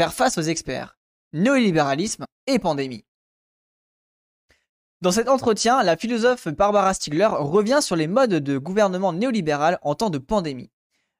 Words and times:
Faire 0.00 0.14
face 0.14 0.38
aux 0.38 0.42
experts. 0.42 0.96
Néolibéralisme 1.34 2.24
et 2.46 2.58
pandémie. 2.58 3.04
Dans 5.02 5.12
cet 5.12 5.28
entretien, 5.28 5.82
la 5.82 5.98
philosophe 5.98 6.48
Barbara 6.48 6.94
Stiegler 6.94 7.28
revient 7.30 7.80
sur 7.82 7.96
les 7.96 8.06
modes 8.06 8.36
de 8.36 8.56
gouvernement 8.56 9.12
néolibéral 9.12 9.78
en 9.82 9.94
temps 9.94 10.08
de 10.08 10.16
pandémie. 10.16 10.70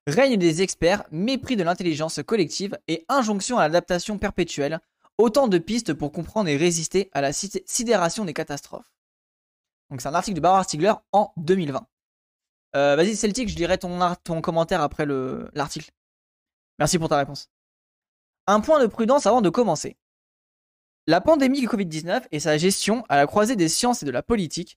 Règne 0.07 0.39
des 0.39 0.63
experts, 0.63 1.05
mépris 1.11 1.57
de 1.57 1.63
l'intelligence 1.63 2.21
collective 2.27 2.79
et 2.89 3.05
injonction 3.11 3.59
à 3.59 3.69
l'adaptation 3.69 4.17
perpétuelle, 4.17 4.81
autant 5.19 5.47
de 5.47 5.59
pistes 5.59 5.93
pour 5.93 6.11
comprendre 6.11 6.49
et 6.49 6.57
résister 6.57 7.11
à 7.13 7.21
la 7.21 7.35
sidération 7.35 8.25
des 8.25 8.33
catastrophes. 8.33 8.91
Donc 9.91 10.01
c'est 10.01 10.09
un 10.09 10.15
article 10.15 10.37
de 10.37 10.41
Barbara 10.41 10.65
Stiegler 10.65 10.95
en 11.13 11.35
2020. 11.37 11.87
Euh, 12.77 12.97
vas-y 12.97 13.15
Celtic, 13.15 13.51
je 13.51 13.57
lirai 13.57 13.77
ton, 13.77 13.99
ton 14.25 14.41
commentaire 14.41 14.81
après 14.81 15.05
l'article. 15.53 15.91
Merci 16.79 16.99
pour 16.99 17.11
ta 17.11 17.19
réponse. 17.19 17.51
Un 18.51 18.59
point 18.59 18.81
de 18.81 18.89
prudence 18.89 19.27
avant 19.27 19.43
de 19.43 19.49
commencer. 19.49 19.97
La 21.07 21.21
pandémie 21.21 21.61
du 21.61 21.69
Covid-19 21.69 22.23
et 22.33 22.41
sa 22.41 22.59
gestion 22.59 23.05
à 23.09 23.15
la 23.17 23.29
croisée 23.29 23.55
des 23.55 23.69
sciences 23.69 24.03
et 24.03 24.07
de 24.07 24.11
la 24.11 24.25
politique 24.25 24.77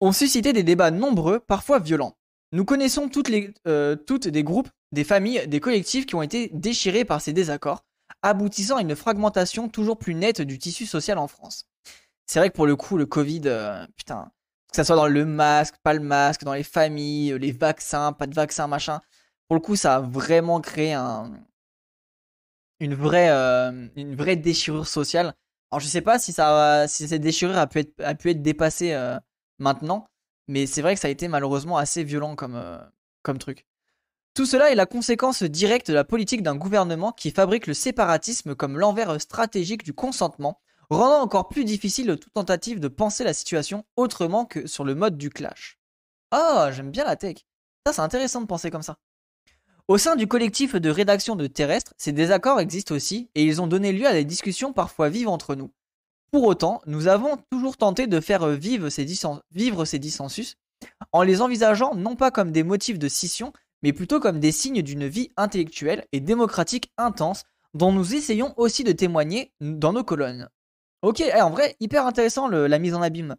ont 0.00 0.12
suscité 0.12 0.54
des 0.54 0.62
débats 0.62 0.90
nombreux, 0.90 1.40
parfois 1.40 1.78
violents. 1.78 2.16
Nous 2.52 2.64
connaissons 2.64 3.10
toutes, 3.10 3.28
les, 3.28 3.52
euh, 3.68 3.96
des 4.24 4.42
groupes, 4.42 4.70
des 4.92 5.04
familles, 5.04 5.46
des 5.46 5.60
collectifs 5.60 6.06
qui 6.06 6.14
ont 6.14 6.22
été 6.22 6.48
déchirés 6.54 7.04
par 7.04 7.20
ces 7.20 7.34
désaccords, 7.34 7.84
aboutissant 8.22 8.78
à 8.78 8.80
une 8.80 8.96
fragmentation 8.96 9.68
toujours 9.68 9.98
plus 9.98 10.14
nette 10.14 10.40
du 10.40 10.58
tissu 10.58 10.86
social 10.86 11.18
en 11.18 11.28
France. 11.28 11.66
C'est 12.24 12.38
vrai 12.38 12.48
que 12.48 12.56
pour 12.56 12.66
le 12.66 12.76
coup, 12.76 12.96
le 12.96 13.04
Covid, 13.04 13.42
euh, 13.44 13.86
putain, 13.98 14.30
que 14.70 14.76
ça 14.76 14.84
soit 14.84 14.96
dans 14.96 15.06
le 15.06 15.26
masque, 15.26 15.74
pas 15.82 15.92
le 15.92 16.00
masque, 16.00 16.44
dans 16.44 16.54
les 16.54 16.62
familles, 16.62 17.38
les 17.38 17.52
vaccins, 17.52 18.14
pas 18.14 18.26
de 18.26 18.34
vaccins, 18.34 18.68
machin, 18.68 19.02
pour 19.48 19.56
le 19.56 19.60
coup, 19.60 19.76
ça 19.76 19.96
a 19.96 20.00
vraiment 20.00 20.62
créé 20.62 20.94
un, 20.94 21.30
une, 22.80 22.94
vraie, 22.94 23.28
une 23.96 24.14
vraie 24.14 24.36
déchirure 24.36 24.86
sociale. 24.86 25.34
Alors 25.70 25.80
je 25.80 25.86
sais 25.86 26.00
pas 26.00 26.18
si, 26.18 26.32
ça, 26.32 26.86
si 26.88 27.08
cette 27.08 27.22
déchirure 27.22 27.58
a 27.58 27.66
pu 27.66 27.80
être, 27.80 28.00
a 28.00 28.14
pu 28.14 28.30
être 28.30 28.42
dépassée 28.42 28.94
maintenant, 29.58 30.06
mais 30.48 30.66
c'est 30.66 30.82
vrai 30.82 30.94
que 30.94 31.00
ça 31.00 31.08
a 31.08 31.10
été 31.10 31.28
malheureusement 31.28 31.76
assez 31.76 32.04
violent 32.04 32.36
comme, 32.36 32.54
euh, 32.56 32.78
comme 33.22 33.38
truc. 33.38 33.66
Tout 34.34 34.46
cela 34.46 34.70
est 34.70 34.74
la 34.74 34.86
conséquence 34.86 35.42
directe 35.42 35.88
de 35.88 35.94
la 35.94 36.04
politique 36.04 36.42
d'un 36.42 36.56
gouvernement 36.56 37.12
qui 37.12 37.30
fabrique 37.30 37.66
le 37.66 37.74
séparatisme 37.74 38.54
comme 38.54 38.78
l'envers 38.78 39.20
stratégique 39.20 39.82
du 39.82 39.94
consentement, 39.94 40.60
rendant 40.90 41.22
encore 41.22 41.48
plus 41.48 41.64
difficile 41.64 42.16
toute 42.20 42.34
tentative 42.34 42.78
de 42.78 42.88
penser 42.88 43.24
la 43.24 43.32
situation 43.32 43.84
autrement 43.96 44.44
que 44.44 44.66
sur 44.66 44.84
le 44.84 44.94
mode 44.94 45.16
du 45.16 45.30
clash. 45.30 45.78
Oh, 46.32 46.66
j'aime 46.70 46.90
bien 46.90 47.04
la 47.04 47.16
tech. 47.16 47.38
Ça, 47.86 47.94
c'est 47.94 48.02
intéressant 48.02 48.42
de 48.42 48.46
penser 48.46 48.70
comme 48.70 48.82
ça. 48.82 48.98
Au 49.88 49.98
sein 49.98 50.16
du 50.16 50.26
collectif 50.26 50.74
de 50.74 50.90
rédaction 50.90 51.36
de 51.36 51.46
Terrestre, 51.46 51.94
ces 51.96 52.10
désaccords 52.10 52.58
existent 52.58 52.92
aussi 52.92 53.30
et 53.36 53.44
ils 53.44 53.62
ont 53.62 53.68
donné 53.68 53.92
lieu 53.92 54.08
à 54.08 54.12
des 54.12 54.24
discussions 54.24 54.72
parfois 54.72 55.10
vives 55.10 55.28
entre 55.28 55.54
nous. 55.54 55.70
Pour 56.32 56.42
autant, 56.42 56.80
nous 56.86 57.06
avons 57.06 57.36
toujours 57.52 57.76
tenté 57.76 58.08
de 58.08 58.18
faire 58.18 58.48
vivre 58.48 58.88
ces, 58.88 59.04
dissensus 59.04 60.56
en 61.12 61.22
les 61.22 61.40
envisageant 61.40 61.94
non 61.94 62.16
pas 62.16 62.32
comme 62.32 62.50
des 62.50 62.64
motifs 62.64 62.98
de 62.98 63.06
scission, 63.06 63.52
mais 63.84 63.92
plutôt 63.92 64.18
comme 64.18 64.40
des 64.40 64.50
signes 64.50 64.82
d'une 64.82 65.06
vie 65.06 65.30
intellectuelle 65.36 66.04
et 66.10 66.18
démocratique 66.18 66.90
intense 66.98 67.44
dont 67.72 67.92
nous 67.92 68.16
essayons 68.16 68.54
aussi 68.56 68.82
de 68.82 68.90
témoigner 68.90 69.52
dans 69.60 69.92
nos 69.92 70.02
colonnes. 70.02 70.48
Ok, 71.02 71.20
eh, 71.20 71.40
en 71.40 71.50
vrai, 71.50 71.76
hyper 71.78 72.06
intéressant 72.06 72.48
la 72.48 72.78
mise 72.80 72.94
en 72.94 73.02
abîme. 73.02 73.36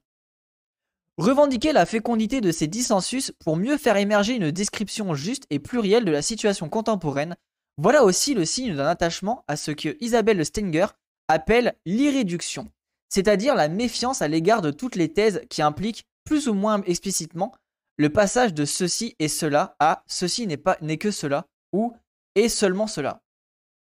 Revendiquer 1.18 1.74
la 1.74 1.88
fécondité 1.88 2.42
de 2.42 2.52
ces 2.52 2.68
dissensus 2.68 3.32
pour 3.44 3.58
mieux 3.58 3.78
faire 3.78 3.98
émerger 3.98 4.36
une 4.36 4.52
description 4.52 5.16
juste 5.16 5.46
et 5.50 5.58
plurielle 5.58 6.06
de 6.06 6.12
la 6.12 6.22
situation 6.22 6.70
contemporaine, 6.70 7.36
voilà 7.78 8.04
aussi 8.04 8.36
le 8.36 8.46
signe 8.46 8.76
d'un 8.76 8.86
attachement 8.86 9.44
à 9.48 9.56
ce 9.56 9.72
que 9.72 9.98
Isabelle 10.00 10.46
Stenger 10.46 10.86
appelle 11.28 11.76
l'irréduction, 11.88 12.72
c'est-à-dire 13.10 13.56
la 13.56 13.68
méfiance 13.68 14.22
à 14.22 14.28
l'égard 14.28 14.62
de 14.62 14.70
toutes 14.70 14.96
les 14.96 15.12
thèses 15.12 15.42
qui 15.50 15.64
impliquent 15.64 16.06
plus 16.24 16.48
ou 16.48 16.54
moins 16.54 16.84
explicitement 16.84 17.52
le 17.98 18.10
passage 18.10 18.54
de 18.54 18.66
ceci 18.66 19.16
et 19.18 19.28
cela 19.28 19.76
à 19.80 20.04
ceci 20.06 20.46
n'est 20.46 20.58
pas 20.58 20.78
n'est 20.82 21.00
que 21.00 21.10
cela 21.10 21.48
ou 21.74 21.96
et 22.36 22.48
seulement 22.48 22.86
cela. 22.86 23.24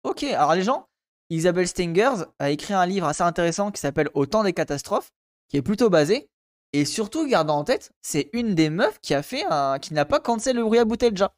Ok, 0.03 0.23
alors 0.23 0.55
les 0.55 0.63
gens, 0.63 0.87
Isabelle 1.29 1.67
Stengers 1.67 2.23
a 2.39 2.51
écrit 2.51 2.73
un 2.73 2.85
livre 2.85 3.07
assez 3.07 3.23
intéressant 3.23 3.71
qui 3.71 3.81
s'appelle 3.81 4.09
Au 4.13 4.25
temps 4.25 4.45
des 4.45 4.53
catastrophes, 4.53 5.11
qui 5.49 5.57
est 5.57 5.61
plutôt 5.61 5.89
basé, 5.89 6.29
et 6.73 6.85
surtout 6.85 7.27
gardant 7.27 7.57
en 7.57 7.63
tête, 7.63 7.91
c'est 8.01 8.29
une 8.33 8.55
des 8.55 8.69
meufs 8.69 8.99
qui 9.01 9.13
a 9.13 9.23
fait 9.23 9.45
qui 9.81 9.93
n'a 9.93 10.05
pas 10.05 10.19
cancel 10.19 10.57
le 10.57 10.63
Rouya 10.63 10.85
Boutelja. 10.85 11.33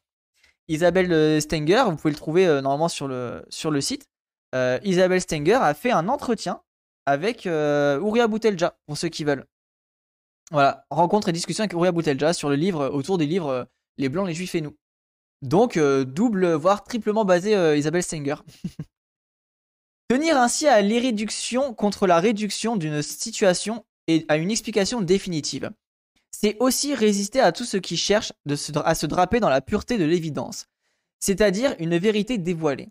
Isabelle 0.68 1.12
euh, 1.12 1.40
Stenger, 1.40 1.82
vous 1.86 1.96
pouvez 1.96 2.12
le 2.12 2.16
trouver 2.16 2.46
euh, 2.46 2.60
normalement 2.60 2.88
sur 2.88 3.08
le, 3.08 3.44
sur 3.48 3.72
le 3.72 3.80
site. 3.80 4.06
Euh, 4.54 4.78
Isabelle 4.84 5.20
Stenger 5.20 5.54
a 5.54 5.74
fait 5.74 5.90
un 5.90 6.08
entretien 6.08 6.62
avec 7.06 7.46
euh, 7.46 7.98
Boutelja, 8.28 8.78
pour 8.86 8.96
ceux 8.96 9.08
qui 9.08 9.24
veulent. 9.24 9.46
Voilà, 10.52 10.86
rencontre 10.90 11.28
et 11.28 11.32
discussion 11.32 11.62
avec 11.62 11.74
Ouria 11.74 11.90
Boutelja 11.90 12.32
sur 12.32 12.48
le 12.48 12.54
livre, 12.54 12.88
autour 12.88 13.18
des 13.18 13.26
livres 13.26 13.68
Les 13.98 14.08
Blancs, 14.08 14.28
les 14.28 14.34
Juifs 14.34 14.54
et 14.54 14.60
nous. 14.60 14.76
Donc, 15.42 15.78
double, 15.78 16.52
voire 16.52 16.84
triplement 16.84 17.24
basé 17.24 17.52
Isabelle 17.76 18.02
Stenger. 18.02 18.36
Tenir 20.08 20.36
ainsi 20.36 20.66
à 20.66 20.80
l'irréduction 20.82 21.72
contre 21.72 22.06
la 22.06 22.18
réduction 22.18 22.76
d'une 22.76 23.00
situation 23.00 23.84
à 24.28 24.36
une 24.36 24.50
explication 24.50 25.00
définitive. 25.00 25.70
C'est 26.30 26.56
aussi 26.60 26.94
résister 26.94 27.40
à 27.40 27.52
tout 27.52 27.64
ce 27.64 27.76
qui 27.76 27.96
cherche 27.96 28.32
à 28.84 28.94
se 28.94 29.06
draper 29.06 29.40
dans 29.40 29.48
la 29.48 29.60
pureté 29.60 29.98
de 29.98 30.04
l'évidence, 30.04 30.66
c'est-à-dire 31.18 31.74
une 31.78 31.98
vérité 31.98 32.38
dévoilée. 32.38 32.88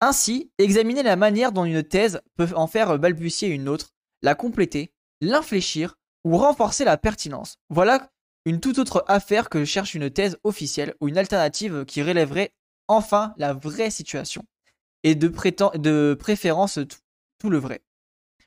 Ainsi, 0.00 0.50
examiner 0.58 1.02
la 1.02 1.16
manière 1.16 1.52
dont 1.52 1.64
une 1.64 1.82
thèse 1.82 2.20
peut 2.36 2.48
en 2.54 2.66
faire 2.66 2.98
balbutier 2.98 3.48
une 3.48 3.68
autre, 3.68 3.90
la 4.22 4.34
compléter, 4.34 4.92
l'infléchir 5.20 5.96
ou 6.24 6.36
renforcer 6.38 6.84
la 6.84 6.96
pertinence. 6.96 7.58
Voilà 7.68 8.10
une 8.46 8.60
toute 8.60 8.78
autre 8.78 9.04
affaire 9.06 9.50
que 9.50 9.64
cherche 9.64 9.94
une 9.94 10.10
thèse 10.10 10.38
officielle 10.44 10.94
ou 11.00 11.08
une 11.08 11.18
alternative 11.18 11.84
qui 11.84 12.02
relèverait 12.02 12.54
enfin 12.88 13.34
la 13.36 13.52
vraie 13.52 13.90
situation 13.90 14.44
et 15.02 15.14
de, 15.14 15.28
de 15.78 16.14
préférence 16.14 16.78
tout, 17.38 17.50
le 17.50 17.58
vrai. 17.58 17.82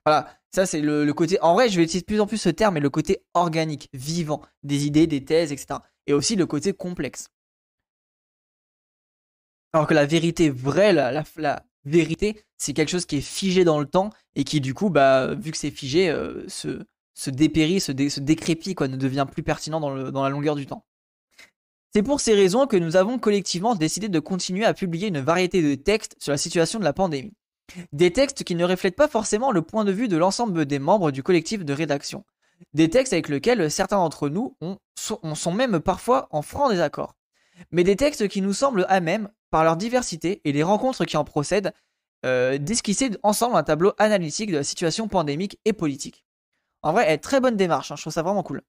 Voilà, 0.06 0.28
ça 0.54 0.66
c'est 0.66 0.82
le, 0.82 1.12
côté. 1.14 1.42
En 1.42 1.54
vrai, 1.54 1.68
je 1.68 1.78
vais 1.78 1.84
utiliser 1.84 2.02
de 2.02 2.06
plus 2.06 2.20
en 2.20 2.28
plus 2.28 2.38
ce 2.38 2.50
terme, 2.50 2.76
mais 2.76 2.80
le 2.80 2.90
côté 2.90 3.24
organique, 3.34 3.90
vivant 3.94 4.42
des 4.62 4.86
idées, 4.86 5.08
des 5.08 5.26
thèses, 5.26 5.52
etc. 5.52 5.80
Et 6.06 6.14
aussi 6.14 6.36
le 6.36 6.46
côté 6.46 6.74
complexe. 6.74 7.30
Alors 9.74 9.88
que 9.88 9.96
la 9.96 10.06
vérité 10.06 10.52
vraie, 10.52 10.94
la, 10.94 11.24
vérité, 11.86 12.44
c'est 12.58 12.74
quelque 12.74 12.90
chose 12.90 13.06
qui 13.06 13.18
est 13.18 13.22
figé 13.22 13.64
dans 13.64 13.80
le 13.80 13.88
temps 13.88 14.12
et 14.36 14.44
qui, 14.44 14.62
du 14.62 14.76
coup, 14.76 14.92
bah, 14.92 15.34
vu 15.34 15.52
que 15.52 15.58
c'est 15.58 15.72
figé, 15.72 16.10
euh, 16.10 16.48
se, 16.48 16.86
se, 17.16 17.32
dépérit, 17.32 17.80
se, 17.80 17.92
décrépit, 17.92 18.76
quoi, 18.76 18.88
ne 18.88 18.96
devient 18.96 19.26
plus 19.30 19.42
pertinent 19.42 19.80
dans, 19.80 20.24
la 20.24 20.30
longueur 20.30 20.56
du 20.56 20.68
temps. 20.68 20.86
C'est 21.96 22.04
pour 22.04 22.20
ces 22.20 22.36
raisons 22.36 22.68
que 22.68 22.78
nous 22.78 22.96
avons 22.96 23.18
collectivement 23.18 23.76
décidé 23.76 24.10
de 24.10 24.20
continuer 24.20 24.66
à 24.66 24.74
publier 24.74 25.08
une 25.08 25.20
variété 25.20 25.62
de 25.64 25.76
textes 25.76 26.16
sur 26.20 26.32
la 26.32 26.38
situation 26.38 26.80
de 26.80 26.84
la 26.84 26.94
pandémie. 26.94 27.34
Des 27.92 28.12
textes 28.12 28.44
qui 28.44 28.56
ne 28.56 28.66
reflètent 28.66 28.96
pas 28.96 29.08
forcément 29.08 29.52
le 29.52 29.62
point 29.62 29.86
de 29.86 29.92
vue 29.92 30.08
de 30.08 30.18
l'ensemble 30.18 30.66
des 30.66 30.80
membres 30.80 31.12
du 31.12 31.24
collectif 31.24 31.66
de 31.66 31.74
rédaction. 31.74 32.26
Des 32.74 32.90
textes 32.90 33.14
avec 33.14 33.30
lesquels 33.30 33.70
certains 33.70 33.98
d'entre 33.98 34.30
nous 34.30 34.56
sont 34.96 35.52
même 35.52 35.80
parfois 35.80 36.28
en 36.32 36.42
franc 36.42 36.70
désaccord. 36.70 37.16
Mais 37.72 37.84
des 37.84 37.96
textes 37.96 38.28
qui 38.28 38.42
nous 38.42 38.54
semblent 38.54 38.86
à 38.90 39.00
même 39.00 39.30
par 39.52 39.64
leur 39.64 39.78
diversité 39.78 40.42
et 40.46 40.52
les 40.52 40.64
rencontres 40.64 41.06
qui 41.06 41.18
en 41.18 41.24
procèdent, 41.24 41.74
euh, 42.26 42.58
d'esquisser 42.58 43.12
ensemble 43.22 43.56
un 43.56 43.64
tableau 43.64 43.94
analytique 43.98 44.50
de 44.50 44.58
la 44.58 44.64
situation 44.64 45.08
pandémique 45.08 45.60
et 45.66 45.74
politique. 45.74 46.26
En 46.82 46.94
vrai, 46.94 47.06
elle 47.08 47.20
très 47.20 47.40
bonne 47.40 47.58
démarche, 47.58 47.92
hein, 47.92 47.96
je 47.96 48.02
trouve 48.02 48.14
ça 48.14 48.24
vraiment 48.24 48.44
cool. 48.44 48.62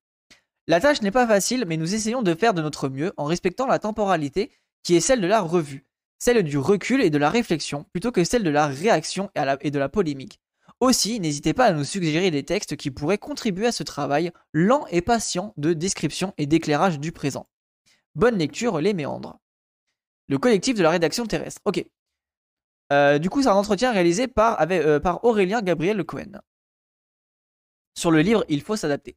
La 0.66 0.80
tâche 0.80 1.02
n'est 1.02 1.10
pas 1.10 1.26
facile, 1.26 1.64
mais 1.66 1.76
nous 1.76 1.94
essayons 1.94 2.22
de 2.22 2.34
faire 2.34 2.52
de 2.52 2.62
notre 2.62 2.88
mieux 2.88 3.12
en 3.16 3.24
respectant 3.24 3.66
la 3.66 3.78
temporalité 3.78 4.50
qui 4.82 4.96
est 4.96 5.00
celle 5.00 5.20
de 5.20 5.26
la 5.26 5.40
revue, 5.40 5.86
celle 6.24 6.42
du 6.42 6.56
recul 6.56 7.02
et 7.02 7.10
de 7.10 7.18
la 7.18 7.28
réflexion, 7.28 7.84
plutôt 7.92 8.10
que 8.10 8.24
celle 8.24 8.44
de 8.44 8.48
la 8.50 8.66
réaction 8.66 9.30
et, 9.60 9.70
de 9.70 9.78
la 9.78 9.90
polémique. 9.90 10.40
Aussi, 10.80 11.20
n'hésitez 11.20 11.52
pas 11.52 11.66
à 11.66 11.72
nous 11.72 11.84
suggérer 11.84 12.30
des 12.30 12.44
textes 12.44 12.76
qui 12.76 12.90
pourraient 12.90 13.18
contribuer 13.18 13.66
à 13.66 13.72
ce 13.72 13.82
travail 13.82 14.32
lent 14.54 14.86
et 14.90 15.02
patient 15.02 15.52
de 15.58 15.74
description 15.74 16.32
et 16.38 16.46
d'éclairage 16.46 16.98
du 16.98 17.12
présent. 17.12 17.46
Bonne 18.14 18.38
lecture, 18.38 18.80
les 18.80 18.94
méandres. 18.94 19.38
Le 20.28 20.38
collectif 20.38 20.74
de 20.78 20.82
la 20.82 20.88
rédaction 20.88 21.26
terrestre. 21.26 21.60
Ok. 21.66 21.84
Euh, 22.90 23.18
du 23.18 23.28
coup, 23.28 23.42
c'est 23.42 23.48
un 23.48 23.54
entretien 23.54 23.92
réalisé 23.92 24.26
par, 24.26 24.58
euh, 24.70 25.00
par 25.00 25.22
Aurélien 25.24 25.60
Gabriel 25.60 26.02
Cohen. 26.04 26.40
Sur 27.98 28.10
le 28.10 28.22
livre 28.22 28.46
Il 28.48 28.62
faut 28.62 28.76
s'adapter. 28.76 29.14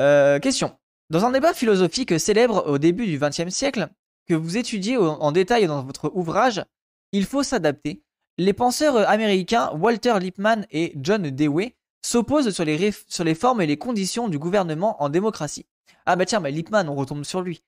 Euh, 0.00 0.38
question. 0.38 0.78
Dans 1.10 1.24
un 1.24 1.32
débat 1.32 1.54
philosophique 1.54 2.20
célèbre 2.20 2.68
au 2.68 2.78
début 2.78 3.06
du 3.06 3.18
XXe 3.18 3.48
siècle, 3.48 3.88
que 4.26 4.34
vous 4.34 4.56
étudiez 4.56 4.96
en 4.96 5.32
détail 5.32 5.66
dans 5.66 5.82
votre 5.82 6.10
ouvrage, 6.14 6.64
Il 7.12 7.26
faut 7.26 7.42
s'adapter, 7.42 8.02
les 8.36 8.52
penseurs 8.52 9.08
américains 9.08 9.70
Walter 9.74 10.18
Lippmann 10.18 10.66
et 10.72 10.92
John 10.96 11.30
Dewey 11.30 11.76
s'opposent 12.02 12.50
sur 12.50 12.64
les, 12.64 13.34
formes 13.34 13.60
et 13.60 13.66
les 13.66 13.76
conditions 13.76 14.28
du 14.28 14.40
gouvernement 14.40 15.00
en 15.00 15.08
démocratie. 15.08 15.66
Ah 16.04 16.16
bah 16.16 16.26
tiens, 16.26 16.40
bah 16.40 16.50
Lippmann, 16.50 16.88
on 16.88 16.96
retombe 16.96 17.24
sur 17.24 17.42
lui. 17.42 17.62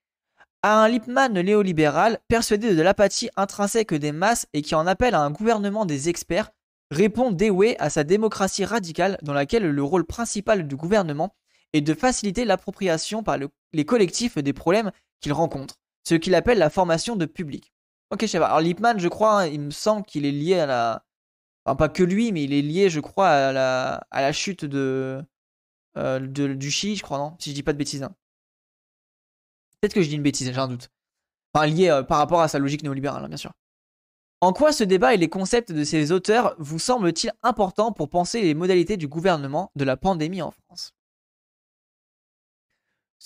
À 0.62 0.82
un 0.82 0.88
Lippmann 0.88 1.32
néolibéral, 1.32 2.18
persuadé 2.26 2.74
de 2.74 2.82
l'apathie 2.82 3.30
intrinsèque 3.36 3.94
des 3.94 4.10
masses 4.10 4.48
et 4.52 4.62
qui 4.62 4.74
en 4.74 4.88
appelle 4.88 5.14
à 5.14 5.20
un 5.20 5.30
gouvernement 5.30 5.86
des 5.86 6.08
experts, 6.08 6.50
répond 6.90 7.30
Dewey 7.30 7.76
à 7.78 7.88
sa 7.88 8.02
démocratie 8.02 8.64
radicale 8.64 9.18
dans 9.22 9.32
laquelle 9.32 9.70
le 9.70 9.82
rôle 9.84 10.04
principal 10.04 10.66
du 10.66 10.74
gouvernement 10.74 11.34
est 11.72 11.80
de 11.80 11.94
faciliter 11.94 12.44
l'appropriation 12.44 13.22
par 13.22 13.38
les 13.72 13.84
collectifs 13.84 14.38
des 14.38 14.52
problèmes 14.52 14.90
qu'ils 15.20 15.32
rencontrent, 15.32 15.76
ce 16.06 16.14
qu'il 16.14 16.34
appelle 16.34 16.58
la 16.58 16.70
formation 16.70 17.16
de 17.16 17.26
public. 17.26 17.72
Ok, 18.10 18.22
je 18.22 18.26
sais 18.26 18.38
pas. 18.38 18.46
Alors 18.46 18.60
Lippmann, 18.60 19.00
je 19.00 19.08
crois, 19.08 19.42
hein, 19.42 19.46
il 19.46 19.60
me 19.60 19.70
semble 19.70 20.04
qu'il 20.04 20.24
est 20.24 20.32
lié 20.32 20.60
à 20.60 20.66
la... 20.66 21.04
Enfin, 21.64 21.74
pas 21.74 21.88
que 21.88 22.04
lui, 22.04 22.30
mais 22.30 22.44
il 22.44 22.52
est 22.52 22.62
lié, 22.62 22.88
je 22.88 23.00
crois, 23.00 23.28
à 23.28 23.52
la, 23.52 23.94
à 24.12 24.22
la 24.22 24.32
chute 24.32 24.64
de... 24.64 25.20
Euh, 25.98 26.20
du 26.20 26.70
Chi, 26.70 26.94
je 26.94 27.02
crois, 27.02 27.18
non 27.18 27.34
Si 27.40 27.50
je 27.50 27.54
dis 27.56 27.64
pas 27.64 27.72
de 27.72 27.78
bêtises. 27.78 28.04
Hein. 28.04 28.14
Peut-être 29.80 29.94
que 29.94 30.02
je 30.02 30.08
dis 30.08 30.14
une 30.14 30.22
bêtise, 30.22 30.52
j'ai 30.52 30.58
un 30.58 30.68
doute. 30.68 30.90
Enfin, 31.52 31.66
lié 31.66 31.88
euh, 31.88 32.04
par 32.04 32.18
rapport 32.18 32.40
à 32.40 32.46
sa 32.46 32.60
logique 32.60 32.84
néolibérale, 32.84 33.24
hein, 33.24 33.28
bien 33.28 33.36
sûr. 33.36 33.52
En 34.40 34.52
quoi 34.52 34.72
ce 34.72 34.84
débat 34.84 35.14
et 35.14 35.16
les 35.16 35.28
concepts 35.28 35.72
de 35.72 35.82
ces 35.82 36.12
auteurs 36.12 36.54
vous 36.58 36.78
semblent-ils 36.78 37.32
importants 37.42 37.90
pour 37.90 38.10
penser 38.10 38.42
les 38.42 38.54
modalités 38.54 38.96
du 38.96 39.08
gouvernement 39.08 39.72
de 39.74 39.84
la 39.84 39.96
pandémie 39.96 40.42
en 40.42 40.52
France? 40.52 40.92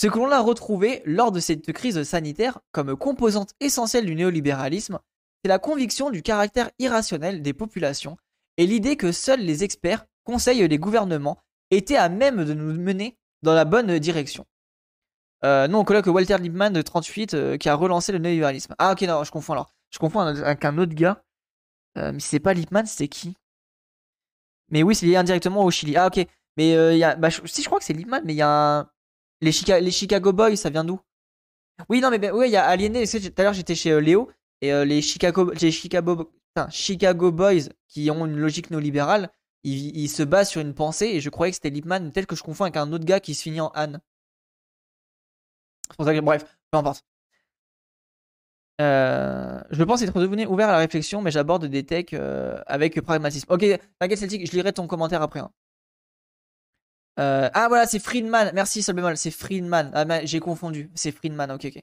Ce 0.01 0.07
que 0.07 0.19
l'on 0.19 0.31
a 0.31 0.41
retrouvé 0.41 1.03
lors 1.05 1.31
de 1.31 1.41
cette 1.41 1.75
crise 1.75 2.03
sanitaire 2.05 2.59
comme 2.73 2.97
composante 2.97 3.53
essentielle 3.61 4.07
du 4.07 4.15
néolibéralisme, 4.15 4.99
c'est 5.43 5.51
la 5.51 5.59
conviction 5.59 6.09
du 6.09 6.23
caractère 6.23 6.71
irrationnel 6.79 7.43
des 7.43 7.53
populations 7.53 8.17
et 8.57 8.67
l'idée 8.67 8.97
que 8.97 9.13
seuls 9.13 9.43
les 9.43 9.63
experts 9.63 10.07
conseillent 10.25 10.67
les 10.67 10.79
gouvernements 10.79 11.43
étaient 11.71 11.99
à 11.99 12.09
même 12.09 12.47
de 12.47 12.55
nous 12.55 12.73
mener 12.81 13.19
dans 13.43 13.53
la 13.53 13.67
bonne 13.67 13.99
direction. 13.99 14.47
Euh, 15.45 15.69
non, 15.69 15.81
on 15.81 15.85
colloque 15.85 16.07
Walter 16.07 16.39
Lippmann 16.39 16.73
de 16.73 16.81
38 16.81 17.35
euh, 17.35 17.57
qui 17.59 17.69
a 17.69 17.75
relancé 17.75 18.11
le 18.11 18.19
néolibéralisme. 18.21 18.75
Ah 18.79 18.93
ok, 18.93 19.03
non, 19.03 19.23
je 19.23 19.31
confonds 19.31 19.53
alors. 19.53 19.75
Je 19.91 19.99
confonds 19.99 20.21
avec 20.21 20.65
un 20.65 20.79
autre 20.79 20.95
gars. 20.95 21.23
Euh, 21.99 22.13
mais 22.13 22.21
c'est 22.21 22.41
pas 22.41 22.55
Lippmann, 22.55 22.87
c'était 22.87 23.09
qui? 23.09 23.37
Mais 24.71 24.83
oui, 24.83 24.95
c'est 24.95 25.05
lié 25.05 25.17
indirectement 25.17 25.63
au 25.63 25.71
Chili. 25.71 25.95
Ah 25.99 26.07
ok. 26.07 26.27
Mais 26.57 26.71
il 26.71 26.99
y 26.99 27.05
a, 27.05 27.17
bah, 27.17 27.29
si 27.45 27.61
je 27.61 27.67
crois 27.67 27.79
que 27.79 27.85
c'est 27.85 27.93
Lippmann, 27.93 28.23
mais 28.25 28.33
il 28.33 28.39
y 28.39 28.43
a 28.43 28.91
les, 29.41 29.53
Chicago 29.91 30.33
Boys, 30.33 30.57
ça 30.57 30.71
vient 30.71 30.85
d'où? 30.85 31.01
Oui, 31.89 32.01
non, 32.01 32.11
mais 32.11 32.19
ben, 32.19 32.33
oui, 32.33 32.49
il 32.49 32.53
y 32.53 32.57
a 32.57 32.67
Aliéné. 32.67 33.07
Tout 33.07 33.19
à 33.39 33.43
l'heure, 33.43 33.55
j'étais 33.55 33.75
chez 33.75 34.01
Léo 34.01 34.31
et 34.61 34.85
les 34.85 35.01
Chicago, 35.01 35.51
les 35.61 35.71
Chicago, 35.71 37.33
Boys 37.33 37.69
qui 37.89 38.11
ont 38.11 38.27
une 38.27 38.37
logique 38.37 38.71
néolibérale, 38.71 39.31
ils, 39.65 40.09
se 40.09 40.23
basent 40.23 40.51
sur 40.51 40.61
une 40.61 40.75
pensée 40.75 41.07
et 41.07 41.21
je 41.21 41.31
croyais 41.31 41.51
que 41.51 41.57
c'était 41.57 41.71
Lippmann, 41.71 42.13
tel 42.13 42.27
que 42.27 42.37
je 42.37 42.43
confonds 42.43 42.65
avec 42.65 42.77
un 42.77 42.93
autre 42.93 43.05
gars 43.05 43.21
qui 43.21 43.35
se 43.35 43.43
finit 43.43 43.61
en 43.61 43.69
Anne. 43.69 44.01
Pour 45.97 46.07
ça 46.07 46.15
que, 46.15 46.21
bref, 46.21 46.45
peu 46.71 46.79
importe. 46.79 47.05
Euh, 48.81 49.61
je 49.71 49.85
pense 49.85 50.01
être 50.01 50.19
devenu 50.19 50.47
ouvert 50.47 50.71
à 50.71 50.73
la 50.73 50.79
réflexion, 50.79 51.21
mais 51.21 51.31
j'aborde 51.31 51.67
des 51.67 51.85
techs 51.85 52.15
euh, 52.15 52.59
avec 52.67 52.99
pragmatisme. 53.03 53.47
Ok, 53.53 53.65
t'inquiète 53.99 54.19
Celtic, 54.19 54.47
je 54.47 54.53
lirai 54.53 54.73
ton 54.73 54.87
commentaire 54.87 55.21
après. 55.21 55.41
Hein. 55.41 55.51
Euh, 57.19 57.51
ah 57.53 57.69
voilà, 57.69 57.87
c'est 57.87 57.99
Friedman. 57.99 58.51
Merci 58.55 58.83
Solbemol, 58.83 59.17
c'est 59.17 59.31
Friedman. 59.31 59.91
Ah, 59.95 60.25
j'ai 60.25 60.41
confondu. 60.41 60.91
C'est 60.95 61.13
Friedman, 61.13 61.51
ok, 61.51 61.67
ok. 61.67 61.83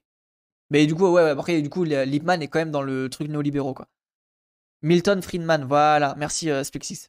Mais 0.70 0.86
du 0.86 0.96
coup, 0.96 1.08
ouais, 1.08 1.34
ouais, 1.34 1.62
du 1.62 1.70
coup, 1.70 1.84
Lippmann 1.84 2.42
est 2.42 2.48
quand 2.48 2.60
même 2.60 2.72
dans 2.72 2.82
le 2.82 3.10
truc 3.10 3.30
néolibéraux, 3.30 3.74
quoi. 3.74 3.88
Milton 4.82 5.22
Friedman, 5.22 5.66
voilà. 5.66 6.16
Merci 6.18 6.50
Spexis. 6.64 7.08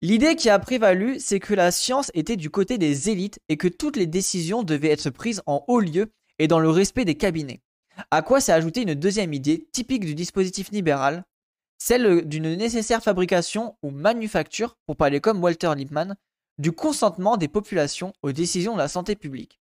L'idée 0.00 0.36
qui 0.36 0.48
a 0.48 0.58
prévalu, 0.60 1.18
c'est 1.18 1.40
que 1.40 1.54
la 1.54 1.72
science 1.72 2.12
était 2.14 2.36
du 2.36 2.50
côté 2.50 2.78
des 2.78 3.10
élites 3.10 3.40
et 3.48 3.56
que 3.56 3.66
toutes 3.66 3.96
les 3.96 4.06
décisions 4.06 4.62
devaient 4.62 4.90
être 4.90 5.10
prises 5.10 5.42
en 5.46 5.64
haut 5.66 5.80
lieu 5.80 6.12
et 6.38 6.46
dans 6.46 6.60
le 6.60 6.70
respect 6.70 7.04
des 7.04 7.16
cabinets. 7.16 7.62
À 8.12 8.22
quoi 8.22 8.40
s'est 8.40 8.52
ajoutée 8.52 8.82
une 8.82 8.94
deuxième 8.94 9.34
idée 9.34 9.68
typique 9.72 10.04
du 10.04 10.14
dispositif 10.14 10.70
libéral, 10.70 11.24
celle 11.78 12.28
d'une 12.28 12.54
nécessaire 12.54 13.02
fabrication 13.02 13.76
ou 13.82 13.90
manufacture, 13.90 14.76
pour 14.86 14.96
parler 14.96 15.20
comme 15.20 15.42
Walter 15.42 15.72
Lippmann, 15.76 16.16
du 16.58 16.72
consentement 16.72 17.36
des 17.36 17.48
populations 17.48 18.12
aux 18.22 18.32
décisions 18.32 18.74
de 18.74 18.78
la 18.78 18.88
santé 18.88 19.16
publique. 19.16 19.60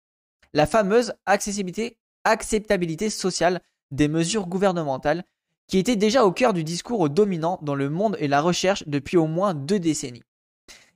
La 0.54 0.66
fameuse 0.66 1.14
accessibilité, 1.26 1.98
acceptabilité 2.24 3.10
sociale 3.10 3.62
des 3.92 4.08
mesures 4.08 4.48
gouvernementales 4.48 5.24
qui 5.68 5.78
était 5.78 5.96
déjà 5.96 6.26
au 6.26 6.32
cœur 6.32 6.54
du 6.54 6.64
discours 6.64 7.10
dominant 7.10 7.60
dans 7.62 7.76
le 7.76 7.90
monde 7.90 8.16
et 8.20 8.28
la 8.28 8.42
recherche 8.42 8.84
depuis 8.88 9.18
au 9.18 9.28
moins 9.28 9.54
deux 9.54 9.80
décennies. 9.80 10.24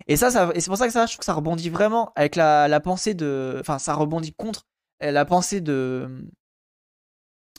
Et 0.08 0.16
ça, 0.16 0.32
c'est 0.32 0.66
pour 0.68 0.78
ça 0.78 0.88
que 0.88 0.94
ça, 0.94 1.06
je 1.06 1.14
trouve 1.14 1.20
que 1.20 1.26
ça 1.26 1.34
rebondit 1.34 1.70
vraiment 1.70 2.12
avec 2.16 2.36
la, 2.36 2.68
la 2.68 2.80
pensée 2.80 3.14
de, 3.14 3.58
enfin, 3.60 3.80
ça 3.80 3.94
rebondit 3.94 4.34
contre 4.34 4.66
euh, 5.04 5.12
la 5.12 5.26
pensée 5.26 5.62
de 5.62 6.26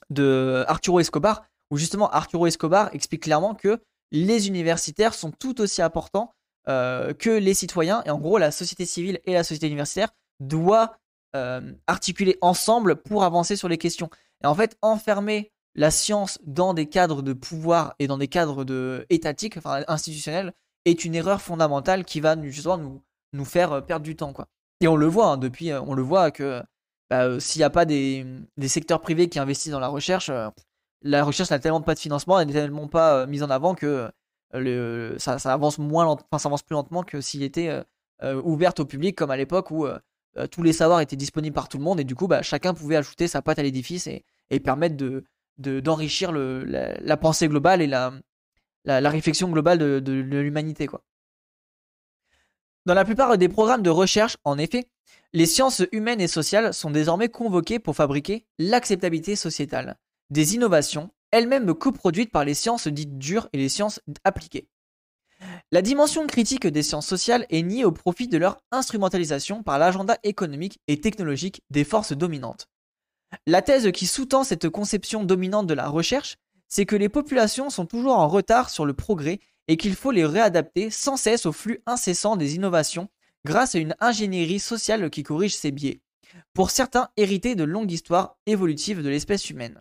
de 0.09 0.65
Arturo 0.67 0.99
Escobar, 0.99 1.43
où 1.71 1.77
justement 1.77 2.11
Arturo 2.11 2.47
Escobar 2.47 2.93
explique 2.95 3.25
clairement 3.25 3.55
que 3.55 3.81
les 4.11 4.49
universitaires 4.49 5.15
sont 5.15 5.31
tout 5.31 5.61
aussi 5.61 5.83
importants 5.83 6.33
euh, 6.69 7.13
que 7.15 7.31
les 7.31 7.55
citoyens, 7.55 8.03
et 8.05 8.11
en 8.11 8.19
gros 8.19 8.39
la 8.39 8.51
société 8.51 8.85
civile 8.85 9.21
et 9.25 9.33
la 9.33 9.45
société 9.45 9.67
universitaire 9.67 10.11
doivent 10.41 10.91
euh, 11.37 11.73
articuler 11.87 12.37
ensemble 12.41 12.97
pour 12.97 13.23
avancer 13.23 13.55
sur 13.55 13.69
les 13.69 13.79
questions. 13.79 14.11
Et 14.43 14.49
en 14.49 14.55
fait, 14.57 14.77
enfermer 14.83 15.53
la 15.77 15.93
science 15.93 16.41
dans 16.43 16.75
des 16.75 16.87
cadres 16.87 17.23
de 17.23 17.33
pouvoir 17.33 17.95
et 18.01 18.09
dans 18.09 18.19
des 18.19 18.27
cadres 18.27 18.65
de 18.65 19.07
étatiques, 19.11 19.57
enfin 19.57 19.85
institutionnels, 19.87 20.53
est 20.87 21.05
une 21.05 21.15
erreur 21.15 21.41
fondamentale 21.41 22.05
qui 22.05 22.19
va 22.19 22.41
justement 22.43 22.79
nous, 22.79 23.03
nous 23.33 23.45
faire 23.45 23.73
euh, 23.73 23.81
perdre 23.81 24.05
du 24.05 24.17
temps, 24.17 24.33
quoi. 24.33 24.49
Et 24.81 24.89
on 24.89 24.97
le 24.97 25.07
voit 25.07 25.29
hein, 25.29 25.37
depuis, 25.37 25.71
euh, 25.71 25.81
on 25.83 25.95
le 25.95 26.03
voit 26.03 26.33
que 26.33 26.63
bah, 27.11 27.39
s'il 27.39 27.61
n'y 27.61 27.65
a 27.65 27.71
pas 27.71 27.85
des, 27.85 28.27
des, 28.57 28.69
secteurs 28.69 29.01
privés 29.01 29.29
qui 29.29 29.39
investissent 29.39 29.73
dans 29.73 29.79
la 29.79 29.89
recherche, 29.89 30.33
la 31.03 31.23
recherche 31.23 31.51
n'a 31.51 31.61
tellement 31.61 31.81
pas 31.81 31.95
de 31.95 32.01
financement, 32.01 32.41
elle 32.41 32.49
n'est 32.49 32.55
tellement 32.55 32.89
pas 32.89 33.27
mise 33.27 33.43
en 33.43 33.51
avant 33.51 33.75
que 33.75 34.11
le, 34.53 35.15
ça, 35.19 35.39
ça, 35.39 35.53
avance 35.53 35.79
moins, 35.79 36.07
enfin 36.07 36.39
ça 36.39 36.49
avance 36.49 36.63
plus 36.63 36.75
lentement 36.75 37.03
que 37.03 37.21
s'il 37.21 37.43
était 37.43 37.83
ouverte 38.23 38.81
au 38.81 38.85
public 38.85 39.17
comme 39.17 39.31
à 39.31 39.37
l'époque 39.37 39.71
où 39.71 39.87
tous 40.51 40.63
les 40.63 40.73
savoirs 40.73 41.01
étaient 41.01 41.17
disponibles 41.17 41.55
par 41.55 41.69
tout 41.69 41.79
le 41.79 41.85
monde 41.85 42.01
et 42.01 42.05
du 42.05 42.15
coup 42.15 42.27
bah, 42.27 42.43
chacun 42.43 42.75
pouvait 42.75 42.97
ajouter 42.97 43.29
sa 43.29 43.43
patte 43.43 43.59
à 43.59 43.63
l'édifice 43.63 44.07
et, 44.07 44.25
et 44.51 44.61
permettre 44.61 44.97
de, 44.97 45.25
d'enrichir 45.81 46.33
la, 46.33 47.17
pensée 47.17 47.49
globale 47.49 47.83
et 47.83 47.87
la, 47.87 48.13
la, 48.85 49.11
réflexion 49.11 49.49
globale 49.49 49.79
de, 49.79 50.13
l'humanité. 50.13 50.87
Quoi. 50.87 51.05
Dans 52.87 52.95
la 52.95 53.05
plupart 53.05 53.37
des 53.37 53.49
programmes 53.49 53.83
de 53.83 53.91
recherche, 53.91 54.37
en 54.45 54.59
effet, 54.59 54.89
les 55.33 55.47
sciences 55.47 55.83
humaines 55.93 56.21
et 56.21 56.29
sociales 56.29 56.75
sont 56.75 56.91
désormais 56.91 57.29
convoquées 57.29 57.79
pour 57.79 57.95
fabriquer 57.95 58.47
l'acceptabilité 58.59 59.37
sociétale, 59.37 59.97
des 60.31 60.55
innovations, 60.55 61.11
elles-mêmes 61.31 61.75
coproduites 61.75 62.33
par 62.33 62.45
les 62.45 62.55
sciences 62.55 62.89
dites 62.89 63.19
dures 63.19 63.49
et 63.53 63.59
les 63.59 63.69
sciences 63.69 64.01
appliquées. 64.25 64.69
La 65.73 65.83
dimension 65.83 66.27
critique 66.27 66.67
des 66.67 66.83
sciences 66.83 67.07
sociales 67.07 67.47
est 67.49 67.63
niée 67.63 67.85
au 67.85 67.93
profit 67.93 68.29
de 68.29 68.39
leur 68.39 68.59
instrumentalisation 68.73 69.63
par 69.63 69.79
l'agenda 69.79 70.19
économique 70.23 70.81
et 70.89 71.01
technologique 71.01 71.63
des 71.71 71.85
forces 71.85 72.13
dominantes. 72.13 72.69
La 73.47 73.63
thèse 73.63 73.91
qui 73.93 74.07
sous-tend 74.07 74.45
cette 74.45 74.69
conception 74.69 75.25
dominante 75.25 75.67
de 75.67 75.75
la 75.75 75.89
recherche, 75.89 76.37
c'est 76.69 76.87
que 76.87 76.97
les 76.97 77.09
populations 77.09 77.71
sont 77.71 77.87
toujours 77.87 78.19
en 78.19 78.29
retard 78.29 78.71
sur 78.71 78.85
le 78.85 78.93
progrès 78.93 79.41
et 79.69 79.77
qu'il 79.77 79.95
faut 79.95 80.11
les 80.11 80.25
réadapter 80.25 80.91
sans 80.91 81.17
cesse 81.17 81.47
au 81.47 81.53
flux 81.53 81.81
incessant 81.87 82.37
des 82.37 82.57
innovations 82.57 83.09
grâce 83.45 83.75
à 83.75 83.79
une 83.79 83.95
ingénierie 84.01 84.59
sociale 84.59 85.09
qui 85.11 85.23
corrige 85.23 85.55
ces 85.55 85.71
biais, 85.71 86.01
pour 86.53 86.71
certains 86.71 87.09
hérités 87.17 87.55
de 87.55 87.65
longues 87.65 87.91
histoires 87.91 88.37
évolutives 88.47 89.03
de 89.03 89.09
l'espèce 89.09 89.49
humaine. 89.49 89.81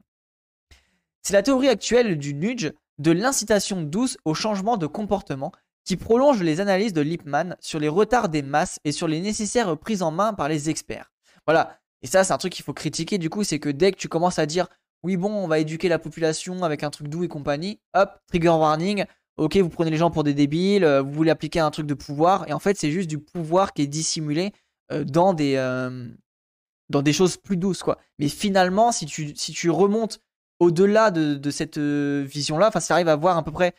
C'est 1.21 1.33
la 1.33 1.43
théorie 1.43 1.69
actuelle 1.69 2.17
du 2.17 2.33
nudge, 2.33 2.71
de 2.97 3.11
l'incitation 3.11 3.81
douce 3.81 4.17
au 4.25 4.33
changement 4.33 4.77
de 4.77 4.87
comportement, 4.87 5.51
qui 5.85 5.97
prolonge 5.97 6.41
les 6.43 6.59
analyses 6.59 6.93
de 6.93 7.01
Lippmann 7.01 7.55
sur 7.59 7.79
les 7.79 7.87
retards 7.87 8.29
des 8.29 8.41
masses 8.41 8.79
et 8.83 8.91
sur 8.91 9.07
les 9.07 9.21
nécessaires 9.21 9.77
prises 9.77 10.03
en 10.03 10.11
main 10.11 10.33
par 10.33 10.49
les 10.49 10.69
experts. 10.69 11.11
Voilà, 11.47 11.79
et 12.01 12.07
ça, 12.07 12.23
c'est 12.23 12.33
un 12.33 12.37
truc 12.37 12.53
qu'il 12.53 12.65
faut 12.65 12.73
critiquer 12.73 13.17
du 13.17 13.29
coup, 13.29 13.43
c'est 13.43 13.59
que 13.59 13.69
dès 13.69 13.91
que 13.91 13.97
tu 13.97 14.07
commences 14.07 14.39
à 14.39 14.45
dire 14.45 14.67
oui, 15.03 15.17
bon, 15.17 15.31
on 15.31 15.47
va 15.47 15.59
éduquer 15.59 15.87
la 15.87 15.99
population 15.99 16.63
avec 16.63 16.83
un 16.83 16.89
truc 16.89 17.07
doux 17.07 17.23
et 17.23 17.27
compagnie, 17.27 17.79
hop, 17.93 18.19
trigger 18.27 18.49
warning, 18.49 19.05
ok, 19.37 19.57
vous 19.57 19.69
prenez 19.69 19.91
les 19.91 19.97
gens 19.97 20.11
pour 20.11 20.23
des 20.23 20.33
débiles, 20.33 20.83
euh, 20.83 21.01
vous 21.01 21.11
voulez 21.11 21.31
appliquer 21.31 21.59
un 21.59 21.71
truc 21.71 21.85
de 21.85 21.93
pouvoir, 21.93 22.47
et 22.49 22.53
en 22.53 22.59
fait, 22.59 22.77
c'est 22.77 22.91
juste 22.91 23.09
du 23.09 23.17
pouvoir 23.17 23.73
qui 23.73 23.83
est 23.83 23.87
dissimulé 23.87 24.51
euh, 24.91 25.05
dans, 25.05 25.33
des, 25.33 25.55
euh, 25.55 26.07
dans 26.89 27.01
des 27.01 27.13
choses 27.13 27.37
plus 27.37 27.55
douces, 27.55 27.81
quoi. 27.81 27.97
Mais 28.19 28.27
finalement, 28.27 28.91
si 28.91 29.05
tu, 29.05 29.33
si 29.35 29.53
tu 29.53 29.69
remontes 29.69 30.19
au-delà 30.59 31.11
de, 31.11 31.51
cette 31.51 31.77
vision-là, 31.77 32.67
enfin, 32.67 32.79
si 32.79 32.87
tu 32.87 32.93
à 32.93 33.15
voir 33.15 33.37
à 33.37 33.43
peu 33.43 33.51
près 33.51 33.73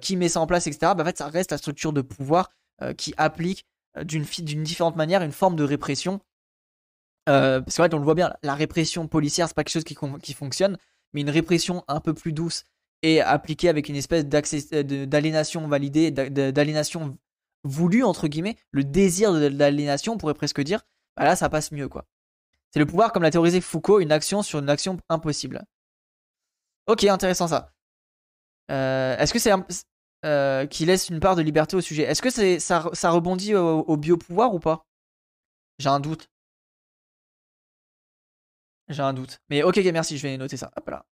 qui 0.00 0.16
met 0.16 0.28
ça 0.28 0.40
en 0.40 0.46
place, 0.46 0.66
etc., 0.66 0.92
bah, 0.96 1.02
en 1.02 1.04
fait, 1.04 1.18
ça 1.18 1.28
reste 1.28 1.50
la 1.50 1.58
structure 1.58 1.92
de 1.92 2.00
pouvoir 2.02 2.50
qui 2.96 3.14
applique 3.16 3.66
d'une 4.02 4.24
différente 4.62 4.96
manière 4.96 5.22
une 5.22 5.32
forme 5.32 5.56
de 5.56 5.64
répression 5.64 6.20
euh, 7.28 7.60
parce 7.60 7.76
qu'en 7.76 7.84
fait, 7.84 7.94
on 7.94 7.98
le 7.98 8.04
voit 8.04 8.14
bien, 8.14 8.32
la 8.42 8.54
répression 8.54 9.08
policière, 9.08 9.48
c'est 9.48 9.54
pas 9.54 9.64
quelque 9.64 9.72
chose 9.72 9.84
qui, 9.84 10.34
fonctionne, 10.34 10.78
mais 11.12 11.22
une 11.22 11.30
répression 11.30 11.84
un 11.88 12.00
peu 12.00 12.14
plus 12.14 12.32
douce 12.32 12.64
et 13.02 13.20
appliquée 13.20 13.68
avec 13.68 13.88
une 13.88 13.96
espèce 13.96 14.24
euh, 14.72 15.06
d'aliénation 15.06 15.66
validée, 15.68 16.10
d'aliénation 16.10 17.18
voulue, 17.64 18.04
entre 18.04 18.28
guillemets, 18.28 18.56
le 18.70 18.84
désir 18.84 19.32
d'aliénation, 19.50 20.14
on 20.14 20.18
pourrait 20.18 20.34
presque 20.34 20.60
dire, 20.60 20.82
bah 21.16 21.24
là, 21.24 21.36
ça 21.36 21.48
passe 21.48 21.72
mieux, 21.72 21.88
quoi. 21.88 22.04
C'est 22.70 22.78
le 22.78 22.86
pouvoir, 22.86 23.12
comme 23.12 23.22
l'a 23.22 23.30
théorisé 23.30 23.60
Foucault, 23.60 24.00
une 24.00 24.12
action 24.12 24.42
sur 24.42 24.58
une 24.58 24.68
action 24.68 24.98
impossible. 25.08 25.64
Ok, 26.86 27.04
intéressant 27.04 27.48
ça. 27.48 27.72
Euh, 28.70 29.16
Est-ce 29.18 29.32
que 29.32 29.38
c'est 29.38 29.52
euh, 30.24 30.66
qui 30.66 30.84
laisse 30.86 31.08
une 31.08 31.20
part 31.20 31.36
de 31.36 31.42
liberté 31.42 31.76
au 31.76 31.80
sujet? 31.80 32.02
Est-ce 32.04 32.22
que 32.22 32.30
c'est 32.30 32.58
ça, 32.60 32.88
ça, 32.92 33.10
rebondit 33.10 33.54
au, 33.54 33.80
au 33.80 33.96
biopouvoir 33.96 34.54
ou 34.54 34.60
pas? 34.60 34.86
J'ai 35.78 35.88
un 35.88 36.00
doute. 36.00 36.28
J'ai 38.88 39.02
un 39.02 39.12
doute. 39.12 39.40
Mais 39.50 39.62
ok, 39.62 39.76
merci, 39.92 40.16
je 40.16 40.22
vais 40.22 40.36
noter 40.36 40.56
ça. 40.56 40.70
Hop 40.76 40.88
là. 40.88 41.04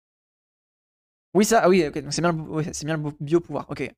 Oui, 1.34 1.44
ça, 1.44 1.62
ah 1.64 1.68
oui, 1.68 1.84
ok, 1.86 1.94
c'est 2.10 2.20
bien, 2.22 2.32
le, 2.32 2.62
bien 2.84 2.96
le 2.96 3.10
biopouvoir. 3.20 3.66
Ok. 3.68 3.92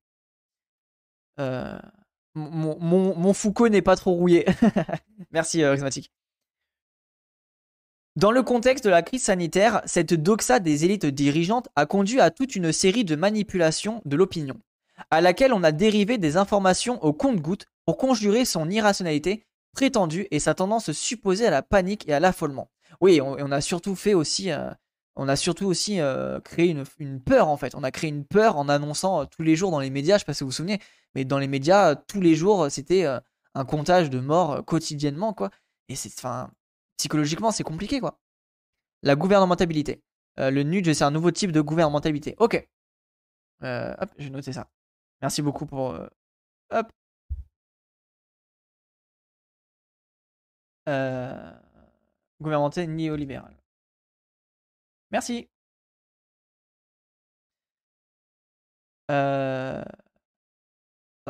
Euh, 1.39 1.79
mon, 2.35 2.79
mon, 2.81 3.17
mon, 3.17 3.33
Foucault 3.35 3.69
n'est 3.69 3.83
pas 3.83 3.97
trop 3.97 4.13
rouillé. 4.13 4.47
merci, 5.31 5.63
euh, 5.63 5.77
Dans 8.17 8.31
le 8.31 8.43
contexte 8.43 8.83
de 8.83 8.89
la 8.89 9.03
crise 9.03 9.25
sanitaire, 9.25 9.83
cette 9.85 10.15
doxa 10.15 10.59
des 10.59 10.87
élites 10.87 11.05
dirigeantes 11.05 11.69
a 11.77 11.85
conduit 11.85 12.19
à 12.19 12.31
toute 12.31 12.57
une 12.57 12.73
série 12.73 13.05
de 13.05 13.15
manipulations 13.15 14.01
de 14.07 14.17
l'opinion, 14.17 14.59
à 15.11 15.21
laquelle 15.21 15.53
on 15.53 15.63
a 15.63 15.71
dérivé 15.71 16.17
des 16.17 16.39
informations 16.39 17.03
au 17.05 17.13
compte-gouttes 17.13 17.67
pour 17.85 17.99
conjurer 17.99 18.47
son 18.47 18.71
irrationalité 18.71 19.45
prétendue 19.75 20.29
et 20.31 20.39
sa 20.39 20.55
tendance 20.55 20.93
supposée 20.93 21.47
à 21.47 21.51
la 21.51 21.61
panique 21.61 22.09
et 22.09 22.15
à 22.15 22.21
l'affolement. 22.21 22.71
Oui, 23.03 23.21
on, 23.21 23.53
a 23.53 23.61
surtout 23.61 23.95
fait 23.95 24.15
aussi, 24.15 24.51
euh, 24.51 24.71
on 25.15 25.29
a 25.29 25.37
surtout 25.37 25.67
aussi 25.67 26.01
euh, 26.01 26.41
créé 26.41 26.75
une, 26.99 27.21
peur 27.21 27.49
en 27.49 27.59
fait. 27.59 27.75
On 27.75 27.85
a 27.85 27.91
créé 27.91 28.09
une 28.09 28.25
peur 28.25 28.57
en 28.57 28.71
annonçant 28.71 29.21
euh, 29.21 29.25
tous 29.27 29.43
les 29.43 29.57
jours 29.57 29.71
dans 29.71 29.81
les 29.81 29.91
médias. 29.91 30.15
Je 30.15 30.21
sais 30.21 30.25
pas 30.25 30.33
si 30.33 30.43
vous 30.43 30.49
vous 30.49 30.57
souvenez, 30.57 30.81
mais 31.15 31.27
dans 31.27 31.39
les 31.39 31.49
médias 31.49 31.95
tous 31.95 32.23
les 32.23 32.35
jours 32.35 32.69
c'était 32.71 33.05
un 33.55 33.65
comptage 33.67 34.09
de 34.09 34.21
morts 34.21 34.65
quotidiennement 34.65 35.35
quoi. 35.35 35.51
Et 35.91 35.97
c'est, 35.97 36.11
enfin, 36.17 36.51
psychologiquement 36.97 37.51
c'est 37.51 37.65
compliqué 37.65 38.01
quoi. 38.01 38.19
La 39.03 39.17
gouvernementabilité. 39.17 40.03
le 40.39 40.63
nudge 40.63 40.93
c'est 40.93 41.05
un 41.05 41.11
nouveau 41.11 41.31
type 41.31 41.53
de 41.53 41.61
gouvernementabilité. 41.61 42.35
Ok. 42.39 42.67
hop, 43.63 44.11
j'ai 44.19 44.31
noté 44.31 44.53
ça. 44.53 44.69
Merci 45.23 45.43
beaucoup 45.43 45.67
pour. 45.67 45.99
hop. 46.71 46.93
Euh 50.89 51.53
gouvernementé 52.41 52.87
néolibéral. 52.87 53.57
Merci. 55.11 55.49
Euh, 59.11 59.83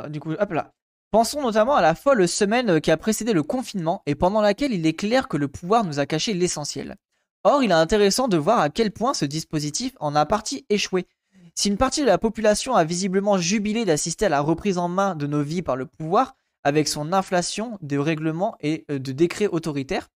du 0.09 0.21
coup, 0.21 0.33
hop 0.33 0.53
là. 0.53 0.73
Pensons 1.17 1.41
notamment 1.41 1.77
à 1.77 1.81
la 1.81 1.95
folle 1.95 2.29
semaine 2.29 2.79
qui 2.79 2.91
a 2.91 2.99
précédé 2.99 3.33
le 3.33 3.43
confinement 3.43 4.03
et 4.05 4.15
pendant 4.15 4.43
laquelle 4.43 4.75
il 4.75 4.85
est 4.85 4.93
clair 4.93 5.29
que 5.29 5.39
le 5.39 5.49
pouvoir 5.49 5.83
nous 5.83 5.99
a 5.99 6.05
caché 6.05 6.35
l'essentiel. 6.35 6.97
Or, 7.43 7.63
il 7.63 7.71
est 7.71 7.73
intéressant 7.73 8.29
de 8.29 8.37
voir 8.37 8.61
à 8.61 8.69
quel 8.69 8.91
point 8.91 9.15
ce 9.15 9.25
dispositif 9.25 9.95
en 9.99 10.15
a 10.15 10.27
partie 10.27 10.67
échoué. 10.69 11.07
Si 11.55 11.71
une 11.71 11.79
partie 11.79 12.03
de 12.03 12.07
la 12.07 12.19
population 12.19 12.75
a 12.75 12.85
visiblement 12.85 13.39
jubilé 13.39 13.87
d'assister 13.87 14.27
à 14.27 14.29
la 14.29 14.43
reprise 14.43 14.77
en 14.77 14.89
main 14.89 15.15
de 15.15 15.27
nos 15.27 15.43
vies 15.43 15.63
par 15.63 15.75
le 15.75 15.87
pouvoir, 15.87 16.37
avec 16.65 16.87
son 16.87 17.15
inflation 17.15 17.79
de 17.81 17.97
règlements 17.97 18.55
et 18.61 18.85
euh, 18.91 18.99
de 18.99 19.13
décrets 19.13 19.47
autoritaires, 19.47 20.11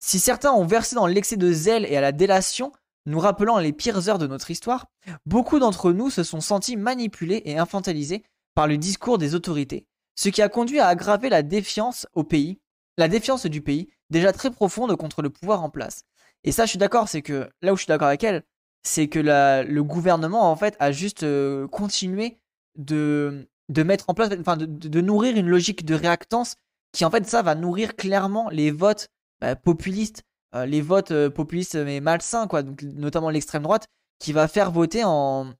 si 0.00 0.18
certains 0.18 0.52
ont 0.52 0.66
versé 0.66 0.96
dans 0.96 1.06
l'excès 1.06 1.38
de 1.38 1.50
zèle 1.50 1.86
et 1.86 1.96
à 1.96 2.02
la 2.02 2.12
délation, 2.12 2.72
nous 3.06 3.20
rappelant 3.20 3.58
les 3.58 3.72
pires 3.72 4.10
heures 4.10 4.18
de 4.18 4.26
notre 4.26 4.50
histoire, 4.50 4.84
beaucoup 5.24 5.58
d'entre 5.58 5.92
nous 5.92 6.10
se 6.10 6.24
sont 6.24 6.42
sentis 6.42 6.76
manipulés 6.76 7.40
et 7.46 7.56
infantilisés 7.58 8.22
par 8.54 8.66
le 8.66 8.76
discours 8.76 9.18
des 9.18 9.34
autorités, 9.34 9.86
ce 10.14 10.28
qui 10.28 10.42
a 10.42 10.48
conduit 10.48 10.80
à 10.80 10.88
aggraver 10.88 11.28
la 11.28 11.42
défiance 11.42 12.06
au 12.14 12.24
pays, 12.24 12.60
la 12.98 13.08
défiance 13.08 13.46
du 13.46 13.62
pays, 13.62 13.88
déjà 14.10 14.32
très 14.32 14.50
profonde 14.50 14.94
contre 14.96 15.22
le 15.22 15.30
pouvoir 15.30 15.62
en 15.62 15.70
place. 15.70 16.04
Et 16.44 16.52
ça, 16.52 16.64
je 16.64 16.70
suis 16.70 16.78
d'accord, 16.78 17.08
c'est 17.08 17.22
que 17.22 17.48
là 17.62 17.72
où 17.72 17.76
je 17.76 17.82
suis 17.82 17.88
d'accord 17.88 18.08
avec 18.08 18.24
elle, 18.24 18.42
c'est 18.82 19.08
que 19.08 19.20
le 19.20 19.82
gouvernement, 19.82 20.50
en 20.50 20.56
fait, 20.56 20.76
a 20.80 20.92
juste 20.92 21.22
euh, 21.22 21.68
continué 21.68 22.38
de, 22.76 23.48
de 23.68 23.82
mettre 23.82 24.10
en 24.10 24.14
place, 24.14 24.30
enfin, 24.40 24.56
de 24.56 25.00
nourrir 25.00 25.36
une 25.36 25.48
logique 25.48 25.84
de 25.84 25.94
réactance 25.94 26.56
qui, 26.92 27.04
en 27.04 27.10
fait, 27.10 27.26
ça 27.26 27.42
va 27.42 27.54
nourrir 27.54 27.96
clairement 27.96 28.50
les 28.50 28.70
votes 28.70 29.08
bah, 29.40 29.56
populistes, 29.56 30.24
euh, 30.54 30.66
les 30.66 30.80
votes 30.80 31.12
euh, 31.12 31.30
populistes 31.30 31.76
mais 31.76 32.00
malsains, 32.00 32.48
quoi, 32.48 32.62
donc 32.62 32.82
notamment 32.82 33.30
l'extrême 33.30 33.62
droite, 33.62 33.86
qui 34.18 34.32
va 34.32 34.48
faire 34.48 34.70
voter 34.72 35.04
en, 35.04 35.52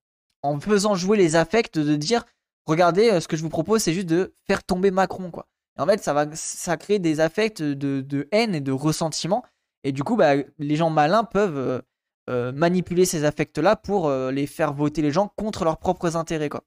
en 0.43 0.61
faisant 0.61 0.95
jouer 0.95 1.17
les 1.17 1.37
affects 1.37 1.79
de 1.79 1.97
dire 1.97 2.25
regardez, 2.67 3.11
euh, 3.11 3.21
ce 3.21 3.29
que 3.29 3.37
je 3.37 3.43
vous 3.43 3.49
propose, 3.49 3.83
c'est 3.83 3.93
juste 3.93 4.09
de 4.09 4.35
faire 4.47 4.65
tomber 4.65 4.91
Macron, 4.91 5.31
quoi. 5.31 5.49
en 5.79 5.87
fait, 5.87 6.03
ça 6.03 6.13
va 6.13 6.27
ça 6.35 6.77
crée 6.77 6.99
des 6.99 7.21
affects 7.21 7.63
de, 7.63 8.29
haine 8.33 8.55
et 8.55 8.61
de 8.61 8.73
ressentiment. 8.73 9.45
Et 9.85 9.93
du 9.93 10.05
coup, 10.05 10.17
bah, 10.17 10.35
les 10.59 10.77
gens 10.77 10.91
malins 10.91 11.25
peuvent 11.25 11.83
manipuler 12.29 13.05
ces 13.05 13.25
affects-là 13.25 13.77
pour 13.77 14.11
les 14.11 14.47
faire 14.47 14.73
voter 14.73 15.03
les 15.03 15.11
gens 15.11 15.33
contre 15.37 15.65
leurs 15.65 15.79
propres 15.79 16.17
intérêts, 16.17 16.49
quoi. 16.49 16.65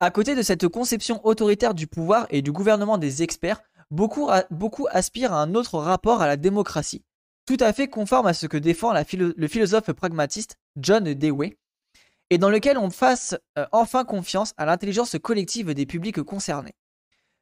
À 0.00 0.12
côté 0.12 0.36
de 0.36 0.42
cette 0.42 0.68
conception 0.68 1.20
autoritaire 1.26 1.74
du 1.74 1.88
pouvoir 1.88 2.28
et 2.30 2.40
du 2.40 2.52
gouvernement 2.52 2.98
des 2.98 3.24
experts, 3.24 3.60
beaucoup, 3.90 4.28
aspirent 4.90 5.32
à 5.32 5.42
un 5.42 5.56
autre 5.56 5.78
rapport 5.78 6.22
à 6.22 6.28
la 6.28 6.36
démocratie, 6.36 7.04
tout 7.46 7.56
à 7.58 7.72
fait 7.72 7.88
conforme 7.88 8.28
à 8.28 8.34
ce 8.34 8.46
que 8.46 8.56
défend 8.56 8.92
le 8.92 9.48
philosophe 9.48 9.92
pragmatiste 9.92 10.56
John 10.76 11.02
Dewey, 11.02 11.57
et 12.30 12.38
dans 12.38 12.50
lequel 12.50 12.78
on 12.78 12.90
fasse 12.90 13.36
euh, 13.58 13.66
enfin 13.72 14.04
confiance 14.04 14.52
à 14.56 14.66
l'intelligence 14.66 15.16
collective 15.22 15.74
des 15.74 15.86
publics 15.86 16.22
concernés. 16.22 16.74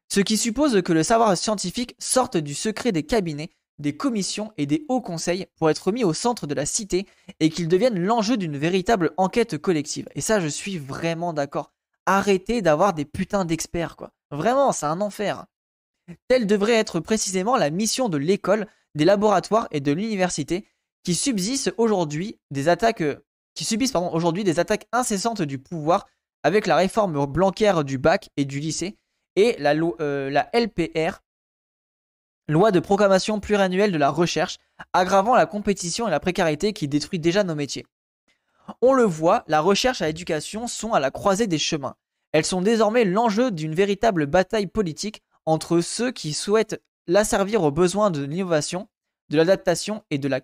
Ce 0.09 0.21
qui 0.21 0.37
suppose 0.37 0.83
que 0.83 0.93
le 0.93 1.03
savoir 1.03 1.37
scientifique 1.37 1.97
sorte 1.99 2.37
du 2.37 2.55
secret 2.55 2.93
des 2.93 3.03
cabinets, 3.03 3.51
des 3.79 3.97
commissions 3.97 4.53
et 4.57 4.67
des 4.67 4.85
hauts 4.89 5.01
conseils 5.01 5.47
pour 5.57 5.69
être 5.69 5.93
mis 5.93 6.05
au 6.05 6.15
centre 6.15 6.47
de 6.47 6.55
la 6.55 6.67
cité 6.67 7.07
et 7.41 7.51
qu'il 7.51 7.69
devienne 7.69 7.99
l'enjeu 7.99 8.37
d'une 8.37 8.57
véritable 8.57 9.13
enquête 9.17 9.59
collective. 9.59 10.09
Et 10.15 10.21
ça, 10.21 10.41
je 10.41 10.49
suis 10.49 10.79
vraiment 10.79 11.33
d'accord. 11.33 11.73
Arrêtez 12.07 12.63
d'avoir 12.63 12.95
des 12.95 13.05
putains 13.05 13.45
d'experts, 13.45 13.97
quoi. 13.97 14.13
Vraiment, 14.31 14.73
c'est 14.73 14.87
un 14.87 15.01
enfer. 15.01 15.47
Telle 16.29 16.47
devrait 16.47 16.75
être 16.75 17.01
précisément 17.01 17.57
la 17.57 17.71
mission 17.71 18.09
de 18.09 18.17
l'école, 18.17 18.67
des 18.95 19.05
laboratoires 19.05 19.69
et 19.73 19.81
de 19.81 19.93
l'université 19.93 20.67
qui 21.05 21.15
subsistent 21.15 21.75
aujourd'hui 21.77 22.39
des 22.51 22.69
attaques 22.69 23.05
qui 23.57 23.65
subissent 23.65 23.97
aujourd'hui 23.97 24.45
des 24.45 24.61
attaques 24.61 24.87
incessantes 24.93 25.43
du 25.43 25.59
pouvoir 25.59 26.07
avec 26.45 26.69
la 26.69 26.77
réforme 26.77 27.27
blancaire 27.27 27.83
du 27.83 27.99
bac 27.99 28.29
et 28.37 28.45
du 28.45 28.61
lycée 28.61 28.97
et 29.35 29.57
la, 29.59 29.75
euh, 30.01 30.31
la 30.31 30.49
LPR, 30.55 31.23
loi 32.47 32.71
de 32.71 32.79
programmation 32.79 33.41
pluriannuelle 33.41 33.91
de 33.91 33.99
la 33.99 34.11
recherche, 34.11 34.59
aggravant 34.93 35.35
la 35.35 35.47
compétition 35.47 36.07
et 36.07 36.11
la 36.11 36.21
précarité 36.21 36.73
qui 36.73 36.87
détruit 36.87 37.19
déjà 37.19 37.43
nos 37.43 37.57
métiers. 37.57 37.87
On 38.83 38.93
le 38.93 39.05
voit, 39.05 39.45
la 39.49 39.61
recherche 39.61 40.01
et 40.03 40.05
l'éducation 40.05 40.69
sont 40.69 40.93
à 40.93 41.01
la 41.01 41.11
croisée 41.11 41.47
des 41.47 41.59
chemins. 41.59 41.97
Elles 42.33 42.45
sont 42.45 42.63
désormais 42.63 43.05
l'enjeu 43.05 43.51
d'une 43.51 43.75
véritable 43.75 44.27
bataille 44.27 44.67
politique 44.67 45.23
entre 45.47 45.81
ceux 45.81 46.13
qui 46.13 46.33
souhaitent 46.33 46.81
l'asservir 47.07 47.63
aux 47.63 47.71
besoins 47.71 48.11
de 48.11 48.25
l'innovation, 48.25 48.89
de 49.31 49.37
l'adaptation 49.37 50.05
et 50.11 50.19
de 50.19 50.29
la 50.29 50.41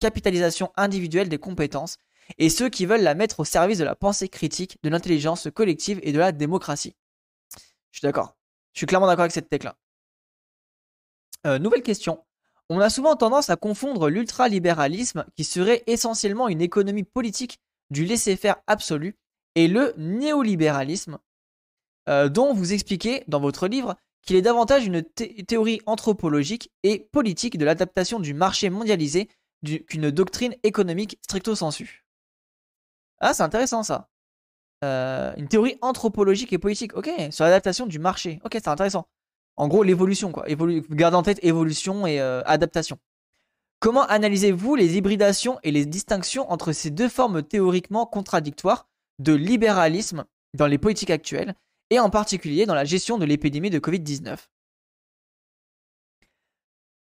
capitalisation 0.00 0.72
individuelle 0.76 1.28
des 1.28 1.38
compétences, 1.38 1.96
et 2.38 2.48
ceux 2.48 2.68
qui 2.68 2.86
veulent 2.86 3.02
la 3.02 3.14
mettre 3.14 3.40
au 3.40 3.44
service 3.44 3.78
de 3.78 3.84
la 3.84 3.94
pensée 3.94 4.28
critique, 4.28 4.78
de 4.82 4.88
l'intelligence 4.88 5.48
collective 5.54 6.00
et 6.02 6.12
de 6.12 6.18
la 6.18 6.32
démocratie. 6.32 6.94
Je 7.90 7.98
suis 7.98 8.06
d'accord. 8.06 8.36
Je 8.72 8.80
suis 8.80 8.86
clairement 8.86 9.06
d'accord 9.06 9.22
avec 9.22 9.32
cette 9.32 9.48
tech-là. 9.48 9.76
Euh, 11.46 11.58
nouvelle 11.58 11.82
question. 11.82 12.24
On 12.68 12.78
a 12.78 12.90
souvent 12.90 13.16
tendance 13.16 13.50
à 13.50 13.56
confondre 13.56 14.08
l'ultralibéralisme, 14.08 15.26
qui 15.36 15.44
serait 15.44 15.82
essentiellement 15.86 16.48
une 16.48 16.60
économie 16.60 17.04
politique 17.04 17.58
du 17.90 18.04
laisser-faire 18.04 18.56
absolu, 18.66 19.16
et 19.56 19.66
le 19.66 19.92
néolibéralisme, 19.96 21.18
euh, 22.08 22.28
dont 22.28 22.54
vous 22.54 22.72
expliquez 22.72 23.24
dans 23.26 23.40
votre 23.40 23.66
livre 23.66 23.96
qu'il 24.22 24.36
est 24.36 24.42
davantage 24.42 24.86
une 24.86 25.02
théorie 25.02 25.80
anthropologique 25.86 26.70
et 26.82 27.08
politique 27.10 27.58
de 27.58 27.64
l'adaptation 27.64 28.20
du 28.20 28.34
marché 28.34 28.70
mondialisé 28.70 29.28
qu'une 29.86 30.10
doctrine 30.10 30.54
économique 30.62 31.18
stricto 31.22 31.54
sensu. 31.54 32.04
Ah, 33.20 33.34
c'est 33.34 33.42
intéressant 33.42 33.82
ça. 33.82 34.08
Euh, 34.82 35.32
une 35.36 35.48
théorie 35.48 35.76
anthropologique 35.82 36.52
et 36.52 36.58
politique, 36.58 36.96
ok, 36.96 37.10
sur 37.30 37.44
l'adaptation 37.44 37.86
du 37.86 37.98
marché. 37.98 38.40
Ok, 38.44 38.52
c'est 38.54 38.68
intéressant. 38.68 39.06
En 39.56 39.68
gros, 39.68 39.82
l'évolution, 39.82 40.32
quoi. 40.32 40.46
Garde 40.90 41.14
en 41.14 41.22
tête 41.22 41.38
évolution 41.42 42.06
et 42.06 42.20
euh, 42.20 42.42
adaptation. 42.46 42.98
Comment 43.78 44.06
analysez-vous 44.06 44.74
les 44.74 44.96
hybridations 44.96 45.58
et 45.62 45.70
les 45.70 45.86
distinctions 45.86 46.50
entre 46.50 46.72
ces 46.72 46.90
deux 46.90 47.08
formes 47.08 47.42
théoriquement 47.42 48.06
contradictoires 48.06 48.88
de 49.18 49.32
libéralisme 49.34 50.24
dans 50.54 50.66
les 50.66 50.78
politiques 50.78 51.10
actuelles 51.10 51.54
et 51.90 51.98
en 51.98 52.10
particulier 52.10 52.66
dans 52.66 52.74
la 52.74 52.84
gestion 52.84 53.18
de 53.18 53.24
l'épidémie 53.24 53.70
de 53.70 53.78
Covid-19. 53.78 54.36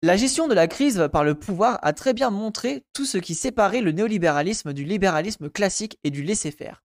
La 0.04 0.18
gestion 0.18 0.48
de 0.48 0.56
la 0.56 0.68
crise 0.68 1.08
par 1.12 1.24
le 1.24 1.36
pouvoir 1.36 1.78
a 1.84 1.94
très 1.94 2.14
bien 2.14 2.32
montré 2.32 2.84
tout 2.92 3.06
ce 3.06 3.20
qui 3.20 3.36
séparait 3.36 3.82
le 3.82 3.92
néolibéralisme 3.92 4.74
du 4.74 4.84
libéralisme 4.84 5.48
classique 5.48 6.00
et 6.04 6.10
du 6.10 6.24
laisser-faire, 6.24 6.84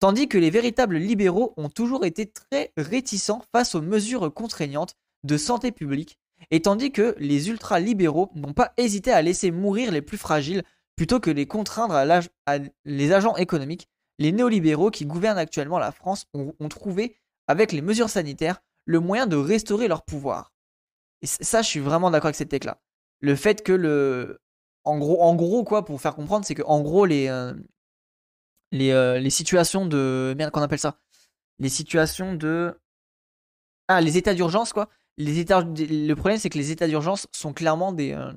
tandis 0.00 0.26
que 0.26 0.36
les 0.36 0.50
véritables 0.50 0.96
libéraux 0.96 1.54
ont 1.56 1.68
toujours 1.68 2.04
été 2.04 2.26
très 2.26 2.72
réticents 2.76 3.44
face 3.54 3.76
aux 3.76 3.82
mesures 3.82 4.34
contraignantes 4.34 4.96
de 5.22 5.36
santé 5.36 5.70
publique 5.70 6.18
et 6.50 6.60
tandis 6.60 6.90
que 6.90 7.14
les 7.18 7.50
ultra-libéraux 7.50 8.32
n'ont 8.34 8.52
pas 8.52 8.72
hésité 8.78 9.12
à 9.12 9.22
laisser 9.22 9.52
mourir 9.52 9.92
les 9.92 10.02
plus 10.02 10.18
fragiles 10.18 10.64
plutôt 10.96 11.20
que 11.20 11.30
les 11.30 11.46
contraindre 11.46 11.94
à, 11.94 12.58
les 12.84 13.12
agents 13.12 13.36
économiques, 13.36 13.88
les 14.18 14.32
néolibéraux 14.32 14.90
qui 14.90 15.06
gouvernent 15.06 15.38
actuellement 15.38 15.78
la 15.78 15.92
France 15.92 16.26
ont, 16.34 16.68
trouvé, 16.68 17.16
avec 17.46 17.70
les 17.70 17.82
mesures 17.82 18.10
sanitaires, 18.10 18.60
le 18.86 18.98
moyen 18.98 19.28
de 19.28 19.36
restaurer 19.36 19.86
leur 19.86 20.02
pouvoir. 20.02 20.55
Et 21.22 21.26
ça, 21.26 21.62
je 21.62 21.68
suis 21.68 21.80
vraiment 21.80 22.10
d'accord 22.10 22.26
avec 22.26 22.36
cette 22.36 22.50
tech-là. 22.50 22.80
Le 23.20 23.34
fait 23.34 23.62
que 23.62 23.72
le... 23.72 24.38
En 24.84 24.98
gros, 24.98 25.20
en 25.22 25.34
gros, 25.34 25.64
quoi, 25.64 25.84
pour 25.84 26.00
faire 26.00 26.14
comprendre, 26.14 26.44
c'est 26.44 26.54
que 26.54 26.62
en 26.62 26.80
gros, 26.80 27.06
les, 27.06 27.28
euh, 27.28 27.54
les, 28.72 28.90
euh, 28.90 29.18
les 29.18 29.30
situations 29.30 29.86
de... 29.86 30.34
Merde, 30.36 30.52
qu'on 30.52 30.62
appelle 30.62 30.78
ça? 30.78 31.00
Les 31.58 31.68
situations 31.68 32.34
de... 32.34 32.78
Ah, 33.88 34.00
les 34.00 34.16
états 34.16 34.34
d'urgence, 34.34 34.72
quoi. 34.72 34.88
Les 35.16 35.38
états... 35.38 35.62
Le 35.62 36.14
problème, 36.14 36.38
c'est 36.38 36.50
que 36.50 36.58
les 36.58 36.70
états 36.70 36.88
d'urgence 36.88 37.26
sont 37.32 37.52
clairement 37.52 37.92
des... 37.92 38.12
Euh, 38.12 38.32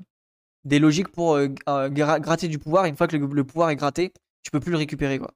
des 0.64 0.78
logiques 0.78 1.08
pour 1.08 1.38
gratter 1.66 2.46
du 2.46 2.58
pouvoir. 2.58 2.84
une 2.84 2.94
fois 2.94 3.08
que 3.08 3.16
le, 3.16 3.44
pouvoir 3.44 3.70
est 3.70 3.76
gratté, 3.76 4.12
tu 4.42 4.50
peux 4.50 4.60
plus 4.60 4.72
le 4.72 4.76
récupérer, 4.76 5.18
quoi. 5.18 5.32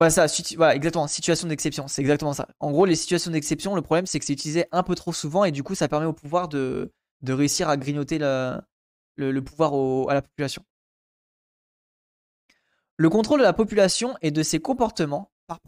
Voilà, 0.00 0.10
ça, 0.10 0.24
exactement, 0.74 1.06
situation 1.06 1.46
d'exception, 1.46 1.86
c'est 1.86 2.00
exactement 2.00 2.32
ça. 2.32 2.48
En 2.58 2.70
gros, 2.70 2.86
les 2.86 2.96
situations 2.96 3.30
d'exception, 3.30 3.74
le 3.74 3.82
problème, 3.82 4.06
c'est 4.06 4.18
que 4.18 4.24
c'est 4.24 4.32
utilisé 4.32 4.64
un 4.72 4.82
peu 4.82 4.94
trop 4.94 5.12
souvent 5.12 5.44
et 5.44 5.52
du 5.52 5.62
coup, 5.62 5.74
ça 5.74 5.88
permet 5.88 6.06
au 6.06 6.14
pouvoir 6.14 6.48
de, 6.48 6.90
de 7.20 7.32
réussir 7.34 7.68
à 7.68 7.76
grignoter 7.76 8.18
le, 8.18 8.62
le, 9.16 9.44
pouvoir 9.44 9.74
à 10.08 10.14
la 10.14 10.22
population. 10.22 10.64
Le 12.96 13.10
contrôle 13.10 13.40
de 13.40 13.44
la 13.44 13.52
population 13.52 14.16
et 14.22 14.30
de 14.30 14.42
ses 14.42 14.58
comportements, 14.58 15.30
par, 15.46 15.58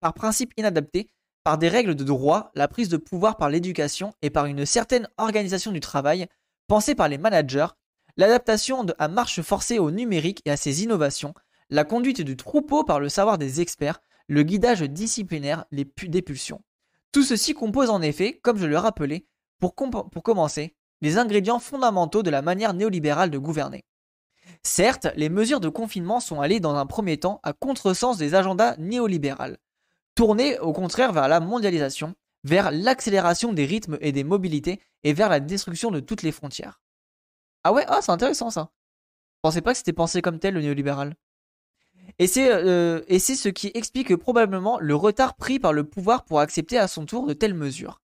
par 0.00 0.12
principe 0.12 0.52
inadapté, 0.58 1.08
par 1.42 1.56
des 1.56 1.70
règles 1.70 1.94
de 1.94 2.04
droit, 2.04 2.50
la 2.54 2.68
prise 2.68 2.90
de 2.90 2.98
pouvoir 2.98 3.38
par 3.38 3.48
l'éducation 3.48 4.12
et 4.20 4.28
par 4.28 4.44
une 4.44 4.66
certaine 4.66 5.08
organisation 5.16 5.72
du 5.72 5.80
travail, 5.80 6.26
pensée 6.66 6.94
par 6.94 7.08
les 7.08 7.16
managers, 7.16 7.68
l'adaptation 8.18 8.84
à 8.98 9.08
marche 9.08 9.40
forcée 9.40 9.78
au 9.78 9.90
numérique 9.90 10.42
et 10.44 10.50
à 10.50 10.58
ses 10.58 10.82
innovations, 10.82 11.32
la 11.72 11.84
conduite 11.84 12.20
du 12.20 12.36
troupeau 12.36 12.84
par 12.84 13.00
le 13.00 13.08
savoir 13.08 13.38
des 13.38 13.62
experts, 13.62 14.02
le 14.28 14.42
guidage 14.42 14.82
disciplinaire, 14.82 15.64
les 15.70 15.90
des 16.02 16.20
pulsions. 16.20 16.62
Tout 17.12 17.22
ceci 17.22 17.54
compose 17.54 17.88
en 17.88 18.02
effet, 18.02 18.38
comme 18.42 18.58
je 18.58 18.66
le 18.66 18.76
rappelais, 18.76 19.26
pour, 19.58 19.74
pour 19.74 20.22
commencer, 20.22 20.76
les 21.00 21.16
ingrédients 21.16 21.58
fondamentaux 21.58 22.22
de 22.22 22.28
la 22.28 22.42
manière 22.42 22.74
néolibérale 22.74 23.30
de 23.30 23.38
gouverner. 23.38 23.86
Certes, 24.62 25.08
les 25.16 25.30
mesures 25.30 25.60
de 25.60 25.70
confinement 25.70 26.20
sont 26.20 26.42
allées 26.42 26.60
dans 26.60 26.74
un 26.74 26.84
premier 26.84 27.16
temps 27.16 27.40
à 27.42 27.54
contresens 27.54 28.18
des 28.18 28.34
agendas 28.34 28.76
néolibérales, 28.76 29.56
tournées 30.14 30.58
au 30.58 30.74
contraire 30.74 31.14
vers 31.14 31.26
la 31.26 31.40
mondialisation, 31.40 32.14
vers 32.44 32.70
l'accélération 32.70 33.54
des 33.54 33.64
rythmes 33.64 33.96
et 34.02 34.12
des 34.12 34.24
mobilités 34.24 34.82
et 35.04 35.14
vers 35.14 35.30
la 35.30 35.40
destruction 35.40 35.90
de 35.90 36.00
toutes 36.00 36.22
les 36.22 36.32
frontières. 36.32 36.82
Ah 37.64 37.72
ouais, 37.72 37.86
ah, 37.88 38.00
c'est 38.02 38.12
intéressant 38.12 38.50
ça. 38.50 38.72
Je 39.36 39.40
pensais 39.48 39.62
pas 39.62 39.72
que 39.72 39.78
c'était 39.78 39.94
pensé 39.94 40.20
comme 40.20 40.38
tel 40.38 40.52
le 40.52 40.60
néolibéral? 40.60 41.14
Et 42.18 42.26
c'est 42.26 42.52
euh, 42.52 43.00
ce 43.08 43.48
qui 43.48 43.70
explique 43.74 44.14
probablement 44.16 44.78
le 44.78 44.94
retard 44.94 45.34
pris 45.34 45.58
par 45.58 45.72
le 45.72 45.84
pouvoir 45.84 46.24
pour 46.24 46.40
accepter 46.40 46.78
à 46.78 46.88
son 46.88 47.06
tour 47.06 47.26
de 47.26 47.32
telles 47.32 47.54
mesures. 47.54 48.00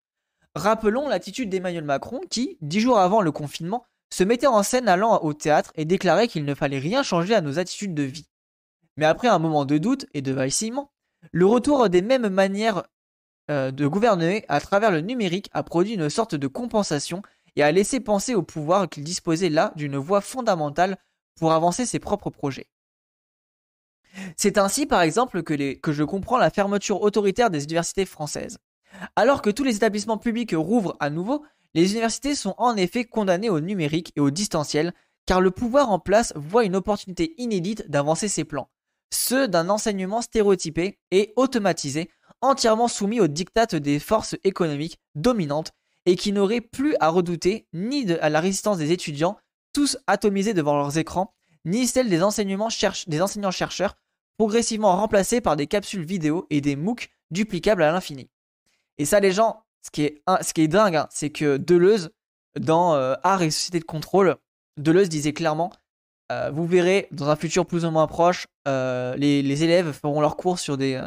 Rappelons 0.55 1.09
l'attitude 1.09 1.51
d'Emmanuel 1.51 1.85
Macron 1.85 2.21
qui, 2.31 2.57
dix 2.61 2.81
jours 2.81 2.99
avant 2.99 3.21
le 3.21 3.31
confinement, 3.31 3.85
se 4.11 4.25
mettait 4.25 4.47
en 4.47 4.63
scène 4.63 4.89
allant 4.89 5.19
au 5.23 5.35
théâtre 5.35 5.73
et 5.75 5.85
déclarait 5.85 6.29
qu'il 6.29 6.45
ne 6.45 6.55
fallait 6.55 6.79
rien 6.79 7.03
changer 7.03 7.35
à 7.35 7.41
nos 7.41 7.59
attitudes 7.59 7.95
de 7.95 8.03
vie. 8.03 8.29
Mais 8.97 9.05
après 9.05 9.29
un 9.29 9.39
moment 9.39 9.65
de 9.65 9.79
doute 9.79 10.07
et 10.15 10.23
de 10.23 10.33
vacillement, 10.33 10.91
le 11.31 11.47
retour 11.47 11.89
des 11.89 12.03
mêmes 12.03 12.29
manières 12.29 12.85
euh, 13.51 13.71
de 13.71 13.87
gouverner 13.87 14.45
à 14.49 14.61
travers 14.61 14.91
le 14.91 15.01
numérique 15.01 15.51
a 15.53 15.63
produit 15.63 15.95
une 15.95 16.11
sorte 16.11 16.35
de 16.35 16.47
compensation 16.47 17.23
et 17.57 17.63
a 17.63 17.73
laissé 17.73 18.01
penser 18.01 18.35
au 18.35 18.43
pouvoir 18.43 18.89
qu'il 18.89 19.05
disposait 19.05 19.49
là 19.51 19.73
d'une 19.77 19.97
voie 19.97 20.21
fondamentale 20.21 20.97
pour 21.39 21.53
avancer 21.53 21.87
ses 21.87 21.99
propres 21.99 22.31
projets. 22.31 22.67
C'est 24.37 24.59
ainsi, 24.59 24.87
par 24.87 25.03
exemple, 25.03 25.43
que, 25.43 25.93
je 25.93 26.05
comprends 26.05 26.39
la 26.39 26.51
fermeture 26.51 27.03
autoritaire 27.03 27.51
des 27.51 27.65
universités 27.65 28.07
françaises. 28.07 28.59
Alors 29.17 29.43
que 29.43 29.51
tous 29.51 29.65
les 29.65 29.77
établissements 29.77 30.19
publics 30.19 30.55
rouvrent 30.55 30.97
à 31.01 31.11
nouveau, 31.11 31.45
les 31.75 31.93
universités 31.93 32.35
sont 32.35 32.55
en 32.59 32.77
effet 32.77 33.05
condamnées 33.05 33.51
au 33.51 33.61
numérique 33.61 34.13
et 34.17 34.21
au 34.21 34.31
distanciel, 34.31 34.95
car 35.27 35.41
le 35.41 35.51
pouvoir 35.51 35.91
en 35.91 35.99
place 35.99 36.33
voit 36.37 36.65
une 36.65 36.77
opportunité 36.77 37.35
inédite 37.37 37.91
d'avancer 37.91 38.29
ses 38.29 38.45
plans, 38.45 38.71
ceux 39.13 39.47
d'un 39.47 39.69
enseignement 39.69 40.23
stéréotypé 40.23 40.99
et 41.11 41.33
automatisé 41.37 42.11
entièrement 42.41 42.89
soumis 42.89 43.21
aux 43.21 43.29
dictates 43.29 43.75
des 43.75 43.99
forces 43.99 44.37
économiques 44.45 44.99
dominantes 45.15 45.73
et 46.07 46.17
qui 46.17 46.33
n'auraient 46.33 46.61
plus 46.61 46.97
à 47.01 47.09
redouter 47.09 47.67
ni 47.73 48.11
à 48.13 48.31
la 48.31 48.41
résistance 48.41 48.79
des 48.79 48.93
étudiants, 48.93 49.37
tous 49.73 49.99
atomisés 50.07 50.55
devant 50.55 50.77
leurs 50.77 50.97
écrans, 50.97 51.35
ni 51.65 51.87
celle 51.87 52.09
des, 52.09 52.19
des 52.19 52.23
enseignants-chercheurs, 52.23 53.97
progressivement 54.39 54.97
remplacés 54.97 55.41
par 55.41 55.57
des 55.57 55.67
capsules 55.67 56.05
vidéo 56.05 56.47
et 56.51 56.61
des 56.61 56.77
MOOC 56.77 57.11
duplicables 57.31 57.83
à 57.83 57.93
l'infini. 57.93 58.31
Et 58.97 59.05
ça, 59.05 59.21
les 59.21 59.33
gens, 59.33 59.63
ce 59.83 59.91
qui 59.91 60.03
est, 60.03 60.23
ce 60.27 60.67
dingue, 60.67 60.97
hein, 60.97 61.09
c'est 61.11 61.31
que 61.31 61.57
Deleuze, 61.57 62.11
dans 62.59 62.95
euh, 62.95 63.15
Art 63.23 63.43
et 63.43 63.51
Société 63.51 63.81
de 63.81 63.85
Contrôle, 63.85 64.37
Deleuze 64.77 65.09
disait 65.09 65.33
clairement 65.33 65.73
euh, 66.33 66.51
Vous 66.51 66.67
verrez, 66.67 67.09
dans 67.11 67.29
un 67.29 67.37
futur 67.37 67.67
plus 67.67 67.85
ou 67.85 67.91
moins 67.91 68.07
proche, 68.07 68.47
euh, 68.67 69.15
les, 69.17 69.65
élèves 69.65 69.93
feront 69.93 70.21
leurs 70.21 70.37
cours 70.37 70.59
sur 70.59 70.79
des, 70.79 71.01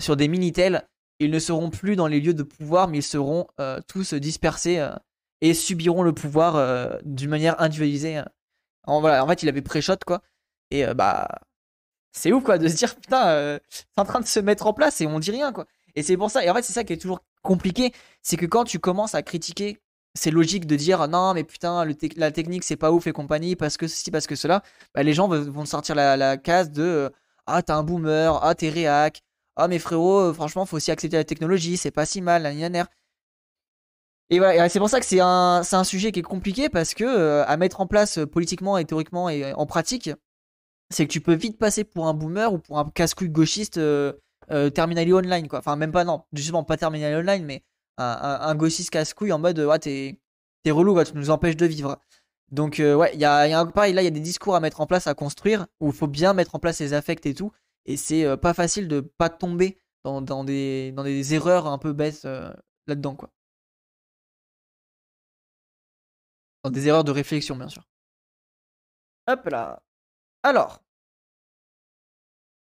sur 0.00 0.16
des 0.16 0.28
Minitel, 0.28 0.86
ils 1.18 1.30
ne 1.30 1.38
seront 1.38 1.70
plus 1.70 1.96
dans 1.96 2.06
les 2.06 2.20
lieux 2.20 2.34
de 2.34 2.42
pouvoir, 2.42 2.88
mais 2.88 2.98
ils 2.98 3.02
seront 3.02 3.46
euh, 3.60 3.80
tous 3.88 4.14
dispersés 4.14 4.78
euh, 4.78 4.94
et 5.40 5.54
subiront 5.54 6.02
le 6.02 6.12
pouvoir 6.12 6.56
euh, 6.56 6.98
d'une 7.04 7.30
manière 7.30 7.60
individualisée. 7.60 8.22
En, 8.84 9.00
voilà, 9.00 9.24
en 9.24 9.28
fait, 9.28 9.42
il 9.42 9.48
avait 9.48 9.62
pré-shot, 9.62 9.96
quoi. 10.06 10.22
Et 10.70 10.84
bah, 10.94 11.28
c'est 12.16 12.32
ouf, 12.32 12.44
quoi, 12.44 12.58
de 12.58 12.68
se 12.68 12.74
dire, 12.76 12.94
putain, 12.96 13.58
c'est 13.70 13.84
en 13.96 14.04
train 14.04 14.20
de 14.20 14.26
se 14.26 14.40
mettre 14.40 14.66
en 14.66 14.72
place 14.72 15.00
et 15.00 15.06
on 15.06 15.18
dit 15.18 15.30
rien, 15.30 15.52
quoi. 15.52 15.66
Et 15.94 16.02
c'est 16.02 16.16
pour 16.16 16.30
ça, 16.30 16.44
et 16.44 16.50
en 16.50 16.54
fait, 16.54 16.62
c'est 16.62 16.72
ça 16.72 16.84
qui 16.84 16.92
est 16.92 16.98
toujours 16.98 17.20
compliqué, 17.42 17.92
c'est 18.22 18.36
que 18.36 18.46
quand 18.46 18.64
tu 18.64 18.78
commences 18.78 19.14
à 19.14 19.22
critiquer 19.22 19.78
c'est 20.14 20.30
logique 20.30 20.66
de 20.66 20.76
dire 20.76 21.08
non 21.08 21.34
mais 21.34 21.44
putain 21.44 21.84
la 22.16 22.30
technique 22.30 22.64
c'est 22.64 22.76
pas 22.76 22.90
ouf 22.90 23.06
et 23.06 23.12
compagnie 23.12 23.54
parce 23.54 23.76
que 23.76 23.86
ceci 23.86 24.10
parce 24.10 24.26
que 24.26 24.34
cela 24.34 24.62
bah, 24.94 25.02
les 25.02 25.12
gens 25.12 25.28
vont 25.28 25.66
sortir 25.66 25.94
la, 25.94 26.16
la 26.16 26.38
case 26.38 26.70
de 26.70 27.12
ah 27.44 27.60
t'es 27.62 27.72
un 27.72 27.82
boomer 27.82 28.40
ah 28.42 28.54
t'es 28.54 28.70
réac 28.70 29.22
ah 29.56 29.68
mais 29.68 29.78
frérot, 29.78 30.20
euh, 30.20 30.32
franchement, 30.34 30.66
faut 30.66 30.76
aussi 30.76 30.90
accepter 30.90 31.16
la 31.16 31.24
technologie, 31.24 31.76
c'est 31.78 31.90
pas 31.90 32.04
si 32.06 32.20
mal, 32.20 32.42
la 32.42 32.52
Et 34.28 34.38
voilà, 34.38 34.68
c'est 34.68 34.78
pour 34.78 34.90
ça 34.90 35.00
que 35.00 35.06
c'est 35.06 35.20
un, 35.20 35.62
un, 35.70 35.84
sujet 35.84 36.12
qui 36.12 36.20
est 36.20 36.22
compliqué 36.22 36.68
parce 36.68 36.94
que 36.94 37.04
euh, 37.04 37.44
à 37.46 37.56
mettre 37.56 37.80
en 37.80 37.86
place 37.86 38.18
euh, 38.18 38.26
politiquement 38.26 38.76
et 38.76 38.84
théoriquement 38.84 39.28
et 39.30 39.54
en 39.54 39.64
pratique, 39.66 40.10
c'est 40.90 41.06
que 41.06 41.12
tu 41.12 41.20
peux 41.20 41.34
vite 41.34 41.58
passer 41.58 41.84
pour 41.84 42.06
un 42.06 42.14
boomer 42.14 42.52
ou 42.52 42.58
pour 42.58 42.78
un 42.78 42.88
casse-couille 42.90 43.30
gauchiste 43.30 43.78
euh, 43.78 44.12
terminali 44.74 45.12
online 45.12 45.48
quoi. 45.48 45.58
Enfin 45.58 45.76
même 45.76 45.92
pas 45.92 46.04
non, 46.04 46.24
justement 46.32 46.64
pas 46.64 46.76
terminali 46.76 47.14
online, 47.16 47.44
mais 47.44 47.64
un, 47.98 48.54
gauchiste 48.54 48.90
casse-couille 48.90 49.32
en 49.32 49.38
mode 49.38 49.58
ouais 49.58 49.78
t'es 49.78 50.18
relou, 50.66 51.02
tu 51.04 51.12
nous 51.14 51.30
empêches 51.30 51.56
de 51.56 51.66
vivre. 51.66 51.98
Donc 52.52 52.76
ouais, 52.78 53.10
il 53.14 53.20
y 53.20 53.24
a, 53.24 53.48
y 53.48 53.52
a 53.52 53.66
pareil 53.66 53.92
là, 53.92 54.02
il 54.02 54.04
y 54.04 54.08
a 54.08 54.10
des 54.10 54.20
discours 54.20 54.54
à 54.54 54.60
mettre 54.60 54.80
en 54.80 54.86
place, 54.86 55.06
à 55.06 55.14
construire 55.14 55.66
où 55.80 55.88
il 55.88 55.92
faut 55.94 56.06
bien 56.06 56.32
mettre 56.32 56.54
en 56.54 56.58
place 56.58 56.80
les 56.80 56.94
affects 56.94 57.26
et 57.26 57.34
tout. 57.34 57.52
Et 57.86 57.96
c'est 57.96 58.24
euh, 58.24 58.36
pas 58.36 58.54
facile 58.54 58.88
de 58.88 59.00
pas 59.00 59.30
tomber 59.30 59.78
dans, 60.04 60.44
des, 60.44 60.92
dans 60.92 61.04
des 61.04 61.34
erreurs 61.34 61.66
un 61.66 61.78
peu 61.78 61.92
bêtes 61.92 62.24
euh, 62.26 62.52
là-dedans, 62.86 63.16
quoi. 63.16 63.30
Dans 66.64 66.70
des 66.70 66.88
erreurs 66.88 67.04
de 67.04 67.12
réflexion, 67.12 67.56
bien 67.56 67.68
sûr. 67.68 67.82
Hop 69.28 69.46
là. 69.46 69.82
Alors. 70.46 70.80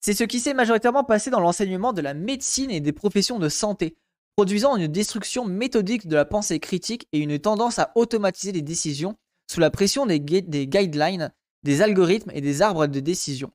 C'est 0.00 0.14
ce 0.14 0.24
qui 0.24 0.40
s'est 0.40 0.54
majoritairement 0.54 1.04
passé 1.04 1.30
dans 1.30 1.38
l'enseignement 1.38 1.92
de 1.92 2.00
la 2.00 2.14
médecine 2.14 2.68
et 2.68 2.80
des 2.80 2.90
professions 2.90 3.38
de 3.38 3.48
santé, 3.48 3.96
produisant 4.34 4.74
une 4.74 4.88
destruction 4.88 5.44
méthodique 5.44 6.08
de 6.08 6.16
la 6.16 6.24
pensée 6.24 6.58
critique 6.58 7.06
et 7.12 7.20
une 7.20 7.38
tendance 7.38 7.78
à 7.78 7.92
automatiser 7.94 8.50
les 8.50 8.62
décisions 8.62 9.16
sous 9.48 9.60
la 9.60 9.70
pression 9.70 10.04
des, 10.04 10.18
guidelines, 10.18 11.32
des 11.62 11.80
algorithmes 11.80 12.32
et 12.34 12.40
des 12.40 12.60
arbres 12.60 12.88
de 12.88 12.98
décision. 12.98 13.52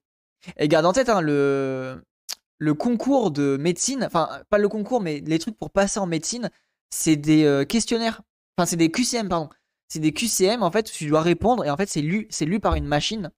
Et 0.55 0.69
garde 0.69 0.85
en 0.85 0.93
tête 0.93 1.09
hein, 1.09 1.19
le, 1.19 2.01
concours 2.79 3.31
de 3.31 3.57
médecine, 3.57 4.05
enfin 4.05 4.29
pas 4.49 4.59
le 4.59 4.69
concours, 4.69 5.01
mais 5.01 5.19
les 5.25 5.39
trucs 5.39 5.57
pour 5.57 5.71
passer 5.71 5.99
en 5.99 6.07
médecine, 6.07 6.49
c'est 6.89 7.17
des 7.17 7.43
euh, 7.43 7.65
questionnaires, 7.65 8.21
enfin 8.57 8.65
c'est 8.65 8.77
des 8.77 8.91
QCM, 8.91 9.27
pardon. 9.27 9.49
C'est 9.89 9.99
des 9.99 10.13
QCM 10.13 10.63
en 10.63 10.71
fait 10.71 10.89
où 10.89 10.93
tu 10.93 11.07
dois 11.07 11.21
répondre 11.21 11.65
et 11.65 11.69
en 11.69 11.75
fait 11.75 11.89
c'est 11.89 12.01
lu, 12.01 12.27
c'est 12.29 12.45
lu 12.45 12.61
par 12.61 12.75
une 12.75 12.85
machine 12.85 13.29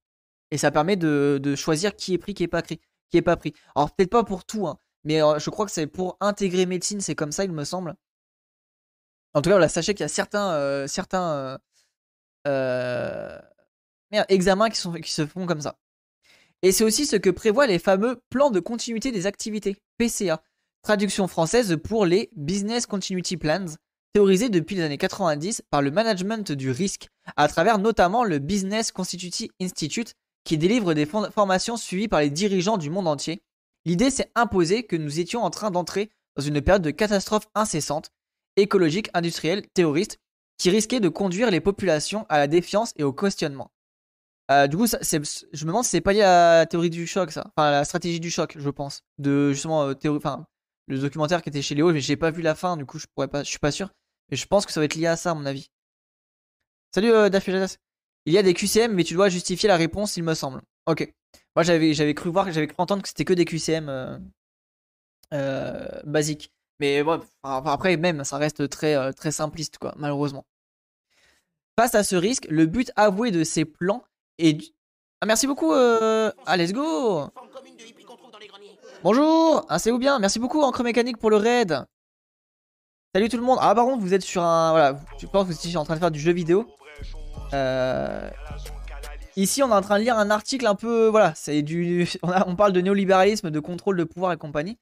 et 0.52 0.58
ça 0.58 0.72
permet 0.72 0.96
de, 0.96 1.56
choisir 1.56 1.96
qui 1.96 2.14
est 2.14 2.18
pris, 2.18 2.34
qui 2.34 2.44
est 2.44 2.48
pas 2.48 2.62
pris, 2.62 2.80
qui 3.10 3.18
est 3.18 3.22
pas 3.22 3.36
pris. 3.38 3.54
Alors 3.76 3.94
peut-être 3.96 4.10
pas 4.10 4.24
pour 4.24 4.46
tout, 4.46 4.68
hein, 4.68 4.80
mais 5.04 5.22
euh, 5.22 5.40
je 5.40 5.50
crois 5.50 5.66
que 5.66 5.72
c'est 5.72 5.88
pour 5.88 6.18
intégrer 6.20 6.66
médecine, 6.66 7.02
c'est 7.02 7.16
comme 7.16 7.32
ça 7.32 7.44
il 7.44 7.52
me 7.52 7.64
semble. 7.64 7.96
En 9.34 9.42
tout 9.42 9.50
cas, 9.50 9.56
voilà, 9.56 9.70
sachez 9.70 9.94
qu'il 9.94 10.04
y 10.04 10.06
a 10.06 10.10
certains, 10.10 10.52
euh, 10.54 10.88
certains 10.88 11.60
examens 14.30 14.70
qui, 14.70 15.12
se 15.12 15.26
font 15.26 15.46
comme 15.46 15.62
ça. 15.62 15.78
Et 16.64 16.72
c'est 16.72 16.84
aussi 16.84 17.06
ce 17.06 17.18
que 17.18 17.30
prévoient 17.30 17.68
les 17.68 17.78
fameux 17.78 18.22
plans 18.30 18.50
de 18.50 18.60
continuité 18.60 19.12
des 19.12 19.28
activités, 19.28 19.78
PCA, 19.98 20.42
traduction 20.82 21.28
française 21.28 21.78
pour 21.84 22.06
les 22.06 22.30
Business 22.36 22.88
Continuity 22.88 23.38
Plans, 23.38 23.76
théorisée 24.14 24.50
depuis 24.50 24.76
les 24.76 24.82
années 24.82 24.98
90 24.98 25.62
par 25.70 25.82
le 25.82 25.92
management 25.92 26.52
du 26.52 26.72
risque, 26.72 27.10
à 27.36 27.48
travers 27.48 27.78
notamment 27.78 28.24
le 28.24 28.40
Business 28.40 28.92
Constitution 28.92 29.48
Institute, 29.62 30.16
qui 30.48 30.58
délivre 30.58 30.94
des 30.94 31.06
formations 31.06 31.76
suivies 31.76 32.08
par 32.08 32.22
les 32.22 32.30
dirigeants 32.30 32.78
du 32.78 32.90
monde 32.90 33.10
entier. 33.10 33.44
L'idée 33.86 34.10
s'est 34.10 34.32
imposée 34.34 34.84
que 34.84 34.96
nous 34.96 35.20
étions 35.20 35.44
en 35.44 35.50
train 35.50 35.72
d'entrer 35.72 36.10
dans 36.38 36.44
une 36.44 36.62
période 36.62 36.82
de 36.82 36.92
catastrophe 36.92 37.48
incessante, 37.54 38.12
écologique, 38.56 39.10
industrielle, 39.14 39.68
terroriste, 39.74 40.20
qui 40.58 40.70
risquait 40.70 41.02
de 41.02 41.10
conduire 41.10 41.52
les 41.52 41.60
populations 41.60 42.26
à 42.30 42.38
la 42.38 42.48
défiance 42.48 42.94
et 42.96 43.04
au 43.04 43.12
questionnement. 43.12 43.72
Euh, 44.50 44.68
du 44.68 44.78
coup, 44.78 44.88
ça, 44.88 45.00
je 45.02 45.18
me 45.18 45.68
demande 45.68 45.84
si 45.84 45.90
c'est 45.90 46.02
pas 46.02 46.14
lié 46.14 46.22
à 46.22 46.60
la 46.60 46.66
théorie 46.66 46.90
du 46.90 47.06
choc, 47.06 47.32
ça. 47.32 47.44
Enfin, 47.48 47.70
la 47.70 47.84
stratégie 47.84 48.22
du 48.22 48.32
choc, 48.32 48.56
je 48.58 48.70
pense. 48.70 49.02
De 49.18 49.52
justement, 49.52 49.90
euh, 49.90 49.96
le 50.88 51.00
documentaire 51.00 51.42
qui 51.42 51.50
était 51.50 51.62
chez 51.62 51.76
Léo, 51.76 51.92
mais 51.92 52.00
j'ai 52.00 52.16
pas 52.16 52.32
vu 52.32 52.42
la 52.42 52.56
fin, 52.56 52.78
du 52.78 52.86
coup, 52.86 53.00
je 53.00 53.06
pourrais 53.14 53.28
pas, 53.28 53.44
je 53.44 53.50
suis 53.50 53.60
pas 53.60 53.72
sûr. 53.72 53.90
Mais 54.32 54.38
je 54.38 54.46
pense 54.48 54.66
que 54.66 54.72
ça 54.72 54.80
va 54.80 54.86
être 54.86 54.96
lié 54.96 55.08
à 55.08 55.18
ça, 55.18 55.32
à 55.32 55.34
mon 55.34 55.46
avis. 55.46 55.68
Salut, 56.96 57.12
euh, 57.12 57.30
Il 58.28 58.34
y 58.34 58.38
a 58.38 58.44
des 58.44 58.54
QCM, 58.54 58.94
mais 58.94 59.06
tu 59.06 59.14
dois 59.14 59.30
justifier 59.30 59.68
la 59.70 59.78
réponse, 59.78 60.18
il 60.18 60.24
me 60.24 60.34
semble. 60.34 60.62
Ok. 60.86 61.14
Moi, 61.56 61.64
j'avais, 61.64 62.14
cru 62.14 62.30
voir, 62.30 62.52
j'avais 62.52 62.68
cru 62.68 62.76
entendre 62.78 63.02
que 63.02 63.08
c'était 63.08 63.24
que 63.24 63.32
des 63.32 63.46
QCM 63.46 63.88
euh, 63.88 64.20
euh, 65.34 65.88
basiques. 66.04 66.52
Mais 66.82 67.04
bon, 67.04 67.22
après, 67.42 67.96
même, 67.96 68.26
ça 68.26 68.38
reste 68.38 68.68
très, 68.68 69.14
très 69.14 69.32
simpliste, 69.32 69.78
quoi, 69.78 69.94
malheureusement. 69.98 70.46
Face 71.80 71.96
à 71.96 72.04
ce 72.04 72.18
risque, 72.18 72.48
le 72.50 72.66
but 72.66 72.92
avoué 72.98 73.32
de 73.32 73.46
ces 73.46 73.64
plans 73.64 74.04
et 74.40 74.58
ah, 75.22 75.26
merci 75.26 75.48
beaucoup. 75.48 75.72
Euh... 75.72 76.30
Ah, 76.46 76.58
let's 76.58 76.74
go. 76.74 77.30
Bonjour. 79.04 79.66
Ah, 79.70 79.80
c'est 79.80 79.90
où 79.90 79.98
bien 79.98 80.20
Merci 80.20 80.38
beaucoup, 80.40 80.62
Encre 80.62 80.84
Mécanique, 80.84 81.18
pour 81.18 81.30
le 81.30 81.38
raid. 81.38 81.86
Salut 83.16 83.30
tout 83.30 83.38
le 83.38 83.44
monde. 83.44 83.58
Ah, 83.62 83.74
par 83.74 83.86
contre, 83.86 84.04
vous 84.04 84.14
êtes 84.14 84.22
sur 84.22 84.44
un. 84.44 84.72
Voilà, 84.72 85.00
je 85.18 85.26
pense 85.28 85.48
que 85.48 85.54
vous 85.54 85.68
êtes 85.68 85.76
en 85.78 85.86
train 85.86 85.96
de 85.96 86.00
faire 86.00 86.12
du 86.12 86.20
jeu 86.20 86.34
vidéo. 86.34 86.68
Euh... 87.54 88.30
Ici, 89.38 89.62
on 89.62 89.70
est 89.70 89.74
en 89.74 89.82
train 89.82 90.00
de 90.00 90.04
lire 90.04 90.18
un 90.18 90.32
article 90.32 90.66
un 90.66 90.74
peu. 90.74 91.10
Voilà, 91.10 91.32
c'est 91.36 91.62
du. 91.62 92.10
On, 92.24 92.56
parle 92.56 92.74
de 92.74 92.82
néolibéralisme, 92.82 93.52
de 93.52 93.60
contrôle 93.60 93.96
de 93.96 94.04
pouvoir 94.04 94.34
et 94.34 94.38
compagnie. 94.38 94.80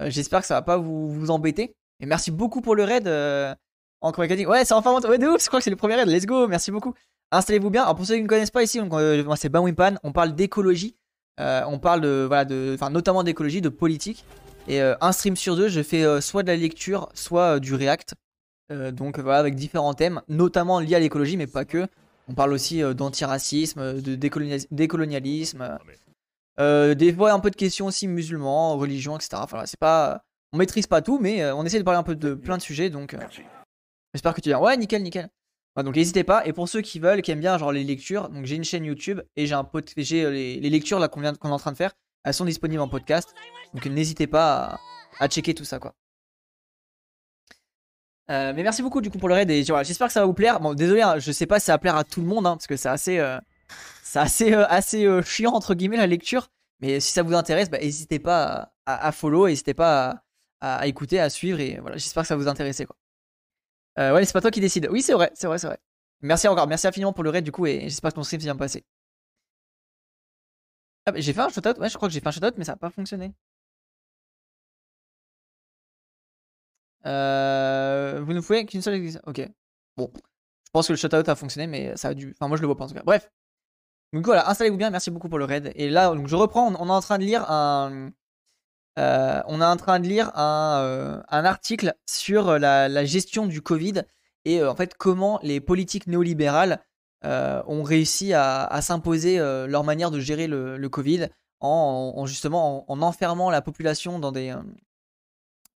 Euh, 0.00 0.08
j'espère 0.08 0.40
que 0.40 0.46
ça 0.46 0.54
va 0.54 0.62
pas 0.62 0.78
vous, 0.78 1.30
embêter. 1.30 1.74
Et 2.00 2.06
merci 2.06 2.30
beaucoup 2.30 2.62
pour 2.62 2.74
le 2.74 2.84
raid. 2.84 3.06
Euh... 3.06 3.54
Encre 4.00 4.20
Mécanique. 4.20 4.48
Ouais, 4.48 4.64
c'est 4.64 4.72
enfin. 4.72 4.98
Ouais, 5.06 5.18
de 5.18 5.26
ouf, 5.26 5.42
je 5.42 5.48
crois 5.48 5.60
que 5.60 5.64
c'est 5.64 5.70
le 5.70 5.76
premier 5.76 5.96
raid. 5.96 6.08
Let's 6.08 6.24
go. 6.24 6.48
Merci 6.48 6.70
beaucoup. 6.70 6.94
Installez-vous 7.32 7.68
bien. 7.68 7.82
Alors 7.82 7.96
pour 7.96 8.06
ceux 8.06 8.14
qui 8.14 8.22
ne 8.22 8.28
connaissent 8.28 8.50
pas 8.50 8.62
ici, 8.62 8.80
euh, 8.80 9.24
moi 9.24 9.36
c'est 9.36 9.50
Banwimpan. 9.50 9.96
On 10.02 10.12
parle 10.12 10.34
d'écologie. 10.34 10.96
On 11.38 11.78
parle 11.78 12.00
de, 12.00 12.24
voilà, 12.26 12.46
de, 12.46 12.78
notamment 12.90 13.22
d'écologie, 13.22 13.60
de 13.60 13.68
politique. 13.68 14.24
Et 14.68 14.80
un 14.80 15.12
stream 15.12 15.36
sur 15.36 15.54
deux, 15.54 15.68
je 15.68 15.82
fais 15.82 16.20
soit 16.20 16.42
de 16.42 16.48
la 16.48 16.56
lecture, 16.56 17.10
soit 17.14 17.60
du 17.60 17.74
React. 17.74 18.14
donc 18.92 19.18
voilà, 19.18 19.38
avec 19.38 19.54
différents 19.54 19.94
thèmes, 19.94 20.22
notamment 20.28 20.80
liés 20.80 20.96
à 20.96 20.98
l'écologie, 20.98 21.36
mais 21.36 21.46
pas 21.46 21.64
que. 21.64 21.86
On 22.28 22.34
parle 22.34 22.52
aussi 22.52 22.80
d'antiracisme, 22.94 24.00
de 24.00 24.14
décolonialisme. 24.70 25.78
des 26.58 27.12
fois 27.12 27.32
un 27.32 27.40
peu 27.40 27.50
de 27.50 27.56
questions 27.56 27.86
aussi 27.86 28.06
musulmans, 28.06 28.76
religion, 28.76 29.16
etc. 29.16 29.30
Enfin, 29.36 29.64
c'est 29.66 29.80
pas, 29.80 30.22
on 30.52 30.58
maîtrise 30.58 30.86
pas 30.86 31.02
tout, 31.02 31.18
mais 31.18 31.50
on 31.52 31.64
essaie 31.64 31.78
de 31.78 31.84
parler 31.84 31.98
un 31.98 32.02
peu 32.02 32.16
de 32.16 32.34
plein 32.34 32.58
de 32.58 32.62
sujets. 32.62 32.90
Donc, 32.90 33.16
j'espère 34.12 34.34
que 34.34 34.40
tu 34.40 34.50
dis 34.50 34.54
ouais, 34.54 34.76
nickel, 34.76 35.02
nickel 35.02 35.30
donc 35.82 35.96
n'hésitez 35.96 36.24
pas. 36.24 36.46
Et 36.46 36.52
pour 36.52 36.68
ceux 36.68 36.80
qui 36.80 36.98
veulent, 36.98 37.22
qui 37.22 37.30
aiment 37.30 37.40
bien 37.40 37.58
genre 37.58 37.72
les 37.72 37.84
lectures, 37.84 38.28
donc 38.28 38.44
j'ai 38.46 38.56
une 38.56 38.64
chaîne 38.64 38.84
YouTube 38.84 39.20
et 39.36 39.46
j'ai 39.46 39.54
un 39.54 39.68
j'ai 39.96 40.24
euh, 40.24 40.30
les, 40.30 40.70
lectures 40.70 40.98
là 40.98 41.08
qu'on 41.08 41.22
est 41.22 41.28
en 41.42 41.58
train 41.58 41.72
de 41.72 41.76
faire, 41.76 41.92
elles 42.24 42.34
sont 42.34 42.44
disponibles 42.44 42.80
en 42.80 42.88
podcast. 42.88 43.34
Donc 43.74 43.86
n'hésitez 43.86 44.26
pas 44.26 44.78
à... 45.20 45.28
checker 45.28 45.54
tout 45.54 45.64
ça 45.64 45.78
quoi. 45.78 45.94
Euh, 48.30 48.52
mais 48.54 48.62
merci 48.62 48.82
beaucoup 48.82 49.00
du 49.00 49.10
coup 49.10 49.18
pour 49.18 49.28
le 49.28 49.34
raid 49.34 49.50
et 49.50 49.64
j'espère 49.64 50.08
que 50.08 50.12
ça 50.12 50.20
va 50.20 50.26
vous 50.26 50.34
plaire. 50.34 50.60
Bon 50.60 50.74
désolé, 50.74 51.02
hein, 51.02 51.18
je 51.18 51.32
sais 51.32 51.46
pas 51.46 51.58
si 51.60 51.66
ça 51.66 51.72
va 51.72 51.78
plaire 51.78 51.96
à 51.96 52.04
tout 52.04 52.20
le 52.20 52.26
monde 52.26 52.46
hein, 52.46 52.56
parce 52.56 52.66
que 52.66 52.76
c'est 52.76 52.88
assez, 52.88 53.18
euh, 53.18 53.38
c'est 54.02 54.18
assez, 54.18 54.52
assez 54.52 55.06
chiant 55.22 55.52
entre 55.52 55.74
guillemets 55.74 55.96
la 55.96 56.06
lecture. 56.06 56.48
Mais 56.80 57.00
si 57.00 57.12
ça 57.12 57.22
vous 57.22 57.34
intéresse, 57.34 57.70
bah, 57.70 57.78
n'hésitez 57.78 58.18
pas 58.18 58.72
à, 58.86 59.12
follow, 59.12 59.48
n'hésitez 59.48 59.74
pas 59.74 60.22
à, 60.60 60.78
à, 60.78 60.86
écouter, 60.86 61.20
à 61.20 61.30
suivre 61.30 61.60
et 61.60 61.78
voilà, 61.80 61.96
j'espère 61.96 62.22
que 62.22 62.28
ça 62.28 62.36
vous 62.36 62.48
intéresser 62.48 62.84
quoi. 62.86 62.96
Euh, 63.98 64.14
ouais, 64.14 64.24
c'est 64.24 64.32
pas 64.32 64.40
toi 64.40 64.50
qui 64.50 64.60
décide. 64.60 64.88
Oui, 64.90 65.02
c'est 65.02 65.12
vrai, 65.12 65.30
c'est 65.34 65.46
vrai, 65.46 65.58
c'est 65.58 65.66
vrai. 65.66 65.78
Merci 66.20 66.48
encore, 66.48 66.66
merci 66.68 66.86
infiniment 66.86 67.12
pour 67.12 67.24
le 67.24 67.30
raid 67.30 67.44
du 67.44 67.52
coup 67.52 67.66
et 67.66 67.80
j'espère 67.82 68.10
que 68.12 68.16
ton 68.16 68.22
stream 68.22 68.40
s'est 68.40 68.46
bien 68.46 68.56
passé. 68.56 68.84
J'ai 71.16 71.32
fait 71.32 71.40
un 71.40 71.48
shoutout, 71.48 71.80
ouais, 71.80 71.88
je 71.88 71.96
crois 71.96 72.08
que 72.08 72.12
j'ai 72.14 72.20
fait 72.20 72.28
un 72.28 72.30
shoutout, 72.32 72.52
mais 72.56 72.64
ça 72.64 72.72
a 72.72 72.76
pas 72.76 72.90
fonctionné. 72.90 73.32
Euh, 77.06 78.20
vous 78.24 78.32
ne 78.32 78.40
pouvez 78.40 78.66
qu'une 78.66 78.82
seule. 78.82 79.02
Ok. 79.26 79.48
Bon. 79.96 80.10
Je 80.14 80.70
pense 80.72 80.88
que 80.88 80.92
le 80.92 80.96
shoutout 80.98 81.16
a 81.16 81.34
fonctionné, 81.34 81.66
mais 81.66 81.96
ça 81.96 82.08
a 82.08 82.14
dû. 82.14 82.34
Enfin, 82.38 82.48
moi 82.48 82.56
je 82.56 82.62
le 82.62 82.66
vois 82.66 82.76
pas 82.76 82.84
en 82.84 82.88
tout 82.88 82.94
cas. 82.94 83.02
Bref. 83.04 83.30
Donc 84.12 84.24
voilà, 84.24 84.48
installez-vous 84.48 84.76
bien, 84.76 84.90
merci 84.90 85.10
beaucoup 85.10 85.28
pour 85.28 85.38
le 85.38 85.44
raid. 85.44 85.72
Et 85.74 85.90
là, 85.90 86.14
donc, 86.14 86.28
je 86.28 86.36
reprends, 86.36 86.74
on 86.74 86.88
est 86.88 86.92
en 86.92 87.00
train 87.00 87.18
de 87.18 87.24
lire 87.24 87.50
un, 87.50 88.10
euh, 88.98 89.40
on 89.46 89.60
est 89.60 89.64
en 89.64 89.76
train 89.76 90.00
de 90.00 90.08
lire 90.08 90.36
un, 90.36 90.80
euh, 90.82 91.22
article 91.30 91.94
sur 92.06 92.58
la, 92.58 93.04
gestion 93.04 93.46
du 93.46 93.62
Covid 93.62 94.02
et 94.44 94.60
euh, 94.60 94.70
en 94.70 94.74
fait 94.74 94.94
comment 94.94 95.38
les 95.42 95.60
politiques 95.60 96.06
néolibérales 96.08 96.80
ont 97.22 97.82
réussi 97.82 98.32
à, 98.32 98.78
s'imposer 98.80 99.38
leur 99.38 99.82
manière 99.84 100.10
de 100.10 100.20
gérer 100.20 100.46
le, 100.46 100.88
Covid 100.88 101.28
en, 101.60 102.24
justement 102.26 102.90
en, 102.90 103.02
enfermant 103.02 103.50
la 103.50 103.60
population 103.60 104.18
dans 104.20 104.30
des, 104.32 104.54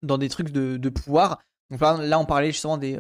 dans 0.02 0.18
des 0.18 0.28
trucs 0.28 0.50
de, 0.50 0.88
pouvoir. 0.88 1.40
Là, 1.70 2.18
on 2.18 2.24
parlait 2.24 2.52
justement 2.52 2.78
des, 2.78 2.98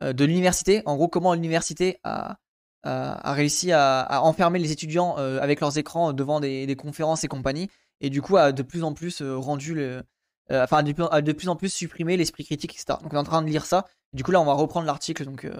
de 0.00 0.24
l'université. 0.24 0.82
En 0.86 0.96
gros, 0.96 1.08
comment 1.08 1.34
l'université 1.34 2.00
a, 2.04 2.36
réussi 2.84 3.72
à, 3.72 4.20
enfermer 4.22 4.58
les 4.58 4.72
étudiants 4.72 5.16
avec 5.16 5.60
leurs 5.60 5.78
écrans 5.78 6.12
devant 6.12 6.40
des 6.40 6.76
conférences 6.76 7.24
et 7.24 7.28
compagnie 7.28 7.68
et 8.00 8.10
du 8.10 8.22
coup 8.22 8.36
a 8.36 8.52
de 8.52 8.62
plus 8.62 8.84
en 8.84 8.92
plus 8.92 9.22
euh, 9.22 9.36
rendu 9.36 9.78
euh, 9.80 10.02
enfin 10.50 10.82
de, 10.82 11.32
plus 11.32 11.48
en 11.48 11.56
plus 11.56 11.70
supprimé 11.70 12.16
l'esprit 12.16 12.44
critique, 12.44 12.74
etc. 12.74 12.98
Donc 13.02 13.12
on 13.12 13.16
est 13.16 13.18
en 13.18 13.24
train 13.24 13.42
de 13.42 13.48
lire 13.48 13.64
ça. 13.64 13.86
Du 14.12 14.22
coup 14.22 14.30
là 14.30 14.40
on 14.40 14.44
va 14.44 14.52
reprendre 14.52 14.86
l'article. 14.86 15.24
Donc, 15.24 15.44
euh, 15.44 15.56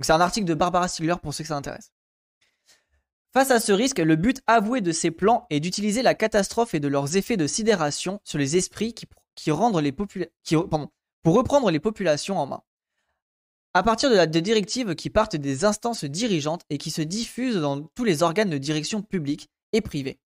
c'est 0.00 0.12
un 0.12 0.20
article 0.20 0.46
de 0.46 0.54
Barbara 0.54 0.88
Stigler 0.88 1.14
pour 1.22 1.32
ceux 1.32 1.44
que 1.44 1.48
ça 1.48 1.56
intéresse. 1.56 1.92
Face 3.32 3.50
à 3.50 3.60
ce 3.60 3.72
risque, 3.72 3.98
le 3.98 4.16
but 4.16 4.42
avoué 4.46 4.80
de 4.80 4.92
ces 4.92 5.10
plans 5.10 5.46
est 5.50 5.60
d'utiliser 5.60 6.02
la 6.02 6.14
catastrophe 6.14 6.74
et 6.74 6.80
de 6.80 6.88
leurs 6.88 7.16
effets 7.16 7.36
de 7.36 7.46
sidération 7.46 8.20
sur 8.24 8.38
les 8.38 8.56
esprits 8.56 8.94
qui, 8.94 9.06
pour 11.22 11.34
reprendre 11.34 11.70
les 11.70 11.80
populations 11.80 12.38
en 12.38 12.46
main. 12.46 12.62
À 13.76 13.82
partir 13.82 14.08
de, 14.08 14.40
directives 14.40 14.94
qui 14.94 15.10
partent 15.10 15.34
des 15.34 15.64
instances 15.64 16.04
dirigeantes 16.04 16.62
et 16.70 16.78
qui 16.78 16.92
se 16.92 17.02
diffusent 17.02 17.56
dans 17.56 17.82
tous 17.82 18.04
les 18.04 18.22
organes 18.22 18.50
de 18.50 18.58
direction 18.58 19.02
publics 19.02 19.48
et 19.72 19.80
privés 19.80 20.20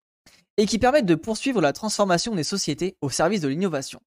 et 0.59 0.66
qui 0.66 0.79
permettent 0.79 1.07
de 1.07 1.14
poursuivre 1.14 1.62
la 1.62 1.73
transformation 1.73 2.35
des 2.35 2.44
sociétés 2.44 2.99
au 3.01 3.09
service 3.09 3.40
de 3.40 3.49
l'innovation. 3.49 4.03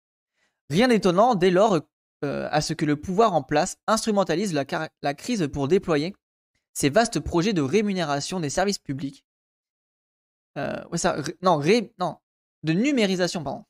Rien 0.69 0.89
d'étonnant 0.89 1.33
dès 1.33 1.49
lors 1.49 1.79
euh, 2.23 2.47
à 2.51 2.61
ce 2.61 2.73
que 2.73 2.85
le 2.85 2.97
pouvoir 2.97 3.33
en 3.33 3.41
place 3.41 3.77
instrumentalise 3.87 4.53
la, 4.53 5.13
crise 5.15 5.47
pour 5.51 5.67
déployer 5.67 6.13
ces 6.73 6.89
vastes 6.89 7.19
projets 7.19 7.53
de 7.53 7.61
rémunération 7.61 8.39
des 8.39 8.49
services 8.49 8.77
publics. 8.77 9.25
Euh, 10.57 10.83
non, 11.41 11.59
non, 11.99 12.17
de 12.63 12.73
numérisation, 12.73 13.43
pardon. 13.43 13.65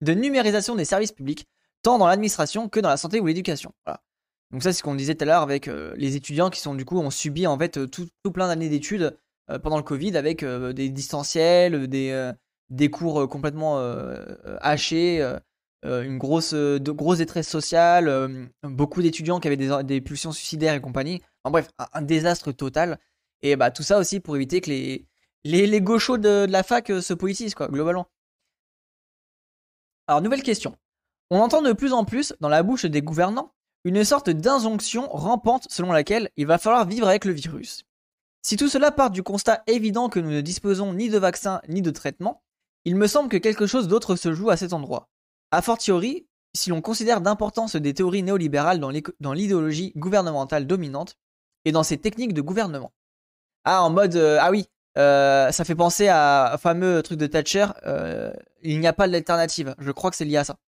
De 0.00 0.12
numérisation 0.12 0.74
des 0.74 0.84
services 0.84 1.12
publics, 1.12 1.46
tant 1.82 1.98
dans 1.98 2.06
l'administration 2.06 2.68
que 2.68 2.80
dans 2.80 2.88
la 2.88 2.96
santé 2.96 3.20
ou 3.20 3.26
l'éducation. 3.26 3.72
Donc 4.50 4.62
ça, 4.62 4.72
c'est 4.72 4.78
ce 4.78 4.82
qu'on 4.82 4.94
disait 4.94 5.14
tout 5.14 5.24
à 5.24 5.26
l'heure 5.26 5.42
avec 5.42 5.68
euh, 5.68 5.94
les 5.96 6.16
étudiants 6.16 6.50
qui 6.50 6.60
sont 6.60 6.74
du 6.74 6.84
coup 6.84 6.98
ont 6.98 7.10
subi 7.10 7.46
en 7.46 7.58
fait 7.58 7.90
tout 7.90 8.32
plein 8.32 8.48
d'années 8.48 8.68
d'études 8.68 9.16
euh, 9.50 9.58
pendant 9.58 9.76
le 9.76 9.82
Covid 9.82 10.16
avec 10.16 10.42
euh, 10.42 10.72
des 10.72 10.88
distanciels, 10.88 11.86
des, 11.86 12.10
euh, 12.10 12.32
des 12.70 12.88
cours 12.88 13.28
complètement 13.28 13.78
hachés, 14.60 15.22
une 15.82 16.16
grosse, 16.16 16.54
grosse 16.54 17.18
détresse 17.18 17.48
sociale, 17.48 18.48
beaucoup 18.62 19.02
d'étudiants 19.02 19.38
qui 19.38 19.48
avaient 19.48 19.56
des, 19.58 19.82
des, 19.84 20.00
pulsions 20.00 20.32
suicidaires 20.32 20.74
et 20.74 20.80
compagnie. 20.80 21.20
En 21.44 21.50
bref, 21.50 21.68
un, 21.92 22.02
désastre 22.02 22.52
total. 22.52 22.98
Et 23.42 23.56
bah 23.56 23.70
tout 23.70 23.82
ça 23.82 23.98
aussi 23.98 24.20
pour 24.20 24.34
éviter 24.36 24.62
que 24.62 24.70
les, 24.70 25.06
les, 25.44 25.66
les 25.66 25.80
gauchos 25.82 26.16
de, 26.16 26.46
de, 26.46 26.52
la 26.52 26.62
fac 26.62 26.88
se 26.88 27.12
politisent, 27.12 27.54
quoi, 27.54 27.68
globalement. 27.68 28.06
Alors, 30.06 30.20
nouvelle 30.20 30.42
question. 30.42 30.76
On 31.30 31.40
entend 31.40 31.62
de 31.62 31.72
plus 31.72 31.92
en 31.92 32.04
plus, 32.04 32.34
dans 32.40 32.48
la 32.48 32.62
bouche 32.62 32.84
des 32.84 33.02
gouvernants, 33.02 33.52
une 33.84 34.04
sorte 34.04 34.30
d'injonction 34.30 35.08
rampante 35.08 35.66
selon 35.70 35.92
laquelle 35.92 36.30
il 36.36 36.46
va 36.46 36.58
falloir 36.58 36.86
vivre 36.86 37.08
avec 37.08 37.24
le 37.24 37.32
virus. 37.32 37.84
Si 38.42 38.56
tout 38.56 38.68
cela 38.68 38.90
part 38.90 39.10
du 39.10 39.22
constat 39.22 39.62
évident 39.66 40.08
que 40.08 40.20
nous 40.20 40.30
ne 40.30 40.40
disposons 40.40 40.92
ni 40.92 41.08
de 41.08 41.18
vaccin 41.18 41.60
ni 41.68 41.80
de 41.80 41.90
traitement, 41.90 42.42
il 42.84 42.96
me 42.96 43.06
semble 43.06 43.30
que 43.30 43.38
quelque 43.38 43.66
chose 43.66 43.88
d'autre 43.88 44.16
se 44.16 44.34
joue 44.34 44.50
à 44.50 44.56
cet 44.56 44.74
endroit. 44.74 45.08
A 45.50 45.62
fortiori, 45.62 46.26
si 46.54 46.70
l'on 46.70 46.82
considère 46.82 47.22
d'importance 47.22 47.76
des 47.76 47.94
théories 47.94 48.22
néolibérales 48.22 48.80
dans 48.80 49.32
l'idéologie 49.32 49.92
gouvernementale 49.96 50.66
dominante 50.66 51.16
et 51.64 51.72
dans 51.72 51.82
ses 51.82 51.98
techniques 51.98 52.34
de 52.34 52.42
gouvernement. 52.42 52.92
Ah, 53.64 53.82
en 53.82 53.90
mode, 53.90 54.16
euh, 54.16 54.38
ah 54.40 54.50
oui, 54.50 54.66
euh, 54.96 55.50
ça 55.50 55.64
fait 55.64 55.74
penser 55.74 56.08
à 56.08 56.54
un 56.54 56.58
fameux 56.58 57.02
truc 57.02 57.18
de 57.18 57.26
Thatcher, 57.26 57.66
euh, 57.84 58.32
il 58.62 58.78
n'y 58.80 58.86
a 58.86 58.92
pas 58.92 59.08
d'alternative. 59.08 59.74
Je 59.78 59.90
crois 59.90 60.10
que 60.10 60.16
c'est 60.16 60.24
lié 60.24 60.36
à 60.36 60.44
ça. 60.44 60.58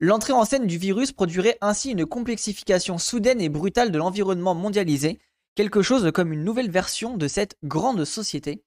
L'entrée 0.00 0.32
en 0.32 0.44
scène 0.44 0.66
du 0.66 0.78
virus 0.78 1.12
produirait 1.12 1.58
ainsi 1.60 1.92
une 1.92 2.06
complexification 2.06 2.98
soudaine 2.98 3.40
et 3.40 3.48
brutale 3.48 3.92
de 3.92 3.98
l'environnement 3.98 4.54
mondialisé, 4.54 5.20
quelque 5.54 5.82
chose 5.82 6.10
comme 6.12 6.32
une 6.32 6.42
nouvelle 6.42 6.70
version 6.70 7.16
de 7.16 7.28
cette 7.28 7.56
grande 7.62 8.04
société 8.04 8.64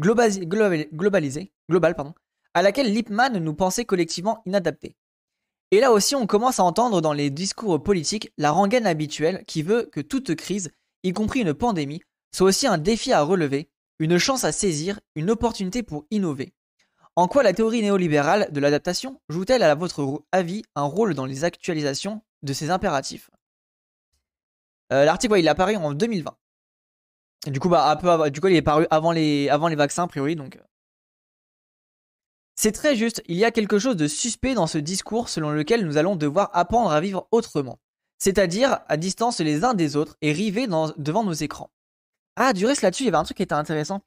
globalisée, 0.00 0.46
globale, 1.68 1.94
pardon, 1.94 2.14
à 2.54 2.62
laquelle 2.62 2.92
Lippmann 2.92 3.38
nous 3.38 3.54
pensait 3.54 3.84
collectivement 3.84 4.42
inadaptés. 4.46 4.96
Et 5.72 5.80
là 5.80 5.92
aussi, 5.92 6.14
on 6.14 6.26
commence 6.26 6.60
à 6.60 6.64
entendre 6.64 7.00
dans 7.00 7.12
les 7.12 7.30
discours 7.30 7.82
politiques 7.82 8.32
la 8.38 8.52
rengaine 8.52 8.86
habituelle 8.86 9.44
qui 9.46 9.62
veut 9.62 9.88
que 9.90 10.00
toute 10.00 10.34
crise, 10.36 10.70
y 11.02 11.12
compris 11.12 11.40
une 11.40 11.54
pandémie, 11.54 12.02
soit 12.32 12.48
aussi 12.48 12.66
un 12.66 12.78
défi 12.78 13.12
à 13.12 13.22
relever, 13.22 13.68
une 13.98 14.18
chance 14.18 14.44
à 14.44 14.52
saisir, 14.52 15.00
une 15.14 15.30
opportunité 15.30 15.82
pour 15.82 16.06
innover. 16.10 16.52
En 17.14 17.28
quoi 17.28 17.42
la 17.42 17.54
théorie 17.54 17.80
néolibérale 17.80 18.48
de 18.52 18.60
l'adaptation 18.60 19.20
joue-t-elle 19.30 19.62
à 19.62 19.74
votre 19.74 20.22
avis 20.32 20.62
un 20.74 20.82
rôle 20.82 21.14
dans 21.14 21.24
les 21.24 21.44
actualisations 21.44 22.22
de 22.42 22.52
ces 22.52 22.70
impératifs? 22.70 23.30
Euh, 24.92 25.04
L'article, 25.04 25.38
il 25.38 25.46
est 25.46 25.50
apparu 25.50 25.76
en 25.76 25.94
2020. 25.94 26.36
du 27.46 27.58
coup, 27.58 27.70
bah, 27.70 27.98
du 28.30 28.40
coup, 28.40 28.48
il 28.48 28.56
est 28.56 28.62
paru 28.62 28.86
avant 28.90 29.12
les, 29.12 29.48
vaccins, 29.76 30.04
a 30.04 30.08
priori. 30.08 30.36
Euh. 30.38 30.62
C'est 32.54 32.72
très 32.72 32.96
juste, 32.96 33.22
il 33.26 33.36
y 33.36 33.44
a 33.44 33.50
quelque 33.50 33.78
chose 33.78 33.96
de 33.96 34.06
suspect 34.06 34.54
dans 34.54 34.66
ce 34.66 34.78
discours 34.78 35.30
selon 35.30 35.50
lequel 35.50 35.86
nous 35.86 35.96
allons 35.96 36.16
devoir 36.16 36.50
apprendre 36.52 36.90
à 36.90 37.00
vivre 37.00 37.28
autrement, 37.30 37.78
c'est-à-dire 38.18 38.80
à 38.88 38.96
distance 38.98 39.40
les 39.40 39.64
uns 39.64 39.74
des 39.74 39.96
autres 39.96 40.16
et 40.20 40.32
rivés 40.32 40.66
devant 40.66 41.24
nos 41.24 41.32
écrans. 41.32 41.70
Ah, 42.36 42.52
du 42.52 42.66
reste 42.66 42.82
là-dessus, 42.82 43.04
il 43.04 43.06
y 43.06 43.08
avait 43.08 43.18
un 43.18 43.24
truc 43.24 43.36
qui 43.36 43.42
était 43.42 43.54
intéressant. 43.54 44.02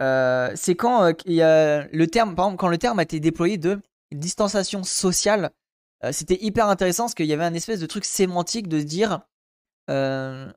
Euh, 0.00 0.50
c'est 0.54 0.74
quand 0.74 1.02
a 1.02 1.12
le 1.12 2.06
terme, 2.06 2.34
par 2.34 2.46
exemple, 2.46 2.60
quand 2.60 2.68
le 2.68 2.78
terme 2.78 2.98
a 2.98 3.02
été 3.02 3.20
déployé 3.20 3.58
de 3.58 3.80
distanciation 4.12 4.82
sociale, 4.82 5.50
c'était 6.12 6.38
hyper 6.42 6.68
intéressant 6.68 7.04
parce 7.04 7.14
qu'il 7.14 7.26
y 7.26 7.32
avait 7.32 7.44
un 7.44 7.54
espèce 7.54 7.80
de 7.80 7.86
truc 7.86 8.04
sémantique 8.04 8.68
de 8.68 8.78
se 8.78 8.84
dire 8.84 9.20
euh... 9.90 10.50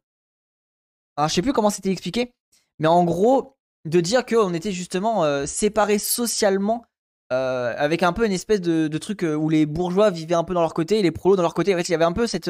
Alors, 1.19 1.27
je 1.27 1.33
sais 1.33 1.41
plus 1.41 1.53
comment 1.53 1.69
c'était 1.69 1.91
expliqué, 1.91 2.33
mais 2.79 2.87
en 2.87 3.03
gros, 3.03 3.57
de 3.85 3.99
dire 3.99 4.25
qu'on 4.25 4.53
était 4.53 4.71
justement 4.71 5.25
euh, 5.25 5.45
séparés 5.45 5.99
socialement, 5.99 6.85
euh, 7.33 7.73
avec 7.77 8.03
un 8.03 8.13
peu 8.13 8.25
une 8.25 8.31
espèce 8.31 8.61
de, 8.61 8.97
truc 8.97 9.23
euh, 9.23 9.35
où 9.35 9.49
les 9.49 9.65
bourgeois 9.65 10.11
vivaient 10.11 10.35
un 10.35 10.43
peu 10.43 10.53
dans 10.53 10.61
leur 10.61 10.73
côté 10.73 10.99
et 10.99 11.01
les 11.01 11.11
prolos 11.11 11.35
dans 11.35 11.41
leur 11.41 11.53
côté. 11.53 11.73
En 11.73 11.77
fait, 11.77 11.89
il 11.89 11.91
y 11.91 11.95
avait 11.95 12.05
un 12.05 12.13
peu 12.13 12.25
cette, 12.25 12.49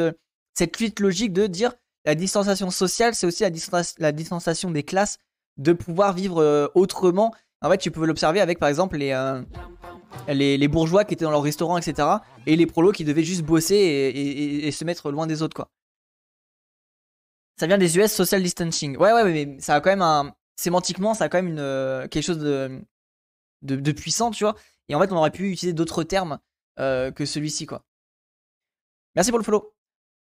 cette 0.53 0.99
logique 0.99 1.33
de 1.33 1.47
dire 1.47 1.73
la 2.09 2.15
distanciation 2.15 2.71
sociale, 2.71 3.13
c'est 3.13 3.27
aussi 3.27 3.43
la, 3.99 4.11
distanciation 4.11 4.71
des 4.71 4.81
classes, 4.81 5.19
de 5.57 5.73
pouvoir 5.73 6.13
vivre 6.13 6.71
autrement. 6.73 7.35
En 7.61 7.69
fait, 7.69 7.77
tu 7.77 7.91
pouvais 7.91 8.07
l'observer 8.07 8.41
avec, 8.41 8.57
par 8.57 8.67
exemple, 8.67 8.97
les, 8.97 9.37
les, 10.27 10.67
bourgeois 10.67 11.05
qui 11.05 11.13
étaient 11.13 11.25
dans 11.25 11.29
leur 11.29 11.43
restaurant, 11.43 11.77
etc. 11.77 12.07
Et 12.47 12.55
les 12.55 12.65
prolos 12.65 12.93
qui 12.93 13.03
devaient 13.03 13.23
juste 13.23 13.43
bosser 13.43 13.75
et, 13.75 14.71
se 14.71 14.83
mettre 14.85 15.11
loin 15.11 15.27
des 15.27 15.43
autres, 15.43 15.55
quoi. 15.55 15.69
Ça 17.59 17.67
vient 17.67 17.77
des 17.77 17.95
US 17.99 18.11
social 18.11 18.41
distancing. 18.41 18.97
Ouais, 18.97 19.13
ouais, 19.13 19.23
mais 19.31 19.59
ça 19.59 19.75
a 19.75 19.81
quand 19.81 19.91
même 19.91 20.01
un. 20.01 20.33
Sémantiquement, 20.55 21.13
ça 21.13 21.25
a 21.25 21.29
quand 21.29 21.37
même 21.37 21.49
une, 21.49 21.59
euh, 21.59 22.07
quelque 22.07 22.23
chose 22.23 22.39
de, 22.39 22.81
de, 23.61 23.91
puissant, 23.91 24.31
tu 24.31 24.45
vois. 24.45 24.55
Et 24.87 24.95
en 24.95 24.99
fait, 24.99 25.11
on 25.11 25.15
aurait 25.15 25.29
pu 25.29 25.51
utiliser 25.51 25.73
d'autres 25.73 26.03
termes 26.03 26.39
euh, 26.79 27.11
que 27.11 27.25
celui-ci, 27.25 27.67
quoi. 27.67 27.85
Merci 29.15 29.29
pour 29.29 29.37
le 29.37 29.45
follow. 29.45 29.75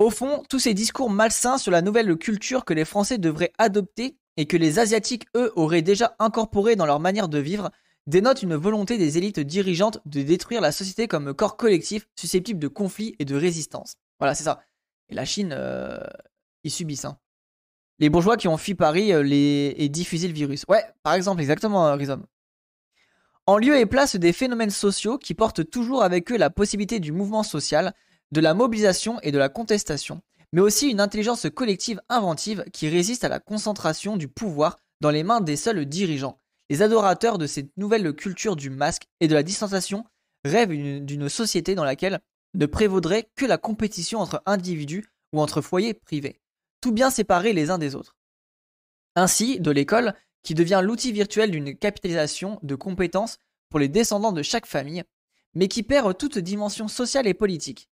Au 0.04 0.10
fond, 0.10 0.42
tous 0.50 0.58
ces 0.58 0.74
discours 0.74 1.08
malsains 1.08 1.56
sur 1.56 1.72
la 1.72 1.80
nouvelle 1.80 2.14
culture 2.18 2.66
que 2.66 2.74
les 2.74 2.84
Français 2.84 3.16
devraient 3.16 3.54
adopter 3.56 4.18
et 4.36 4.44
que 4.44 4.58
les 4.58 4.78
Asiatiques, 4.78 5.24
eux, 5.34 5.50
auraient 5.56 5.80
déjà 5.80 6.14
incorporé 6.18 6.76
dans 6.76 6.84
leur 6.84 7.00
manière 7.00 7.30
de 7.30 7.38
vivre, 7.38 7.70
dénotent 8.06 8.42
une 8.42 8.54
volonté 8.54 8.98
des 8.98 9.16
élites 9.16 9.40
dirigeantes 9.40 10.00
de 10.04 10.20
détruire 10.20 10.60
la 10.60 10.72
société 10.72 11.08
comme 11.08 11.32
corps 11.32 11.56
collectif 11.56 12.06
susceptible 12.16 12.60
de 12.60 12.68
conflits 12.68 13.16
et 13.18 13.24
de 13.24 13.34
résistance. 13.34 13.96
Voilà, 14.18 14.34
c'est 14.34 14.44
ça. 14.44 14.60
Et 15.08 15.14
la 15.14 15.24
Chine, 15.24 15.54
euh, 15.56 15.98
ils 16.64 16.70
subissent. 16.70 17.06
Hein 17.06 17.16
les 17.98 18.10
bourgeois 18.10 18.36
qui 18.36 18.46
ont 18.46 18.58
fui 18.58 18.74
Paris 18.74 19.10
euh, 19.10 19.26
et 19.26 19.88
diffusé 19.88 20.28
le 20.28 20.34
virus. 20.34 20.66
Ouais, 20.68 20.84
par 21.02 21.14
exemple, 21.14 21.40
exactement, 21.40 21.86
euh, 21.86 21.94
Rhizome. 21.94 22.26
En 23.46 23.56
lieu 23.56 23.78
et 23.78 23.86
place 23.86 24.16
des 24.16 24.34
phénomènes 24.34 24.68
sociaux 24.68 25.16
qui 25.16 25.32
portent 25.32 25.70
toujours 25.70 26.02
avec 26.02 26.30
eux 26.30 26.36
la 26.36 26.50
possibilité 26.50 27.00
du 27.00 27.10
mouvement 27.10 27.42
social, 27.42 27.94
de 28.32 28.40
la 28.40 28.54
mobilisation 28.54 29.20
et 29.20 29.32
de 29.32 29.38
la 29.38 29.48
contestation, 29.48 30.22
mais 30.52 30.60
aussi 30.60 30.90
une 30.90 31.00
intelligence 31.00 31.46
collective 31.54 32.00
inventive 32.08 32.64
qui 32.72 32.88
résiste 32.88 33.24
à 33.24 33.28
la 33.28 33.40
concentration 33.40 34.16
du 34.16 34.28
pouvoir 34.28 34.78
dans 35.00 35.10
les 35.10 35.24
mains 35.24 35.40
des 35.40 35.56
seuls 35.56 35.84
dirigeants. 35.86 36.40
Les 36.70 36.82
adorateurs 36.82 37.38
de 37.38 37.46
cette 37.46 37.76
nouvelle 37.76 38.12
culture 38.14 38.56
du 38.56 38.70
masque 38.70 39.04
et 39.20 39.28
de 39.28 39.34
la 39.34 39.42
distanciation 39.42 40.04
rêvent 40.44 41.04
d'une 41.04 41.28
société 41.28 41.74
dans 41.74 41.84
laquelle 41.84 42.20
ne 42.54 42.66
prévaudrait 42.66 43.28
que 43.34 43.46
la 43.46 43.58
compétition 43.58 44.20
entre 44.20 44.42
individus 44.46 45.04
ou 45.32 45.40
entre 45.40 45.60
foyers 45.60 45.94
privés 45.94 46.40
tout 46.84 46.92
bien 46.92 47.08
séparés 47.08 47.54
les 47.54 47.70
uns 47.70 47.78
des 47.78 47.94
autres. 47.94 48.14
Ainsi, 49.16 49.58
de 49.58 49.70
l'école, 49.70 50.12
qui 50.42 50.52
devient 50.52 50.82
l'outil 50.84 51.12
virtuel 51.12 51.50
d'une 51.50 51.74
capitalisation 51.74 52.58
de 52.62 52.74
compétences 52.74 53.38
pour 53.70 53.78
les 53.80 53.88
descendants 53.88 54.32
de 54.32 54.42
chaque 54.42 54.66
famille, 54.66 55.02
mais 55.54 55.68
qui 55.68 55.82
perd 55.82 56.14
toute 56.18 56.36
dimension 56.36 56.86
sociale 56.86 57.26
et 57.26 57.32
politique, 57.32 57.88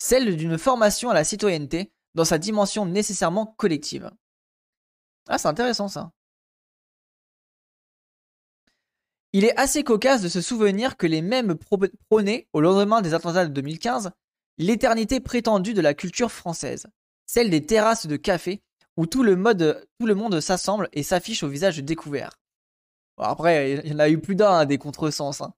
celle 0.00 0.36
d'une 0.36 0.58
formation 0.58 1.10
à 1.10 1.14
la 1.14 1.24
citoyenneté 1.24 1.92
dans 2.14 2.24
sa 2.24 2.38
dimension 2.38 2.86
nécessairement 2.86 3.46
collective. 3.46 4.10
Ah, 5.28 5.38
c'est 5.38 5.48
intéressant 5.48 5.88
ça. 5.88 6.10
Il 9.32 9.44
est 9.44 9.56
assez 9.56 9.84
cocasse 9.84 10.22
de 10.22 10.28
se 10.28 10.40
souvenir 10.40 10.96
que 10.96 11.06
les 11.06 11.22
mêmes 11.22 11.56
prônaient, 12.08 12.48
au 12.52 12.60
lendemain 12.60 13.00
des 13.00 13.14
attentats 13.14 13.46
de 13.46 13.52
2015, 13.52 14.10
l'éternité 14.58 15.20
prétendue 15.20 15.74
de 15.74 15.80
la 15.80 15.94
culture 15.94 16.32
française, 16.32 16.88
celle 17.26 17.48
des 17.48 17.64
terrasses 17.64 18.08
de 18.08 18.16
café 18.16 18.60
où 18.96 19.06
tout 19.06 19.22
le, 19.22 19.36
monde 19.36 20.40
s'assemble 20.40 20.88
et 20.92 21.04
s'affiche 21.04 21.44
au 21.44 21.48
visage 21.48 21.78
découvert. 21.78 22.30
après, 23.18 23.72
il 23.84 23.92
y 23.92 23.94
en 23.94 24.00
a 24.00 24.08
eu 24.08 24.18
plus 24.18 24.34
d'un 24.34 24.52
hein, 24.52 24.66
des 24.66 24.78
contresens. 24.78 25.40
Hein. 25.40 25.54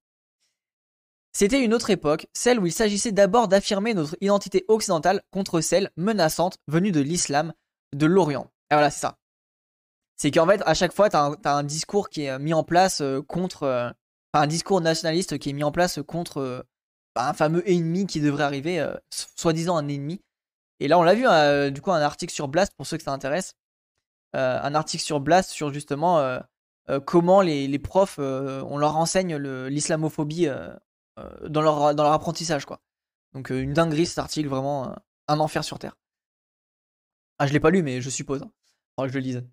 C'était 1.33 1.63
une 1.63 1.73
autre 1.75 1.91
époque, 1.91 2.27
celle 2.35 2.61
où 2.61 2.67
il 2.67 2.73
s'agissait 2.73 3.13
d'abord 3.13 3.49
d'affirmer 3.49 3.95
notre 3.95 4.17
identité 4.21 4.65
occidentale 4.69 5.23
contre 5.31 5.61
celle 5.61 5.91
menaçante 5.97 6.59
venue 6.69 6.93
de 6.93 7.01
l'islam, 7.01 7.53
de 7.95 8.07
l'Orient. 8.07 8.51
Et 8.71 8.75
voilà, 8.75 8.91
c'est 8.91 9.01
ça. 9.01 9.19
C'est 10.17 10.31
qu'en 10.31 10.47
fait, 10.47 10.63
à 10.67 10.75
chaque 10.75 10.93
fois, 10.93 11.09
tu 11.09 11.17
as, 11.17 11.37
un 11.45 11.63
discours 11.65 12.11
qui 12.11 12.25
est 12.25 12.39
mis 12.39 12.55
en 12.55 12.65
place 12.65 13.01
euh, 13.01 13.23
contre. 13.23 13.65
Euh, 13.65 13.91
un 14.35 14.47
discours 14.47 14.81
nationaliste 14.81 15.39
qui 15.39 15.51
est 15.51 15.53
mis 15.53 15.63
en 15.63 15.73
place 15.73 16.01
contre 16.07 16.39
euh, 16.39 16.63
bah, 17.15 17.29
un 17.29 17.35
fameux 17.35 17.69
ennemi 17.69 18.07
qui 18.07 18.19
devrait 18.19 18.45
arriver, 18.45 18.83
soi-disant 19.11 19.77
un 19.77 19.89
ennemi. 19.89 20.23
Et 20.83 20.89
là, 20.89 20.99
on 20.99 21.05
l'a 21.05 21.15
vu, 21.15 21.29
euh, 21.29 21.71
du 21.71 21.81
coup, 21.81 21.93
un 21.93 22.01
article 22.01 22.35
sur 22.35 22.49
Blast, 22.49 22.75
pour 22.77 22.89
ceux 22.89 22.97
que 22.97 23.05
ça 23.05 23.13
intéresse. 23.13 23.55
Euh, 24.35 24.59
un 24.61 24.75
article 24.75 25.05
sur 25.05 25.21
Blast 25.21 25.51
sur 25.51 25.73
justement 25.73 26.19
euh, 26.19 26.41
comment 27.07 27.41
les, 27.41 27.79
profs, 27.79 28.19
on 28.19 28.77
leur 28.79 28.97
enseigne 28.97 29.37
l'islamophobie 29.37 30.49
dans, 31.49 31.63
leur, 31.63 31.95
dans 31.95 32.03
leur 32.03 32.13
apprentissage, 32.13 32.65
quoi. 32.65 32.81
Donc, 33.35 33.51
une 33.51 33.73
dinguerie 33.73 34.07
cet 34.07 34.19
article, 34.19 34.49
vraiment 34.49 34.95
un 35.29 35.41
enfer 35.41 35.65
sur 35.65 35.79
Terre. 35.79 35.97
Ah, 37.39 37.47
je 37.47 37.53
l'ai 37.53 37.61
pas 37.61 37.71
lu, 37.71 37.83
mais 37.83 38.01
je 38.01 38.11
suppose. 38.11 38.43
Hein. 38.43 38.51
que 39.07 39.09
je 39.09 39.15
le 39.15 39.21
lise. 39.21 39.45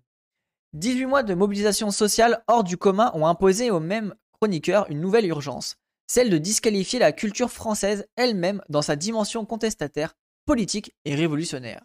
18 0.74 1.06
mois 1.06 1.22
de 1.22 1.34
mobilisation 1.34 1.90
sociale 1.90 2.44
hors 2.46 2.62
du 2.62 2.76
commun 2.76 3.10
ont 3.14 3.26
imposé 3.26 3.70
au 3.70 3.80
même 3.80 4.14
chroniqueur 4.32 4.88
une 4.90 5.00
nouvelle 5.00 5.26
urgence, 5.26 5.76
celle 6.06 6.30
de 6.30 6.38
disqualifier 6.38 6.98
la 6.98 7.12
culture 7.12 7.50
française 7.50 8.06
elle-même 8.16 8.62
dans 8.68 8.82
sa 8.82 8.96
dimension 8.96 9.44
contestataire 9.44 10.14
politique 10.44 10.94
et 11.04 11.14
révolutionnaire. 11.14 11.84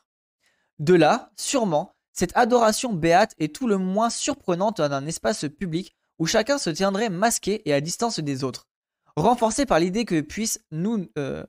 De 0.80 0.94
là, 0.94 1.32
sûrement, 1.36 1.96
cette 2.14 2.36
adoration 2.38 2.94
béate 2.94 3.34
est 3.40 3.54
tout 3.54 3.68
le 3.68 3.78
moins 3.78 4.10
surprenante 4.10 4.78
dans 4.78 4.92
un 4.92 5.06
espace 5.06 5.46
public 5.48 5.96
où 6.20 6.26
chacun 6.26 6.58
se 6.58 6.70
tiendrait 6.70 7.10
masqué 7.10 7.68
et 7.68 7.74
à 7.74 7.82
distance 7.82 8.20
des 8.20 8.44
autres, 8.44 8.68
renforcé 9.16 9.66
par 9.66 9.80
l'idée 9.80 10.06
que, 10.06 10.26
nous, 10.72 11.08
euh, 11.18 11.46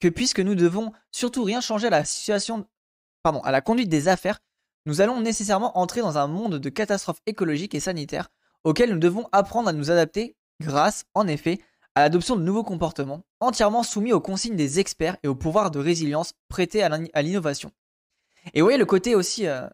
que 0.00 0.08
puisque 0.08 0.40
nous 0.40 0.54
devons 0.54 0.92
surtout 1.10 1.44
rien 1.44 1.60
changer 1.60 1.88
à 1.88 1.90
la 1.90 2.04
situation, 2.04 2.66
pardon, 3.22 3.40
à 3.40 3.50
la 3.50 3.60
conduite 3.60 3.88
des 3.88 4.08
affaires, 4.08 4.40
nous 4.86 5.00
allons 5.00 5.20
nécessairement 5.20 5.76
entrer 5.78 6.00
dans 6.00 6.18
un 6.18 6.26
monde 6.26 6.58
de 6.58 6.68
catastrophes 6.68 7.20
écologiques 7.26 7.74
et 7.74 7.80
sanitaires 7.80 8.30
auxquelles 8.64 8.92
nous 8.92 8.98
devons 8.98 9.28
apprendre 9.32 9.68
à 9.68 9.72
nous 9.72 9.90
adapter 9.90 10.36
grâce, 10.60 11.04
en 11.14 11.26
effet, 11.26 11.60
à 11.94 12.02
l'adoption 12.02 12.36
de 12.36 12.42
nouveaux 12.42 12.64
comportements, 12.64 13.24
entièrement 13.40 13.82
soumis 13.82 14.12
aux 14.12 14.20
consignes 14.20 14.56
des 14.56 14.78
experts 14.78 15.16
et 15.22 15.28
au 15.28 15.34
pouvoir 15.34 15.70
de 15.70 15.78
résilience 15.78 16.34
prêté 16.48 16.82
à 16.82 17.22
l'innovation. 17.22 17.72
Et 18.54 18.60
vous 18.60 18.66
voyez, 18.66 18.78
le 18.78 18.86
côté 18.86 19.14
aussi 19.14 19.46
euh, 19.46 19.66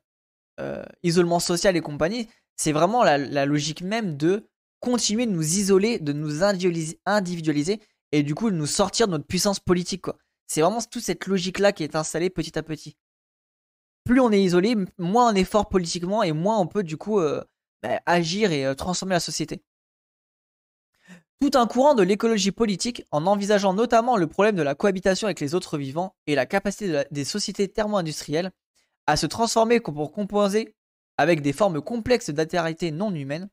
euh, 0.60 0.84
isolement 1.02 1.40
social 1.40 1.76
et 1.76 1.80
compagnie, 1.80 2.28
c'est 2.56 2.72
vraiment 2.72 3.02
la, 3.02 3.46
logique 3.46 3.82
même 3.82 4.16
de 4.16 4.48
continuer 4.84 5.24
de 5.24 5.32
nous 5.32 5.56
isoler, 5.56 5.98
de 5.98 6.12
nous 6.12 6.42
individualiser, 6.42 7.80
et 8.12 8.22
du 8.22 8.34
coup 8.34 8.50
de 8.50 8.56
nous 8.56 8.66
sortir 8.66 9.06
de 9.06 9.12
notre 9.12 9.26
puissance 9.26 9.58
politique. 9.58 10.04
C'est 10.46 10.60
vraiment 10.60 10.80
toute 10.82 11.02
cette 11.02 11.26
logique-là 11.26 11.72
qui 11.72 11.84
est 11.84 11.96
installée 11.96 12.28
petit 12.28 12.58
à 12.58 12.62
petit. 12.62 12.96
Plus 14.04 14.20
on 14.20 14.30
est 14.30 14.42
isolé, 14.42 14.76
moins 14.98 15.32
on 15.32 15.34
est 15.34 15.44
fort 15.44 15.70
politiquement 15.70 16.22
et 16.22 16.32
moins 16.32 16.58
on 16.58 16.66
peut 16.66 16.82
du 16.82 16.98
coup 16.98 17.18
euh, 17.18 17.42
bah, 17.82 17.98
agir 18.04 18.52
et 18.52 18.76
transformer 18.76 19.14
la 19.14 19.20
société. 19.20 19.62
Tout 21.40 21.52
un 21.54 21.66
courant 21.66 21.94
de 21.94 22.02
l'écologie 22.02 22.52
politique, 22.52 23.04
en 23.10 23.26
envisageant 23.26 23.72
notamment 23.72 24.18
le 24.18 24.26
problème 24.26 24.54
de 24.54 24.62
la 24.62 24.74
cohabitation 24.74 25.26
avec 25.26 25.40
les 25.40 25.54
autres 25.54 25.78
vivants 25.78 26.14
et 26.26 26.34
la 26.34 26.44
capacité 26.44 27.04
des 27.10 27.24
sociétés 27.24 27.68
thermo-industrielles 27.68 28.52
à 29.06 29.16
se 29.16 29.26
transformer 29.26 29.80
pour 29.80 30.12
composer 30.12 30.74
avec 31.16 31.40
des 31.40 31.54
formes 31.54 31.80
complexes 31.80 32.30
d'altérité 32.30 32.90
non 32.90 33.14
humaine, 33.14 33.48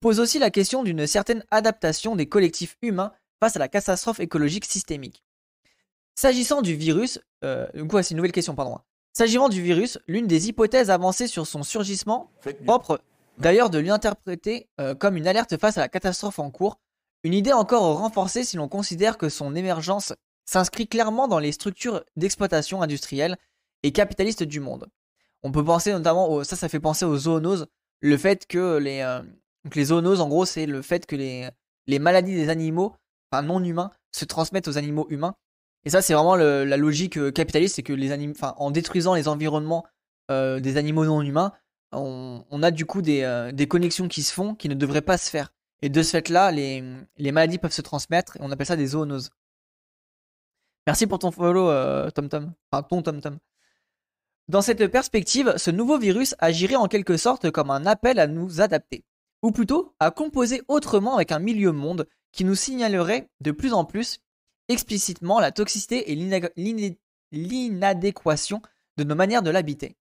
pose 0.00 0.20
aussi 0.20 0.38
la 0.38 0.50
question 0.50 0.82
d'une 0.82 1.06
certaine 1.06 1.44
adaptation 1.50 2.16
des 2.16 2.26
collectifs 2.26 2.76
humains 2.82 3.12
face 3.40 3.56
à 3.56 3.58
la 3.58 3.68
catastrophe 3.68 4.20
écologique 4.20 4.64
systémique. 4.64 5.24
S'agissant 6.14 6.62
du 6.62 6.74
virus, 6.74 7.20
euh, 7.44 7.66
c'est 7.72 8.10
une 8.10 8.16
nouvelle 8.16 8.32
question, 8.32 8.54
pardon. 8.54 8.78
S'agissant 9.12 9.48
du 9.48 9.62
virus, 9.62 9.98
l'une 10.06 10.26
des 10.26 10.48
hypothèses 10.48 10.90
avancées 10.90 11.26
sur 11.26 11.46
son 11.46 11.62
surgissement, 11.62 12.30
propre 12.66 13.00
d'ailleurs 13.38 13.70
de 13.70 13.78
l'interpréter 13.78 14.68
euh, 14.80 14.94
comme 14.94 15.16
une 15.16 15.28
alerte 15.28 15.56
face 15.58 15.78
à 15.78 15.80
la 15.80 15.88
catastrophe 15.88 16.38
en 16.38 16.50
cours, 16.50 16.78
une 17.24 17.34
idée 17.34 17.52
encore 17.52 17.98
renforcée 17.98 18.44
si 18.44 18.56
l'on 18.56 18.68
considère 18.68 19.18
que 19.18 19.28
son 19.28 19.54
émergence 19.54 20.12
s'inscrit 20.44 20.88
clairement 20.88 21.28
dans 21.28 21.38
les 21.38 21.52
structures 21.52 22.04
d'exploitation 22.16 22.82
industrielle 22.82 23.36
et 23.82 23.92
capitaliste 23.92 24.42
du 24.42 24.60
monde. 24.60 24.88
On 25.42 25.52
peut 25.52 25.64
penser 25.64 25.92
notamment, 25.92 26.30
au, 26.30 26.44
ça, 26.44 26.56
ça 26.56 26.68
fait 26.68 26.80
penser 26.80 27.04
aux 27.04 27.16
zoonoses, 27.16 27.66
le 28.00 28.16
fait 28.16 28.46
que 28.46 28.78
les, 28.78 29.00
euh, 29.00 29.22
les 29.74 29.86
zoonoses, 29.86 30.20
en 30.20 30.28
gros, 30.28 30.44
c'est 30.44 30.66
le 30.66 30.82
fait 30.82 31.06
que 31.06 31.16
les, 31.16 31.48
les 31.86 31.98
maladies 31.98 32.34
des 32.34 32.48
animaux, 32.48 32.94
enfin 33.30 33.42
non 33.42 33.62
humains, 33.62 33.90
se 34.12 34.24
transmettent 34.24 34.68
aux 34.68 34.78
animaux 34.78 35.06
humains. 35.10 35.34
Et 35.84 35.90
ça, 35.90 36.02
c'est 36.02 36.14
vraiment 36.14 36.36
la 36.36 36.76
logique 36.76 37.18
euh, 37.18 37.30
capitaliste, 37.30 37.76
c'est 37.76 37.82
que 37.82 37.92
les 37.92 38.12
animaux, 38.12 38.34
enfin, 38.36 38.54
en 38.58 38.70
détruisant 38.70 39.14
les 39.14 39.28
environnements 39.28 39.86
euh, 40.30 40.60
des 40.60 40.76
animaux 40.76 41.04
non 41.04 41.22
humains, 41.22 41.52
on, 41.92 42.62
a 42.62 42.70
du 42.70 42.84
coup 42.84 43.00
des, 43.00 43.50
des, 43.54 43.66
connexions 43.66 44.08
qui 44.08 44.22
se 44.22 44.34
font 44.34 44.54
qui 44.54 44.68
ne 44.68 44.74
devraient 44.74 45.00
pas 45.00 45.16
se 45.16 45.30
faire. 45.30 45.54
Et 45.80 45.88
de 45.88 46.02
ce 46.02 46.10
fait-là, 46.10 46.50
les, 46.50 46.84
les 47.16 47.32
maladies 47.32 47.56
peuvent 47.56 47.72
se 47.72 47.80
transmettre 47.80 48.36
et 48.36 48.40
on 48.42 48.50
appelle 48.50 48.66
ça 48.66 48.76
des 48.76 48.88
zoonoses. 48.88 49.30
Merci 50.86 51.06
pour 51.06 51.18
ton 51.18 51.30
follow, 51.30 51.70
TomTom. 52.10 52.52
Enfin, 52.70 52.82
ton 52.82 53.00
TomTom. 53.00 53.38
Dans 54.48 54.62
cette 54.62 54.86
perspective, 54.86 55.52
ce 55.58 55.70
nouveau 55.70 55.98
virus 55.98 56.34
agirait 56.38 56.76
en 56.76 56.88
quelque 56.88 57.18
sorte 57.18 57.50
comme 57.50 57.70
un 57.70 57.84
appel 57.84 58.18
à 58.18 58.26
nous 58.26 58.62
adapter, 58.62 59.04
ou 59.42 59.52
plutôt 59.52 59.94
à 60.00 60.10
composer 60.10 60.62
autrement 60.68 61.14
avec 61.14 61.32
un 61.32 61.38
milieu 61.38 61.72
monde 61.72 62.06
qui 62.32 62.44
nous 62.44 62.54
signalerait 62.54 63.28
de 63.40 63.50
plus 63.50 63.72
en 63.72 63.84
plus 63.84 64.18
explicitement 64.68 65.40
la 65.40 65.52
toxicité 65.52 66.12
et 66.12 66.16
l'inadéquation 67.32 68.60
de 68.96 69.04
nos 69.04 69.14
manières 69.14 69.42
de 69.42 69.50
l'habiter. 69.50 69.96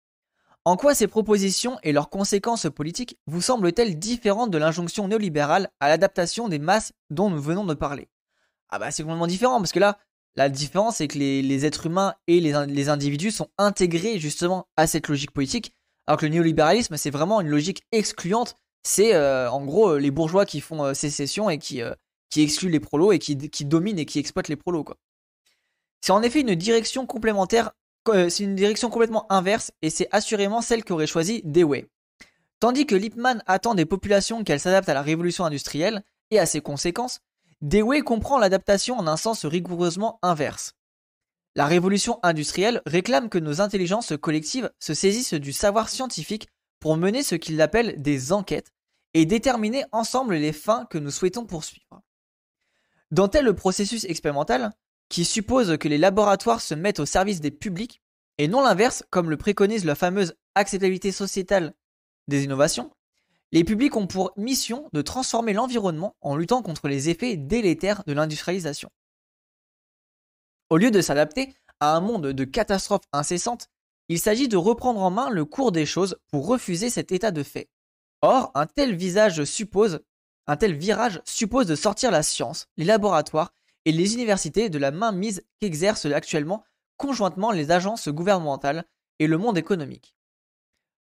En 0.65 0.75
quoi 0.75 0.93
ces 0.93 1.07
propositions 1.07 1.77
et 1.83 1.93
leurs 1.93 2.09
conséquences 2.09 2.67
politiques 2.69 3.17
vous 3.25 3.41
semblent-elles 3.41 3.97
différentes 3.97 4.51
de 4.51 4.57
l'injonction 4.57 5.07
néolibérale 5.07 5.69
à 5.79 5.87
l'adaptation 5.87 6.49
des 6.49 6.59
masses 6.59 6.91
dont 7.09 7.29
nous 7.29 7.41
venons 7.41 7.65
de 7.65 7.73
parler? 7.73 8.09
Ah 8.69 8.79
bah 8.79 8.91
c'est 8.91 9.03
complètement 9.03 9.27
différent 9.27 9.59
parce 9.59 9.71
que 9.71 9.79
là, 9.79 9.97
la 10.37 10.49
différence, 10.49 10.97
c'est 10.97 11.07
que 11.07 11.17
les, 11.17 11.65
êtres 11.65 11.87
humains 11.87 12.13
et 12.27 12.39
les, 12.39 12.89
individus 12.89 13.31
sont 13.31 13.49
intégrés 13.57 14.19
justement 14.19 14.67
à 14.77 14.85
cette 14.85 15.07
logique 15.07 15.31
politique, 15.31 15.73
alors 16.05 16.19
que 16.19 16.27
le 16.27 16.31
néolibéralisme, 16.31 16.95
c'est 16.95 17.09
vraiment 17.09 17.41
une 17.41 17.47
logique 17.47 17.81
excluante. 17.91 18.55
C'est 18.89 19.13
euh, 19.13 19.51
en 19.51 19.65
gros 19.65 19.89
euh, 19.89 19.99
les 19.99 20.11
bourgeois 20.11 20.45
qui 20.45 20.61
font 20.61 20.81
euh, 20.85 20.93
sécession 20.93 21.49
et 21.49 21.57
qui, 21.57 21.81
qui 22.29 22.41
excluent 22.41 22.69
les 22.69 22.79
prolos 22.79 23.11
et 23.11 23.19
qui, 23.19 23.35
dominent 23.35 23.99
et 23.99 24.05
qui 24.05 24.17
exploitent 24.17 24.47
les 24.47 24.55
prolos. 24.55 24.85
C'est 25.99 26.13
en 26.13 26.21
effet 26.21 26.39
une 26.39 26.55
direction 26.55 27.05
complémentaire, 27.05 27.71
c'est 28.05 28.39
une 28.45 28.55
direction 28.55 28.89
complètement 28.89 29.29
inverse 29.29 29.73
et 29.81 29.89
c'est 29.89 30.07
assurément 30.13 30.61
celle 30.61 30.85
qu'aurait 30.85 31.05
choisi 31.05 31.41
Dewey. 31.43 31.89
Tandis 32.61 32.85
que 32.85 32.95
Lippmann 32.95 33.43
attend 33.45 33.75
des 33.75 33.83
populations 33.85 34.45
qu'elles 34.45 34.61
s'adaptent 34.61 34.87
à 34.87 34.93
la 34.93 35.01
révolution 35.01 35.43
industrielle 35.43 36.01
et 36.31 36.39
à 36.39 36.45
ses 36.45 36.61
conséquences, 36.61 37.19
Dewey 37.59 38.03
comprend 38.03 38.39
l'adaptation 38.39 38.97
en 38.97 39.05
un 39.05 39.17
sens 39.17 39.45
rigoureusement 39.45 40.17
inverse. 40.21 40.75
La 41.55 41.65
révolution 41.65 42.21
industrielle 42.23 42.81
réclame 42.85 43.27
que 43.27 43.37
nos 43.37 43.59
intelligences 43.59 44.13
collectives 44.21 44.71
se 44.79 44.93
saisissent 44.93 45.33
du 45.33 45.51
savoir 45.51 45.89
scientifique 45.89 46.47
pour 46.79 46.95
mener 46.95 47.21
ce 47.21 47.35
qu'il 47.35 47.59
appelle 47.59 48.01
des 48.01 48.31
enquêtes 48.31 48.71
et 49.19 49.25
déterminer 49.25 49.83
ensemble 49.91 50.35
les 50.35 50.53
fins 50.53 50.85
que 50.85 50.99
nous 50.99 51.09
souhaitons 51.09 51.47
poursuivre. 51.47 52.03
Dans 53.09 53.27
tel 53.27 53.51
processus 53.55 54.03
expérimental, 54.03 54.73
qui 55.09 55.25
suppose 55.25 55.79
que 55.79 55.87
les 55.87 55.97
laboratoires 55.97 56.61
se 56.61 56.75
mettent 56.75 56.99
au 56.99 57.07
service 57.07 57.41
des 57.41 57.49
publics, 57.49 58.03
et 58.37 58.47
non 58.47 58.61
l'inverse 58.61 59.03
comme 59.09 59.31
le 59.31 59.37
préconise 59.37 59.85
la 59.85 59.95
fameuse 59.95 60.35
acceptabilité 60.53 61.11
sociétale 61.11 61.73
des 62.27 62.43
innovations, 62.43 62.91
les 63.51 63.63
publics 63.63 63.95
ont 63.95 64.05
pour 64.05 64.33
mission 64.37 64.87
de 64.93 65.01
transformer 65.01 65.53
l'environnement 65.53 66.15
en 66.21 66.35
luttant 66.35 66.61
contre 66.61 66.87
les 66.87 67.09
effets 67.09 67.37
délétères 67.37 68.03
de 68.05 68.13
l'industrialisation. 68.13 68.91
Au 70.69 70.77
lieu 70.77 70.91
de 70.91 71.01
s'adapter 71.01 71.55
à 71.79 71.95
un 71.95 72.01
monde 72.01 72.27
de 72.27 72.43
catastrophes 72.43 73.07
incessantes, 73.13 73.69
il 74.09 74.19
s'agit 74.19 74.47
de 74.47 74.57
reprendre 74.57 75.01
en 75.01 75.09
main 75.09 75.31
le 75.31 75.43
cours 75.43 75.71
des 75.71 75.87
choses 75.87 76.19
pour 76.27 76.45
refuser 76.45 76.91
cet 76.91 77.11
état 77.11 77.31
de 77.31 77.41
fait. 77.41 77.67
Or, 78.21 78.51
un 78.55 78.65
tel 78.65 78.95
visage 78.95 79.43
suppose, 79.43 80.01
un 80.47 80.57
tel 80.57 80.73
virage 80.73 81.21
suppose 81.25 81.67
de 81.67 81.75
sortir 81.75 82.11
la 82.11 82.23
science, 82.23 82.67
les 82.77 82.85
laboratoires 82.85 83.53
et 83.85 83.91
les 83.91 84.13
universités 84.13 84.69
de 84.69 84.77
la 84.77 84.91
main 84.91 85.11
mise 85.11 85.43
qu'exercent 85.59 86.05
actuellement 86.05 86.63
conjointement 86.97 87.51
les 87.51 87.71
agences 87.71 88.09
gouvernementales 88.09 88.85
et 89.19 89.27
le 89.27 89.37
monde 89.37 89.57
économique. 89.57 90.15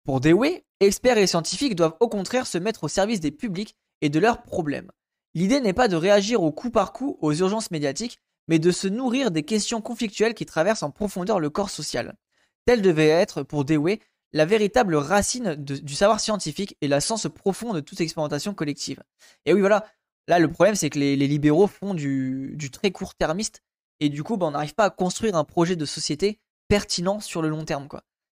Pour 0.04 0.20
Dewey, 0.20 0.64
experts 0.80 1.18
et 1.18 1.26
scientifiques 1.26 1.74
doivent 1.74 1.96
au 2.00 2.08
contraire 2.08 2.46
se 2.46 2.58
mettre 2.58 2.84
au 2.84 2.88
service 2.88 3.20
des 3.20 3.30
publics 3.30 3.76
et 4.00 4.08
de 4.08 4.20
leurs 4.20 4.42
problèmes. 4.42 4.90
L'idée 5.34 5.60
n'est 5.60 5.72
pas 5.72 5.88
de 5.88 5.96
réagir 5.96 6.42
au 6.42 6.52
coup 6.52 6.70
par 6.70 6.92
coup 6.92 7.18
aux 7.20 7.34
urgences 7.34 7.70
médiatiques, 7.70 8.18
mais 8.48 8.58
de 8.58 8.70
se 8.70 8.88
nourrir 8.88 9.30
des 9.30 9.42
questions 9.42 9.80
conflictuelles 9.80 10.34
qui 10.34 10.46
traversent 10.46 10.82
en 10.82 10.90
profondeur 10.90 11.40
le 11.40 11.50
corps 11.50 11.70
social. 11.70 12.16
Telle 12.64 12.82
devait 12.82 13.08
être, 13.08 13.42
pour 13.42 13.64
Dewey, 13.64 14.00
la 14.32 14.44
véritable 14.44 14.94
racine 14.94 15.54
du 15.54 15.94
savoir 15.94 16.20
scientifique 16.20 16.76
et 16.80 16.88
la 16.88 17.00
sens 17.00 17.26
profond 17.28 17.72
de 17.72 17.80
toute 17.80 18.00
expérimentation 18.00 18.54
collective. 18.54 19.02
Et 19.46 19.54
oui, 19.54 19.60
voilà, 19.60 19.86
là 20.26 20.38
le 20.38 20.50
problème 20.50 20.74
c'est 20.74 20.90
que 20.90 20.98
les, 20.98 21.16
libéraux 21.16 21.66
font 21.66 21.94
du, 21.94 22.56
très 22.72 22.90
court-termiste, 22.90 23.62
et 24.00 24.08
du 24.08 24.22
coup, 24.22 24.36
bah, 24.36 24.46
on 24.46 24.52
n'arrive 24.52 24.74
pas 24.74 24.84
à 24.84 24.90
construire 24.90 25.34
un 25.34 25.44
projet 25.44 25.76
de 25.76 25.84
société 25.84 26.38
pertinent 26.68 27.20
sur 27.20 27.42
le 27.42 27.48
long 27.48 27.64
terme. 27.64 27.88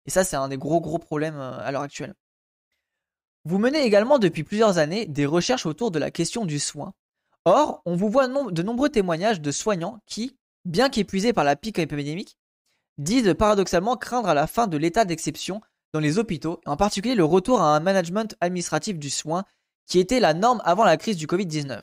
Et 0.06 0.10
ça, 0.10 0.24
c'est 0.24 0.36
un 0.36 0.48
des 0.48 0.58
gros 0.58 0.80
gros 0.80 0.98
problèmes 0.98 1.36
euh, 1.36 1.58
à 1.58 1.72
l'heure 1.72 1.82
actuelle. 1.82 2.14
Vous 3.46 3.58
menez 3.58 3.82
également 3.82 4.18
depuis 4.18 4.44
plusieurs 4.44 4.78
années 4.78 5.06
des 5.06 5.26
recherches 5.26 5.66
autour 5.66 5.90
de 5.90 5.98
la 5.98 6.10
question 6.10 6.44
du 6.44 6.58
soin. 6.58 6.92
Or, 7.44 7.82
on 7.84 7.94
vous 7.94 8.08
voit 8.08 8.26
de 8.26 8.62
nombreux 8.62 8.88
témoignages 8.88 9.40
de 9.40 9.50
soignants 9.50 10.00
qui, 10.06 10.36
bien 10.64 10.88
qu'épuisés 10.88 11.34
par 11.34 11.44
la 11.44 11.56
pique 11.56 11.78
épidémique, 11.78 12.38
disent 12.96 13.34
paradoxalement 13.34 13.96
craindre 13.96 14.28
à 14.28 14.34
la 14.34 14.46
fin 14.46 14.66
de 14.66 14.78
l'état 14.78 15.04
d'exception 15.04 15.60
dans 15.94 16.00
les 16.00 16.18
hôpitaux, 16.18 16.60
en 16.66 16.76
particulier 16.76 17.14
le 17.14 17.24
retour 17.24 17.62
à 17.62 17.76
un 17.76 17.80
management 17.80 18.36
administratif 18.40 18.98
du 18.98 19.10
soin 19.10 19.44
qui 19.86 20.00
était 20.00 20.18
la 20.18 20.34
norme 20.34 20.60
avant 20.64 20.82
la 20.82 20.96
crise 20.96 21.16
du 21.16 21.28
Covid-19. 21.28 21.80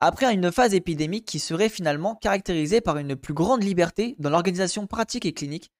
Après 0.00 0.32
une 0.32 0.52
phase 0.52 0.74
épidémique 0.74 1.24
qui 1.24 1.38
serait 1.38 1.70
finalement 1.70 2.16
caractérisée 2.16 2.82
par 2.82 2.98
une 2.98 3.16
plus 3.16 3.32
grande 3.32 3.62
liberté 3.62 4.14
dans 4.18 4.28
l'organisation 4.28 4.86
pratique 4.86 5.24
et 5.24 5.32
clinique, 5.32 5.70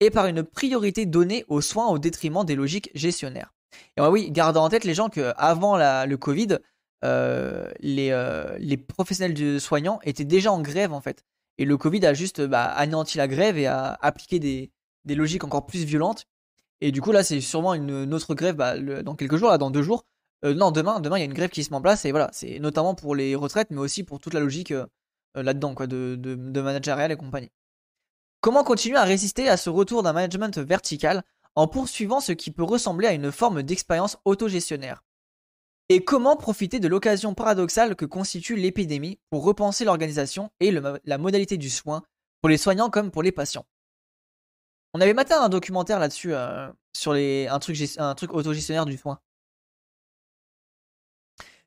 et 0.00 0.10
par 0.10 0.26
une 0.26 0.42
priorité 0.42 1.06
donnée 1.06 1.44
aux 1.48 1.62
soins 1.62 1.88
au 1.88 1.98
détriment 1.98 2.44
des 2.44 2.54
logiques 2.54 2.90
gestionnaires. 2.94 3.54
Et 3.96 4.02
oui, 4.02 4.30
gardons 4.30 4.60
en 4.60 4.68
tête 4.68 4.84
les 4.84 4.94
gens 4.94 5.08
que 5.08 5.32
avant 5.36 5.76
le 5.78 6.16
Covid, 6.16 6.58
euh, 7.04 7.70
les, 7.80 8.10
euh, 8.10 8.58
les, 8.58 8.76
professionnels 8.76 9.34
de 9.34 9.58
soignants 9.58 10.00
étaient 10.02 10.24
déjà 10.24 10.52
en 10.52 10.60
grève 10.60 10.92
en 10.92 11.00
fait. 11.00 11.24
Et 11.56 11.64
le 11.64 11.78
Covid 11.78 12.04
a 12.04 12.12
juste 12.12 12.42
bah, 12.42 12.64
anéanti 12.64 13.16
la 13.16 13.26
grève 13.26 13.56
et 13.56 13.66
a 13.66 13.98
appliqué 14.02 14.38
des, 14.38 14.70
logiques 15.06 15.44
encore 15.44 15.66
plus 15.66 15.84
violentes. 15.84 16.26
Et 16.80 16.92
du 16.92 17.00
coup 17.00 17.12
là, 17.12 17.22
c'est 17.22 17.40
sûrement 17.40 17.74
une, 17.74 18.14
autre 18.14 18.34
grève 18.34 18.56
bah, 18.56 18.78
dans 19.02 19.14
quelques 19.14 19.36
jours, 19.36 19.50
là, 19.50 19.58
dans 19.58 19.70
deux 19.70 19.82
jours. 19.82 20.04
Euh, 20.44 20.54
non, 20.54 20.70
demain, 20.70 21.00
demain 21.00 21.18
il 21.18 21.20
y 21.20 21.22
a 21.22 21.26
une 21.26 21.34
grève 21.34 21.50
qui 21.50 21.64
se 21.64 21.70
met 21.70 21.76
en 21.76 21.82
place 21.82 22.04
et 22.04 22.10
voilà, 22.10 22.30
c'est 22.32 22.58
notamment 22.60 22.94
pour 22.94 23.14
les 23.14 23.34
retraites, 23.34 23.68
mais 23.70 23.80
aussi 23.80 24.04
pour 24.04 24.20
toute 24.20 24.32
la 24.32 24.40
logique 24.40 24.72
là-dedans, 25.34 25.74
quoi, 25.74 25.86
de, 25.86 26.16
de, 26.18 26.34
de 26.34 27.12
et 27.12 27.16
compagnie. 27.16 27.50
Comment 28.40 28.64
continuer 28.64 28.96
à 28.96 29.04
résister 29.04 29.50
à 29.50 29.58
ce 29.58 29.68
retour 29.68 30.02
d'un 30.02 30.14
management 30.14 30.56
vertical 30.58 31.22
en 31.56 31.66
poursuivant 31.66 32.20
ce 32.20 32.32
qui 32.32 32.50
peut 32.50 32.62
ressembler 32.62 33.06
à 33.06 33.12
une 33.12 33.30
forme 33.30 33.62
d'expérience 33.62 34.16
autogestionnaire? 34.24 35.04
Et 35.90 36.04
comment 36.04 36.36
profiter 36.36 36.80
de 36.80 36.88
l'occasion 36.88 37.34
paradoxale 37.34 37.96
que 37.96 38.06
constitue 38.06 38.56
l'épidémie 38.56 39.18
pour 39.28 39.44
repenser 39.44 39.84
l'organisation 39.84 40.50
et 40.60 40.70
la 40.70 41.18
modalité 41.18 41.58
du 41.58 41.68
soin 41.68 42.02
pour 42.40 42.48
les 42.48 42.56
soignants 42.56 42.88
comme 42.88 43.10
pour 43.10 43.22
les 43.22 43.32
patients? 43.32 43.66
On 44.94 45.00
avait 45.00 45.14
matin 45.14 45.42
un 45.42 45.48
documentaire 45.48 45.98
là-dessus 45.98 46.34
euh, 46.34 46.68
sur 46.92 47.12
les, 47.12 47.46
un, 47.48 47.58
truc, 47.58 48.32
autogestionnaire 48.32 48.86
du 48.86 48.96
soin. 48.96 49.20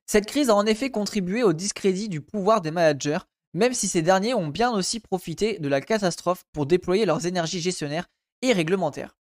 Cette 0.05 0.26
crise 0.26 0.49
a 0.49 0.55
en 0.55 0.65
effet 0.65 0.91
contribué 0.91 1.43
au 1.43 1.53
discrédit 1.53 2.09
du 2.09 2.21
pouvoir 2.21 2.61
des 2.61 2.71
managers 2.71 3.19
même 3.53 3.74
si 3.74 3.88
ces 3.88 4.01
derniers 4.01 4.34
ont 4.34 4.47
bien 4.47 4.71
aussi 4.71 4.99
profité 4.99 5.59
de 5.59 5.67
la 5.67 5.82
catastrophe 5.82 6.43
pour 6.51 6.65
déployer 6.65 7.05
leurs 7.05 7.26
énergies 7.26 7.61
gestionnaires 7.61 8.07
et 8.41 8.51
réglementaires. 8.51 9.15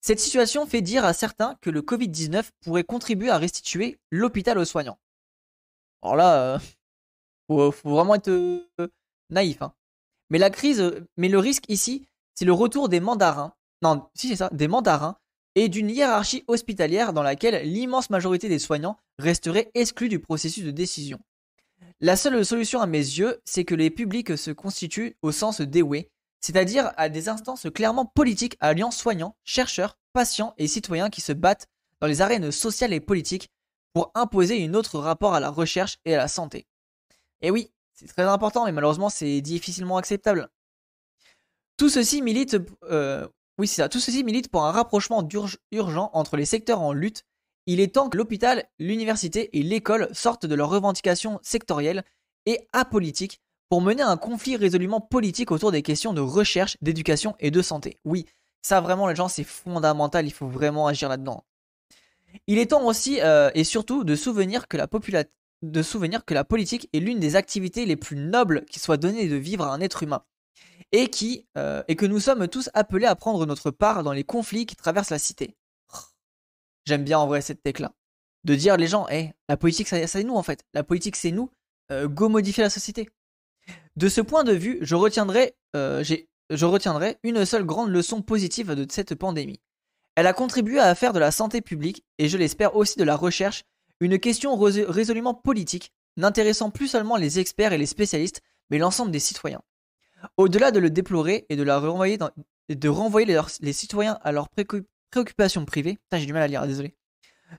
Cette 0.00 0.20
situation 0.20 0.66
fait 0.66 0.82
dire 0.82 1.04
à 1.04 1.14
certains 1.14 1.56
que 1.62 1.70
le 1.70 1.80
Covid-19 1.80 2.50
pourrait 2.60 2.84
contribuer 2.84 3.30
à 3.30 3.38
restituer 3.38 3.98
l'hôpital 4.10 4.58
aux 4.58 4.66
soignants. 4.66 4.98
Alors 6.02 6.16
là, 6.16 6.54
euh, 6.54 6.58
Faut, 7.46 7.72
faut 7.72 7.90
vraiment 7.90 8.14
être 8.14 8.28
euh, 8.28 8.88
naïf. 9.30 9.62
Hein. 9.62 9.72
Mais 10.28 10.38
la 10.38 10.50
crise, 10.50 10.80
euh, 10.80 11.06
mais 11.16 11.28
le 11.28 11.38
risque 11.38 11.64
ici, 11.68 12.06
c'est 12.34 12.44
le 12.44 12.52
retour 12.52 12.88
des 12.88 13.00
mandarins. 13.00 13.54
Non, 13.82 14.08
si 14.14 14.28
c'est 14.28 14.36
ça, 14.36 14.50
des 14.52 14.68
mandarins 14.68 15.16
et 15.54 15.68
d'une 15.68 15.90
hiérarchie 15.90 16.44
hospitalière 16.48 17.12
dans 17.12 17.22
laquelle 17.22 17.68
l'immense 17.68 18.10
majorité 18.10 18.48
des 18.48 18.58
soignants 18.58 18.96
resterait 19.18 19.70
exclus 19.74 20.08
du 20.08 20.18
processus 20.18 20.64
de 20.64 20.70
décision. 20.70 21.20
La 22.00 22.16
seule 22.16 22.44
solution 22.44 22.80
à 22.80 22.86
mes 22.86 22.98
yeux, 22.98 23.40
c'est 23.44 23.64
que 23.64 23.74
les 23.74 23.90
publics 23.90 24.36
se 24.36 24.50
constituent 24.50 25.16
au 25.22 25.32
sens 25.32 25.60
déoué, 25.60 26.10
c'est-à-dire 26.40 26.92
à 26.96 27.08
des 27.08 27.28
instances 27.28 27.66
clairement 27.72 28.04
politiques 28.04 28.56
alliant 28.60 28.90
soignants, 28.90 29.36
chercheurs, 29.44 29.96
patients 30.12 30.54
et 30.58 30.66
citoyens 30.66 31.08
qui 31.08 31.20
se 31.20 31.32
battent 31.32 31.68
dans 32.00 32.06
les 32.06 32.20
arènes 32.20 32.50
sociales 32.50 32.92
et 32.92 33.00
politiques 33.00 33.48
pour 33.92 34.10
imposer 34.14 34.58
une 34.58 34.76
autre 34.76 34.98
rapport 34.98 35.34
à 35.34 35.40
la 35.40 35.50
recherche 35.50 35.98
et 36.04 36.14
à 36.14 36.18
la 36.18 36.28
santé. 36.28 36.66
Et 37.40 37.50
oui, 37.50 37.70
c'est 37.92 38.08
très 38.08 38.24
important, 38.24 38.64
mais 38.64 38.72
malheureusement 38.72 39.08
c'est 39.08 39.40
difficilement 39.40 39.96
acceptable. 39.96 40.50
Tout 41.76 41.88
ceci 41.88 42.22
milite, 42.22 42.56
euh, 42.84 43.26
tout 43.58 44.00
ceci 44.00 44.22
milite 44.22 44.48
pour 44.48 44.64
un 44.64 44.70
rapprochement 44.70 45.26
urgent 45.72 46.10
entre 46.12 46.36
les 46.36 46.44
secteurs 46.44 46.80
en 46.80 46.92
lutte. 46.92 47.24
Il 47.66 47.80
est 47.80 47.94
temps 47.94 48.08
que 48.08 48.16
l'hôpital, 48.16 48.64
l'université 48.78 49.56
et 49.58 49.62
l'école 49.62 50.08
sortent 50.12 50.46
de 50.46 50.54
leurs 50.54 50.68
revendications 50.68 51.40
sectorielles 51.42 52.04
et 52.46 52.68
apolitiques 52.72 53.40
pour 53.70 53.80
mener 53.80 54.02
un 54.02 54.16
conflit 54.16 54.56
résolument 54.56 55.00
politique 55.00 55.50
autour 55.50 55.72
des 55.72 55.82
questions 55.82 56.12
de 56.12 56.20
recherche, 56.20 56.76
d'éducation 56.80 57.34
et 57.40 57.50
de 57.50 57.62
santé. 57.62 57.98
Oui, 58.04 58.26
ça 58.62 58.80
vraiment 58.80 59.08
les 59.08 59.16
gens 59.16 59.28
c'est 59.28 59.44
fondamental, 59.44 60.26
il 60.26 60.32
faut 60.32 60.46
vraiment 60.46 60.86
agir 60.86 61.08
là-dedans. 61.08 61.44
Il 62.46 62.58
est 62.58 62.66
temps 62.66 62.84
aussi 62.86 63.20
euh, 63.20 63.50
et 63.54 63.64
surtout 63.64 64.04
de 64.04 64.12
la 64.12 65.24
de 65.62 65.82
souvenir 65.82 66.24
que 66.24 66.34
la 66.34 66.44
politique 66.44 66.90
est 66.92 67.00
l'une 67.00 67.18
des 67.18 67.36
activités 67.36 67.86
les 67.86 67.96
plus 67.96 68.16
nobles 68.16 68.64
qui 68.66 68.78
soit 68.78 68.98
donnée 68.98 69.28
de 69.28 69.36
vivre 69.36 69.64
à 69.64 69.72
un 69.72 69.80
être 69.80 70.02
humain 70.02 70.22
et 70.92 71.08
qui 71.08 71.46
euh, 71.56 71.82
que 71.82 72.06
nous 72.06 72.20
sommes 72.20 72.48
tous 72.48 72.70
appelés 72.74 73.06
à 73.06 73.14
prendre 73.14 73.46
notre 73.46 73.70
part 73.70 74.02
dans 74.02 74.12
les 74.12 74.24
conflits 74.24 74.66
qui 74.66 74.76
traversent 74.76 75.10
la 75.10 75.18
cité. 75.18 75.56
J'aime 76.86 77.04
bien 77.04 77.18
en 77.18 77.26
vrai 77.26 77.40
cette 77.40 77.62
tech 77.62 77.78
là, 77.78 77.92
de 78.44 78.54
dire 78.54 78.76
les 78.76 78.86
gens, 78.86 79.08
hey, 79.08 79.32
la 79.48 79.56
politique 79.56 79.88
c'est 79.88 80.24
nous 80.24 80.34
en 80.34 80.42
fait, 80.42 80.64
la 80.74 80.84
politique 80.84 81.16
c'est 81.16 81.32
nous, 81.32 81.50
euh, 81.90 82.08
go 82.08 82.28
modifier 82.28 82.62
la 82.62 82.70
société. 82.70 83.10
De 83.96 84.08
ce 84.08 84.20
point 84.20 84.44
de 84.44 84.52
vue, 84.52 84.78
je 84.82 84.94
retiendrai, 84.94 85.56
je 85.72 86.64
retiendrai 86.66 87.16
une 87.22 87.44
seule 87.46 87.64
grande 87.64 87.90
leçon 87.90 88.20
positive 88.20 88.72
de 88.72 88.86
cette 88.90 89.14
pandémie. 89.14 89.60
Elle 90.16 90.26
a 90.26 90.32
contribué 90.32 90.78
à 90.78 90.94
faire 90.94 91.12
de 91.12 91.18
la 91.18 91.30
santé 91.30 91.60
publique, 91.60 92.04
et 92.18 92.28
je 92.28 92.38
l'espère 92.38 92.76
aussi 92.76 92.98
de 92.98 93.04
la 93.04 93.16
recherche, 93.16 93.64
une 94.00 94.18
question 94.18 94.56
résolument 94.56 95.34
politique, 95.34 95.92
n'intéressant 96.16 96.70
plus 96.70 96.88
seulement 96.88 97.16
les 97.16 97.38
experts 97.38 97.72
et 97.72 97.78
les 97.78 97.86
spécialistes, 97.86 98.42
mais 98.70 98.78
l'ensemble 98.78 99.10
des 99.10 99.18
citoyens. 99.18 99.62
Au-delà 100.36 100.70
de 100.70 100.78
le 100.78 100.90
déplorer 100.90 101.46
et 101.48 101.56
de, 101.56 101.62
la 101.62 101.78
renvoyer 101.78 102.18
de 102.68 102.88
renvoyer 102.88 103.38
les, 103.60 103.72
citoyens 103.72 104.18
à 104.22 104.32
leurs 104.32 104.48
préoccupations 104.48 105.64
privées, 105.64 105.98
j'ai 106.12 106.26
du 106.26 106.32
mal 106.32 106.42
à 106.42 106.48
lire, 106.48 106.66
désolé. 106.66 106.94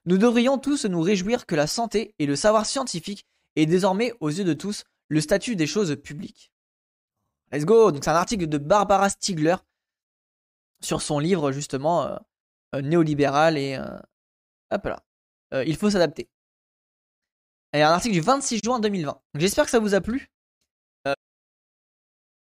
Nous 0.05 0.17
devrions 0.17 0.57
tous 0.57 0.85
nous 0.85 1.01
réjouir 1.01 1.45
que 1.45 1.55
la 1.55 1.67
santé 1.67 2.15
et 2.19 2.25
le 2.25 2.35
savoir 2.35 2.65
scientifique 2.65 3.25
aient 3.55 3.65
désormais, 3.65 4.13
aux 4.19 4.29
yeux 4.29 4.43
de 4.43 4.53
tous, 4.53 4.83
le 5.07 5.21
statut 5.21 5.55
des 5.55 5.67
choses 5.67 5.95
publiques. 5.95 6.51
Let's 7.51 7.65
go 7.65 7.91
Donc 7.91 8.03
c'est 8.03 8.09
un 8.09 8.15
article 8.15 8.47
de 8.47 8.57
Barbara 8.57 9.09
Stiegler 9.09 9.55
sur 10.81 11.01
son 11.01 11.19
livre 11.19 11.51
justement 11.51 12.03
euh, 12.03 12.15
euh, 12.75 12.81
néolibéral 12.81 13.57
et 13.57 13.75
euh, 13.75 13.97
hop 14.71 14.85
là. 14.85 15.03
il 15.63 15.75
faut 15.77 15.89
s'adapter. 15.89 16.27
Et 17.73 17.81
un 17.81 17.91
article 17.91 18.13
du 18.13 18.21
26 18.21 18.61
juin 18.63 18.79
2020. 18.79 19.21
J'espère 19.35 19.65
que 19.65 19.71
ça 19.71 19.79
vous 19.79 19.93
a 19.93 20.01
plu. 20.01 20.31